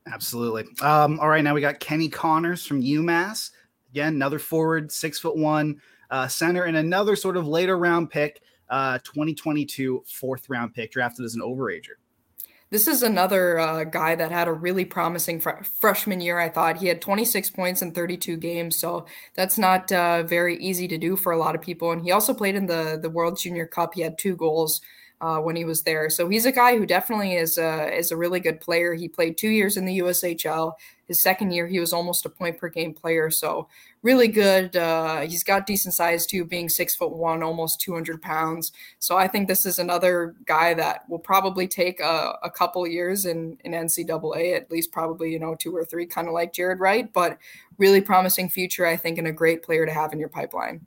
Absolutely. 0.07 0.65
Um, 0.83 1.21
all 1.21 1.29
right, 1.29 1.45
now 1.45 1.55
we 1.55 1.61
got 1.61 1.79
Kenny 1.79 2.09
Connors 2.09 2.67
from 2.67 2.83
UMass. 2.83 3.51
Again, 3.93 4.15
another 4.15 4.39
forward, 4.39 4.91
six 4.91 5.19
foot 5.19 5.37
one 5.37 5.81
uh, 6.11 6.29
center, 6.29 6.65
and 6.65 6.77
another 6.77 7.17
sort 7.17 7.37
of 7.37 7.47
later 7.47 7.79
round 7.79 8.11
pick, 8.11 8.43
uh, 8.69 8.99
2022 8.99 10.05
fourth 10.07 10.49
round 10.49 10.75
pick, 10.75 10.93
drafted 10.93 11.25
as 11.25 11.35
an 11.35 11.41
overager. 11.41 11.97
This 12.71 12.87
is 12.87 13.03
another 13.03 13.59
uh, 13.59 13.83
guy 13.83 14.15
that 14.15 14.31
had 14.31 14.47
a 14.47 14.53
really 14.53 14.85
promising 14.85 15.41
fr- 15.41 15.65
freshman 15.65 16.21
year. 16.21 16.39
I 16.39 16.49
thought 16.49 16.77
he 16.77 16.87
had 16.87 17.03
26 17.03 17.51
points 17.51 17.83
in 17.83 17.93
32 17.93 18.37
games, 18.37 18.77
so 18.77 19.07
that's 19.35 19.59
not 19.59 19.91
uh, 19.91 20.23
very 20.23 20.57
easy 20.59 20.87
to 20.87 20.97
do 20.97 21.17
for 21.17 21.33
a 21.33 21.37
lot 21.37 21.57
of 21.57 21.61
people. 21.61 21.91
And 21.91 22.01
he 22.01 22.13
also 22.13 22.33
played 22.33 22.55
in 22.55 22.67
the 22.67 22.99
the 23.01 23.11
World 23.11 23.39
Junior 23.39 23.67
Cup. 23.67 23.95
He 23.95 24.03
had 24.03 24.19
two 24.19 24.37
goals 24.37 24.81
uh, 25.21 25.39
when 25.39 25.57
he 25.57 25.65
was 25.65 25.83
there. 25.83 26.09
So 26.09 26.29
he's 26.29 26.47
a 26.47 26.53
guy 26.53 26.77
who 26.77 26.87
definitely 26.87 27.35
is 27.35 27.59
a, 27.59 27.95
is 27.95 28.11
a 28.11 28.17
really 28.17 28.41
good 28.41 28.61
player. 28.61 28.95
He 28.95 29.09
played 29.09 29.37
two 29.37 29.51
years 29.51 29.77
in 29.77 29.85
the 29.85 29.99
USHL. 29.99 30.73
His 31.07 31.23
second 31.23 31.51
year, 31.51 31.67
he 31.67 31.81
was 31.81 31.93
almost 31.93 32.25
a 32.25 32.31
point 32.31 32.57
per 32.57 32.69
game 32.69 32.95
player. 32.95 33.31
So 33.31 33.69
really 34.03 34.29
good. 34.29 34.77
Uh, 34.77 35.23
he's 35.23 35.43
got 35.43 35.67
decent 35.67 35.95
size 35.95 36.25
too, 36.25 36.45
being 36.45 36.69
six 36.69 36.95
foot 36.95 37.13
one, 37.13 37.43
almost 37.43 37.81
200 37.81 38.23
pounds. 38.23 38.73
So 38.99 39.17
I 39.17 39.29
think 39.29 39.47
this 39.49 39.67
is 39.67 39.79
another 39.79 40.37
guy 40.47 40.73
that 40.75 41.09
will 41.09 41.19
probably 41.19 41.67
take 41.67 42.01
a, 42.01 42.39
a 42.43 42.51
couple 42.51 42.87
years 42.87 43.27
in, 43.27 43.59
in 43.65 43.73
NCAA, 43.73 44.57
at 44.57 44.71
least 44.71 44.93
probably, 44.93 45.33
you 45.33 45.39
know, 45.39 45.55
two 45.55 45.77
or 45.77 45.85
three, 45.85 46.07
kind 46.07 46.29
of 46.29 46.35
like 46.35 46.53
Jared 46.55 46.81
Wright, 46.81 47.13
but 47.13 47.39
really 47.77 48.01
promising 48.01 48.49
future, 48.49 48.87
I 48.87 48.97
think, 48.97 49.19
and 49.19 49.27
a 49.27 49.33
great 49.33 49.63
player 49.63 49.85
to 49.85 49.93
have 49.93 50.13
in 50.13 50.21
your 50.21 50.29
pipeline. 50.29 50.87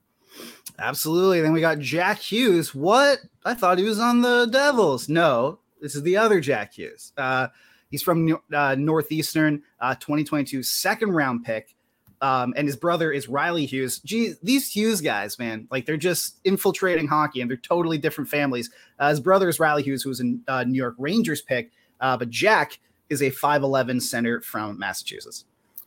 Absolutely. 0.80 1.42
Then 1.42 1.54
we 1.54 1.62
got 1.62 1.80
Jack 1.80 2.20
Hughes. 2.20 2.74
What? 2.74 3.20
I 3.46 3.54
thought 3.54 3.78
he 3.78 3.84
was 3.84 4.00
on 4.00 4.22
the 4.22 4.48
Devils. 4.52 5.08
No, 5.08 5.60
this 5.82 5.96
is 5.96 6.04
the 6.04 6.18
other 6.18 6.40
Jack 6.40 6.74
Hughes. 6.74 7.14
Uh, 7.18 7.48
he's 7.90 8.02
from 8.02 8.40
uh, 8.54 8.76
Northeastern, 8.78 9.62
uh, 9.80 9.96
2022 9.96 10.64
second 10.64 11.12
round 11.12 11.44
pick. 11.44 11.76
Um, 12.22 12.54
and 12.56 12.66
his 12.66 12.78
brother 12.78 13.12
is 13.12 13.28
Riley 13.28 13.66
Hughes. 13.66 14.00
Gee, 14.00 14.36
these 14.42 14.72
Hughes 14.72 15.02
guys, 15.02 15.38
man, 15.38 15.68
like 15.70 15.86
they're 15.86 15.98
just 15.98 16.40
infiltrating 16.46 17.06
hockey 17.06 17.42
and 17.42 17.50
they're 17.50 17.58
totally 17.58 17.98
different 17.98 18.30
families. 18.30 18.70
Uh, 18.98 19.10
his 19.10 19.20
brother 19.20 19.50
is 19.50 19.60
Riley 19.60 19.84
Hughes, 19.84 20.04
who 20.04 20.10
was 20.10 20.22
a 20.22 20.38
uh, 20.48 20.64
New 20.64 20.78
York 20.78 20.96
Rangers 20.98 21.42
pick, 21.42 21.72
uh, 22.00 22.16
but 22.16 22.30
Jack 22.30 22.80
is 23.10 23.22
a 23.22 23.30
5'11 23.30 24.02
center 24.02 24.40
from 24.40 24.80
Massachusetts. 24.80 25.44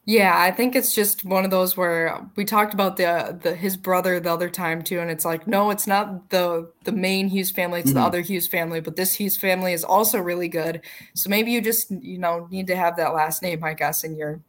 Yeah, 0.09 0.39
I 0.41 0.53
think 0.53 0.77
it's 0.77 0.95
just 0.95 1.25
one 1.25 1.45
of 1.45 1.51
those 1.51 1.77
where 1.77 2.25
we 2.37 2.45
talked 2.45 2.73
about 2.73 2.97
the 2.97 3.37
the 3.43 3.57
his 3.57 3.77
brother 3.77 4.21
the 4.21 4.33
other 4.33 4.49
time 4.49 4.83
too, 4.83 5.01
and 5.01 5.11
it's 5.11 5.25
like 5.25 5.49
no, 5.49 5.71
it's 5.71 5.89
not 5.89 6.31
the 6.31 6.71
the 6.85 6.93
main 6.93 7.27
Hughes 7.27 7.51
family, 7.51 7.81
it's 7.81 7.91
mm-hmm. 7.91 7.99
the 7.99 8.05
other 8.05 8.21
Hughes 8.21 8.47
family, 8.47 8.81
but 8.81 8.95
this 8.95 9.15
Hughes 9.15 9.37
family 9.37 9.73
is 9.73 9.83
also 9.83 10.21
really 10.21 10.47
good. 10.47 10.83
So 11.15 11.29
maybe 11.29 11.51
you 11.51 11.61
just 11.61 11.91
you 11.91 12.19
know 12.19 12.47
need 12.53 12.69
to 12.69 12.77
have 12.77 12.97
that 12.99 13.15
last 13.15 13.43
name, 13.43 13.65
I 13.65 13.75
guess, 13.75 14.05
and 14.05 14.17
you're 14.17 14.41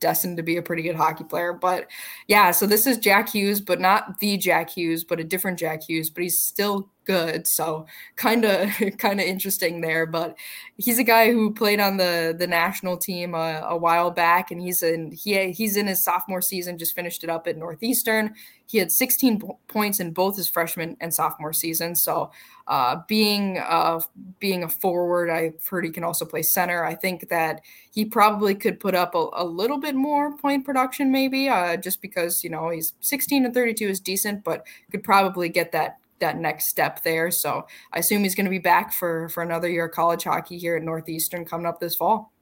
destined 0.00 0.36
to 0.38 0.42
be 0.42 0.56
a 0.56 0.62
pretty 0.62 0.82
good 0.82 0.96
hockey 0.96 1.22
player. 1.22 1.52
But 1.52 1.86
yeah, 2.26 2.50
so 2.50 2.66
this 2.66 2.84
is 2.84 2.98
Jack 2.98 3.28
Hughes, 3.28 3.60
but 3.60 3.80
not 3.80 4.18
the 4.18 4.36
Jack 4.36 4.70
Hughes, 4.70 5.04
but 5.04 5.20
a 5.20 5.24
different 5.24 5.60
Jack 5.60 5.84
Hughes, 5.88 6.10
but 6.10 6.24
he's 6.24 6.40
still 6.40 6.90
good. 7.04 7.46
So 7.46 7.86
kind 8.16 8.44
of 8.44 8.70
kind 8.98 9.20
of 9.20 9.26
interesting 9.26 9.80
there. 9.80 10.06
But 10.06 10.36
he's 10.76 10.98
a 10.98 11.04
guy 11.04 11.32
who 11.32 11.52
played 11.52 11.80
on 11.80 11.96
the 11.96 12.34
the 12.36 12.46
national 12.46 12.96
team 12.96 13.34
a, 13.34 13.62
a 13.68 13.76
while 13.76 14.10
back, 14.10 14.50
and 14.50 14.60
he's 14.60 14.82
in 14.82 15.12
he 15.12 15.52
he's 15.52 15.76
in 15.76 15.86
his 15.86 16.02
sophomore 16.02 16.42
season, 16.42 16.78
just 16.78 16.94
finished 16.94 17.24
it 17.24 17.30
up 17.30 17.46
at 17.46 17.56
Northeastern. 17.56 18.34
He 18.66 18.78
had 18.78 18.90
16 18.90 19.42
points 19.68 20.00
in 20.00 20.12
both 20.12 20.36
his 20.36 20.48
freshman 20.48 20.96
and 21.00 21.12
sophomore 21.12 21.52
season. 21.52 21.94
So 21.94 22.30
uh, 22.66 22.96
being 23.06 23.58
uh, 23.58 24.00
being 24.40 24.64
a 24.64 24.68
forward, 24.68 25.28
I've 25.30 25.64
heard 25.66 25.84
he 25.84 25.90
can 25.90 26.04
also 26.04 26.24
play 26.24 26.42
center. 26.42 26.84
I 26.84 26.94
think 26.94 27.28
that 27.28 27.60
he 27.92 28.04
probably 28.04 28.54
could 28.54 28.80
put 28.80 28.94
up 28.94 29.14
a, 29.14 29.28
a 29.34 29.44
little 29.44 29.78
bit 29.78 29.94
more 29.94 30.36
point 30.38 30.64
production, 30.64 31.12
maybe, 31.12 31.48
uh, 31.48 31.76
just 31.76 32.00
because 32.00 32.42
you 32.42 32.50
know 32.50 32.70
he's 32.70 32.94
16 33.00 33.44
and 33.44 33.54
32 33.54 33.88
is 33.88 34.00
decent, 34.00 34.42
but 34.44 34.66
could 34.90 35.04
probably 35.04 35.48
get 35.50 35.72
that 35.72 35.98
that 36.20 36.38
next 36.38 36.68
step 36.68 37.02
there. 37.02 37.30
So 37.30 37.66
I 37.92 37.98
assume 37.98 38.22
he's 38.22 38.34
going 38.34 38.46
to 38.46 38.50
be 38.50 38.58
back 38.58 38.92
for 38.92 39.28
for 39.28 39.42
another 39.42 39.68
year 39.68 39.86
of 39.86 39.92
college 39.92 40.24
hockey 40.24 40.58
here 40.58 40.76
at 40.76 40.82
Northeastern 40.82 41.44
coming 41.44 41.66
up 41.66 41.80
this 41.80 41.94
fall. 41.94 42.32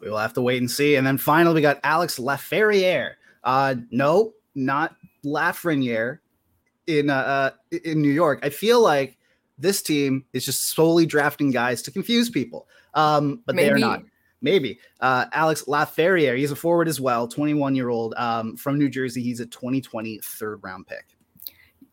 We 0.00 0.10
will 0.10 0.18
have 0.18 0.34
to 0.34 0.42
wait 0.42 0.60
and 0.60 0.70
see. 0.70 0.96
And 0.96 1.06
then 1.06 1.18
finally, 1.18 1.54
we 1.54 1.60
got 1.60 1.80
Alex 1.82 2.18
Laferriere. 2.18 3.14
Uh, 3.42 3.76
no, 3.90 4.32
not 4.54 4.96
Lafreniere 5.24 6.18
in 6.86 7.10
uh, 7.10 7.14
uh 7.72 7.78
in 7.84 8.02
New 8.02 8.12
York. 8.12 8.40
I 8.42 8.50
feel 8.50 8.80
like 8.82 9.16
this 9.58 9.82
team 9.82 10.24
is 10.32 10.44
just 10.44 10.70
solely 10.70 11.06
drafting 11.06 11.50
guys 11.50 11.82
to 11.82 11.90
confuse 11.90 12.28
people. 12.28 12.68
Um, 12.94 13.42
but 13.46 13.54
Maybe. 13.54 13.68
they 13.68 13.74
are 13.74 13.78
not. 13.78 14.02
Maybe. 14.40 14.78
Uh, 15.00 15.24
Alex 15.32 15.64
Laferriere, 15.66 16.36
he's 16.36 16.50
a 16.50 16.56
forward 16.56 16.86
as 16.86 17.00
well, 17.00 17.26
21 17.26 17.74
year 17.74 17.88
old 17.88 18.14
um, 18.16 18.56
from 18.58 18.78
New 18.78 18.90
Jersey. 18.90 19.22
He's 19.22 19.40
a 19.40 19.46
2020 19.46 20.18
third 20.22 20.60
round 20.62 20.86
pick. 20.86 21.13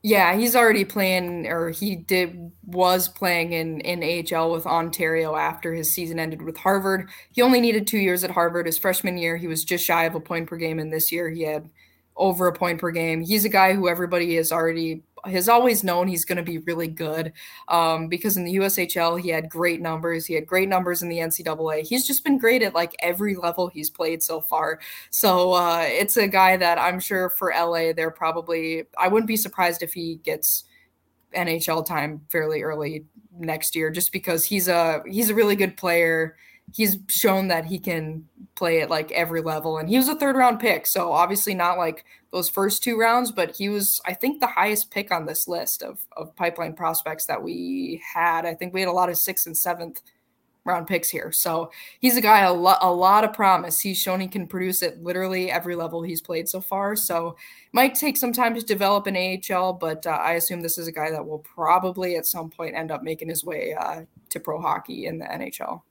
Yeah, 0.04 0.36
he's 0.36 0.56
already 0.56 0.84
playing, 0.84 1.46
or 1.48 1.70
he 1.70 1.96
did 1.96 2.52
was 2.66 3.08
playing 3.08 3.54
in 3.54 3.82
in 3.82 4.04
AHL 4.04 4.52
with 4.52 4.66
Ontario 4.66 5.36
after 5.36 5.74
his 5.74 5.92
season 5.94 6.20
ended 6.20 6.42
with 6.42 6.58
Harvard. 6.58 7.10
He 7.32 7.44
only 7.44 7.62
needed 7.62 7.86
two 7.86 8.00
years 8.00 8.24
at 8.24 8.32
Harvard. 8.32 8.66
His 8.66 8.80
freshman 8.80 9.18
year, 9.20 9.38
he 9.38 9.48
was 9.48 9.64
just 9.64 9.86
shy 9.86 10.06
of 10.06 10.16
a 10.16 10.20
point 10.20 10.48
per 10.50 10.58
game, 10.58 10.80
and 10.80 10.92
this 10.92 11.12
year 11.12 11.30
he 11.30 11.44
had 11.44 11.70
over 12.16 12.48
a 12.48 12.54
point 12.54 12.80
per 12.82 12.90
game. 12.92 13.22
He's 13.22 13.46
a 13.46 13.50
guy 13.50 13.74
who 13.76 13.88
everybody 13.88 14.36
has 14.38 14.52
already 14.52 15.04
has 15.26 15.50
always 15.50 15.84
known 15.84 16.08
he's 16.08 16.26
going 16.26 16.38
to 16.38 16.44
be 16.44 16.60
really 16.60 16.88
good 16.88 17.34
um, 17.68 18.08
because 18.08 18.38
in 18.38 18.44
the 18.44 18.56
USHL 18.56 19.20
he 19.20 19.30
had 19.30 19.50
great 19.50 19.82
numbers. 19.82 20.26
He 20.26 20.34
had 20.34 20.48
great 20.48 20.70
numbers 20.70 21.02
in 21.02 21.10
the 21.10 21.18
NCAA. 21.18 21.86
He's 21.88 22.06
just 22.06 22.24
been 22.24 22.38
great 22.38 22.62
at 22.64 22.74
like 22.74 22.96
every 23.00 23.36
level 23.36 23.68
he's 23.68 23.90
played 23.90 24.24
so 24.24 24.42
far. 24.42 24.80
So 25.10 25.54
uh, 25.54 25.86
it's 25.86 26.18
a 26.18 26.28
guy 26.28 26.58
that 26.58 26.80
I'm 26.80 27.00
sure 27.00 27.30
for 27.30 27.54
LA 27.56 27.94
they're 27.94 28.12
probably. 28.12 28.86
I 28.98 29.08
wouldn't 29.08 29.28
be 29.28 29.38
surprised 29.38 29.84
if 29.84 29.94
he 29.94 30.16
gets 30.24 30.66
NHL 31.36 31.86
time 31.86 32.22
fairly 32.30 32.62
early 32.62 33.06
next 33.38 33.76
year, 33.76 33.90
just 33.90 34.12
because 34.12 34.46
he's 34.46 34.68
a 34.68 35.02
he's 35.08 35.30
a 35.30 35.36
really 35.36 35.56
good 35.56 35.78
player 35.78 36.36
he's 36.74 36.98
shown 37.08 37.48
that 37.48 37.66
he 37.66 37.78
can 37.78 38.26
play 38.56 38.82
at 38.82 38.90
like 38.90 39.12
every 39.12 39.42
level 39.42 39.78
and 39.78 39.90
he 39.90 39.98
was 39.98 40.08
a 40.08 40.16
third 40.16 40.36
round 40.36 40.60
pick 40.60 40.86
so 40.86 41.12
obviously 41.12 41.54
not 41.54 41.78
like 41.78 42.06
those 42.32 42.50
first 42.50 42.84
two 42.84 42.98
rounds 42.98 43.32
but 43.32 43.56
he 43.56 43.70
was 43.70 44.00
i 44.06 44.14
think 44.14 44.40
the 44.40 44.48
highest 44.48 44.92
pick 44.92 45.12
on 45.12 45.26
this 45.26 45.48
list 45.48 45.82
of, 45.82 46.06
of 46.18 46.36
pipeline 46.36 46.74
prospects 46.74 47.26
that 47.26 47.42
we 47.42 48.02
had. 48.14 48.46
I 48.46 48.54
think 48.54 48.74
we 48.74 48.82
had 48.82 48.90
a 48.90 48.94
lot 48.94 49.10
of 49.10 49.18
sixth 49.18 49.46
and 49.48 49.58
seventh 49.58 50.02
round 50.64 50.86
picks 50.86 51.10
here 51.10 51.32
so 51.32 51.72
he's 52.00 52.18
a 52.18 52.22
guy 52.22 52.42
a, 52.42 52.54
lo- 52.54 52.76
a 52.82 52.92
lot 52.92 53.24
of 53.24 53.34
promise. 53.34 53.80
He's 53.80 53.98
shown 53.98 54.20
he 54.20 54.28
can 54.28 54.46
produce 54.46 54.84
at 54.84 55.02
literally 55.02 55.50
every 55.50 55.76
level 55.76 56.04
he's 56.04 56.22
played 56.22 56.48
so 56.48 56.62
far 56.62 56.96
so 56.96 57.36
might 57.74 57.96
take 57.96 58.16
some 58.16 58.32
time 58.32 58.54
to 58.54 58.62
develop 58.62 59.08
an 59.08 59.18
ahl 59.18 59.74
but 59.74 60.06
uh, 60.06 60.12
i 60.12 60.34
assume 60.34 60.62
this 60.62 60.78
is 60.78 60.88
a 60.88 60.92
guy 60.92 61.10
that 61.10 61.26
will 61.26 61.40
probably 61.40 62.16
at 62.16 62.28
some 62.28 62.50
point 62.50 62.76
end 62.76 62.92
up 62.92 63.02
making 63.02 63.28
his 63.30 63.44
way 63.44 63.74
uh, 63.74 64.02
to 64.30 64.40
pro 64.40 64.62
hockey 64.62 65.08
in 65.08 65.18
the 65.18 65.26
nhl 65.26 65.82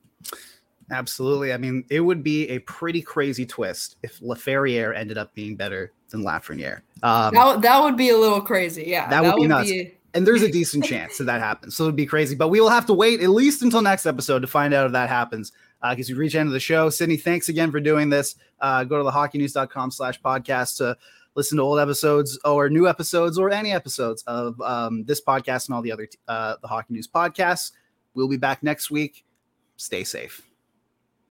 Absolutely. 0.91 1.53
I 1.53 1.57
mean, 1.57 1.85
it 1.89 2.01
would 2.01 2.23
be 2.23 2.49
a 2.49 2.59
pretty 2.61 3.01
crazy 3.01 3.47
twist 3.47 3.97
if 4.03 4.19
Laferriere 4.21 4.97
ended 4.97 5.19
up 5.19 5.35
being 5.35 5.55
better 5.55 5.93
than 6.09 6.25
Lafreniere. 6.25 6.81
Um, 7.03 7.33
that, 7.35 7.63
that 7.63 7.83
would 7.83 7.97
be 7.97 8.11
a 8.11 8.19
little 8.19 8.41
crazy. 8.41 8.85
Yeah. 8.87 9.09
That, 9.09 9.23
that 9.23 9.35
would 9.35 9.43
be 9.43 9.49
nuts. 9.49 9.71
Be... 9.71 9.95
And 10.15 10.27
there's 10.27 10.43
a 10.43 10.51
decent 10.51 10.85
chance 10.85 11.19
that 11.19 11.25
that 11.25 11.41
happens. 11.41 11.77
So 11.77 11.85
it 11.85 11.89
would 11.89 11.97
be 11.97 12.07
crazy. 12.07 12.35
But 12.35 12.49
we 12.49 12.61
will 12.61 12.71
have 12.71 12.87
to 12.87 12.93
wait 12.93 13.21
at 13.21 13.31
least 13.31 13.63
until 13.63 13.83
next 13.83 14.07
episode 14.07 14.41
to 14.41 14.49
find 14.49 14.75
out 14.75 14.87
if 14.87 14.93
that 14.93 15.09
happens. 15.09 15.53
Because 15.89 16.11
uh, 16.11 16.15
we 16.15 16.19
reach 16.19 16.33
the 16.33 16.41
end 16.41 16.49
of 16.49 16.53
the 16.53 16.61
show. 16.61 16.91
Sydney, 16.91 17.17
thanks 17.17 17.49
again 17.49 17.71
for 17.71 17.81
doing 17.81 18.11
this. 18.11 18.35
Uh, 18.61 18.85
go 18.85 18.99
to 18.99 19.05
the 19.05 19.13
hockeynews.com 19.13 19.93
slash 19.93 20.21
podcast 20.21 20.79
to 20.79 20.97
listen 21.37 21.57
to 21.59 21.63
old 21.63 21.79
episodes 21.79 22.39
or 22.45 22.69
new 22.69 22.89
episodes 22.89 23.39
or 23.39 23.51
any 23.51 23.73
episodes 23.73 24.23
of 24.27 24.61
um, 24.61 25.05
this 25.05 25.23
podcast 25.23 25.69
and 25.69 25.75
all 25.77 25.83
the 25.83 25.93
other 25.93 26.09
uh, 26.27 26.57
the 26.61 26.69
Hockey 26.69 26.95
News 26.95 27.07
podcasts. 27.09 27.71
We'll 28.15 28.29
be 28.29 28.37
back 28.37 28.65
next 28.65 28.91
week. 28.91 29.25
Stay 29.77 30.05
safe. 30.05 30.50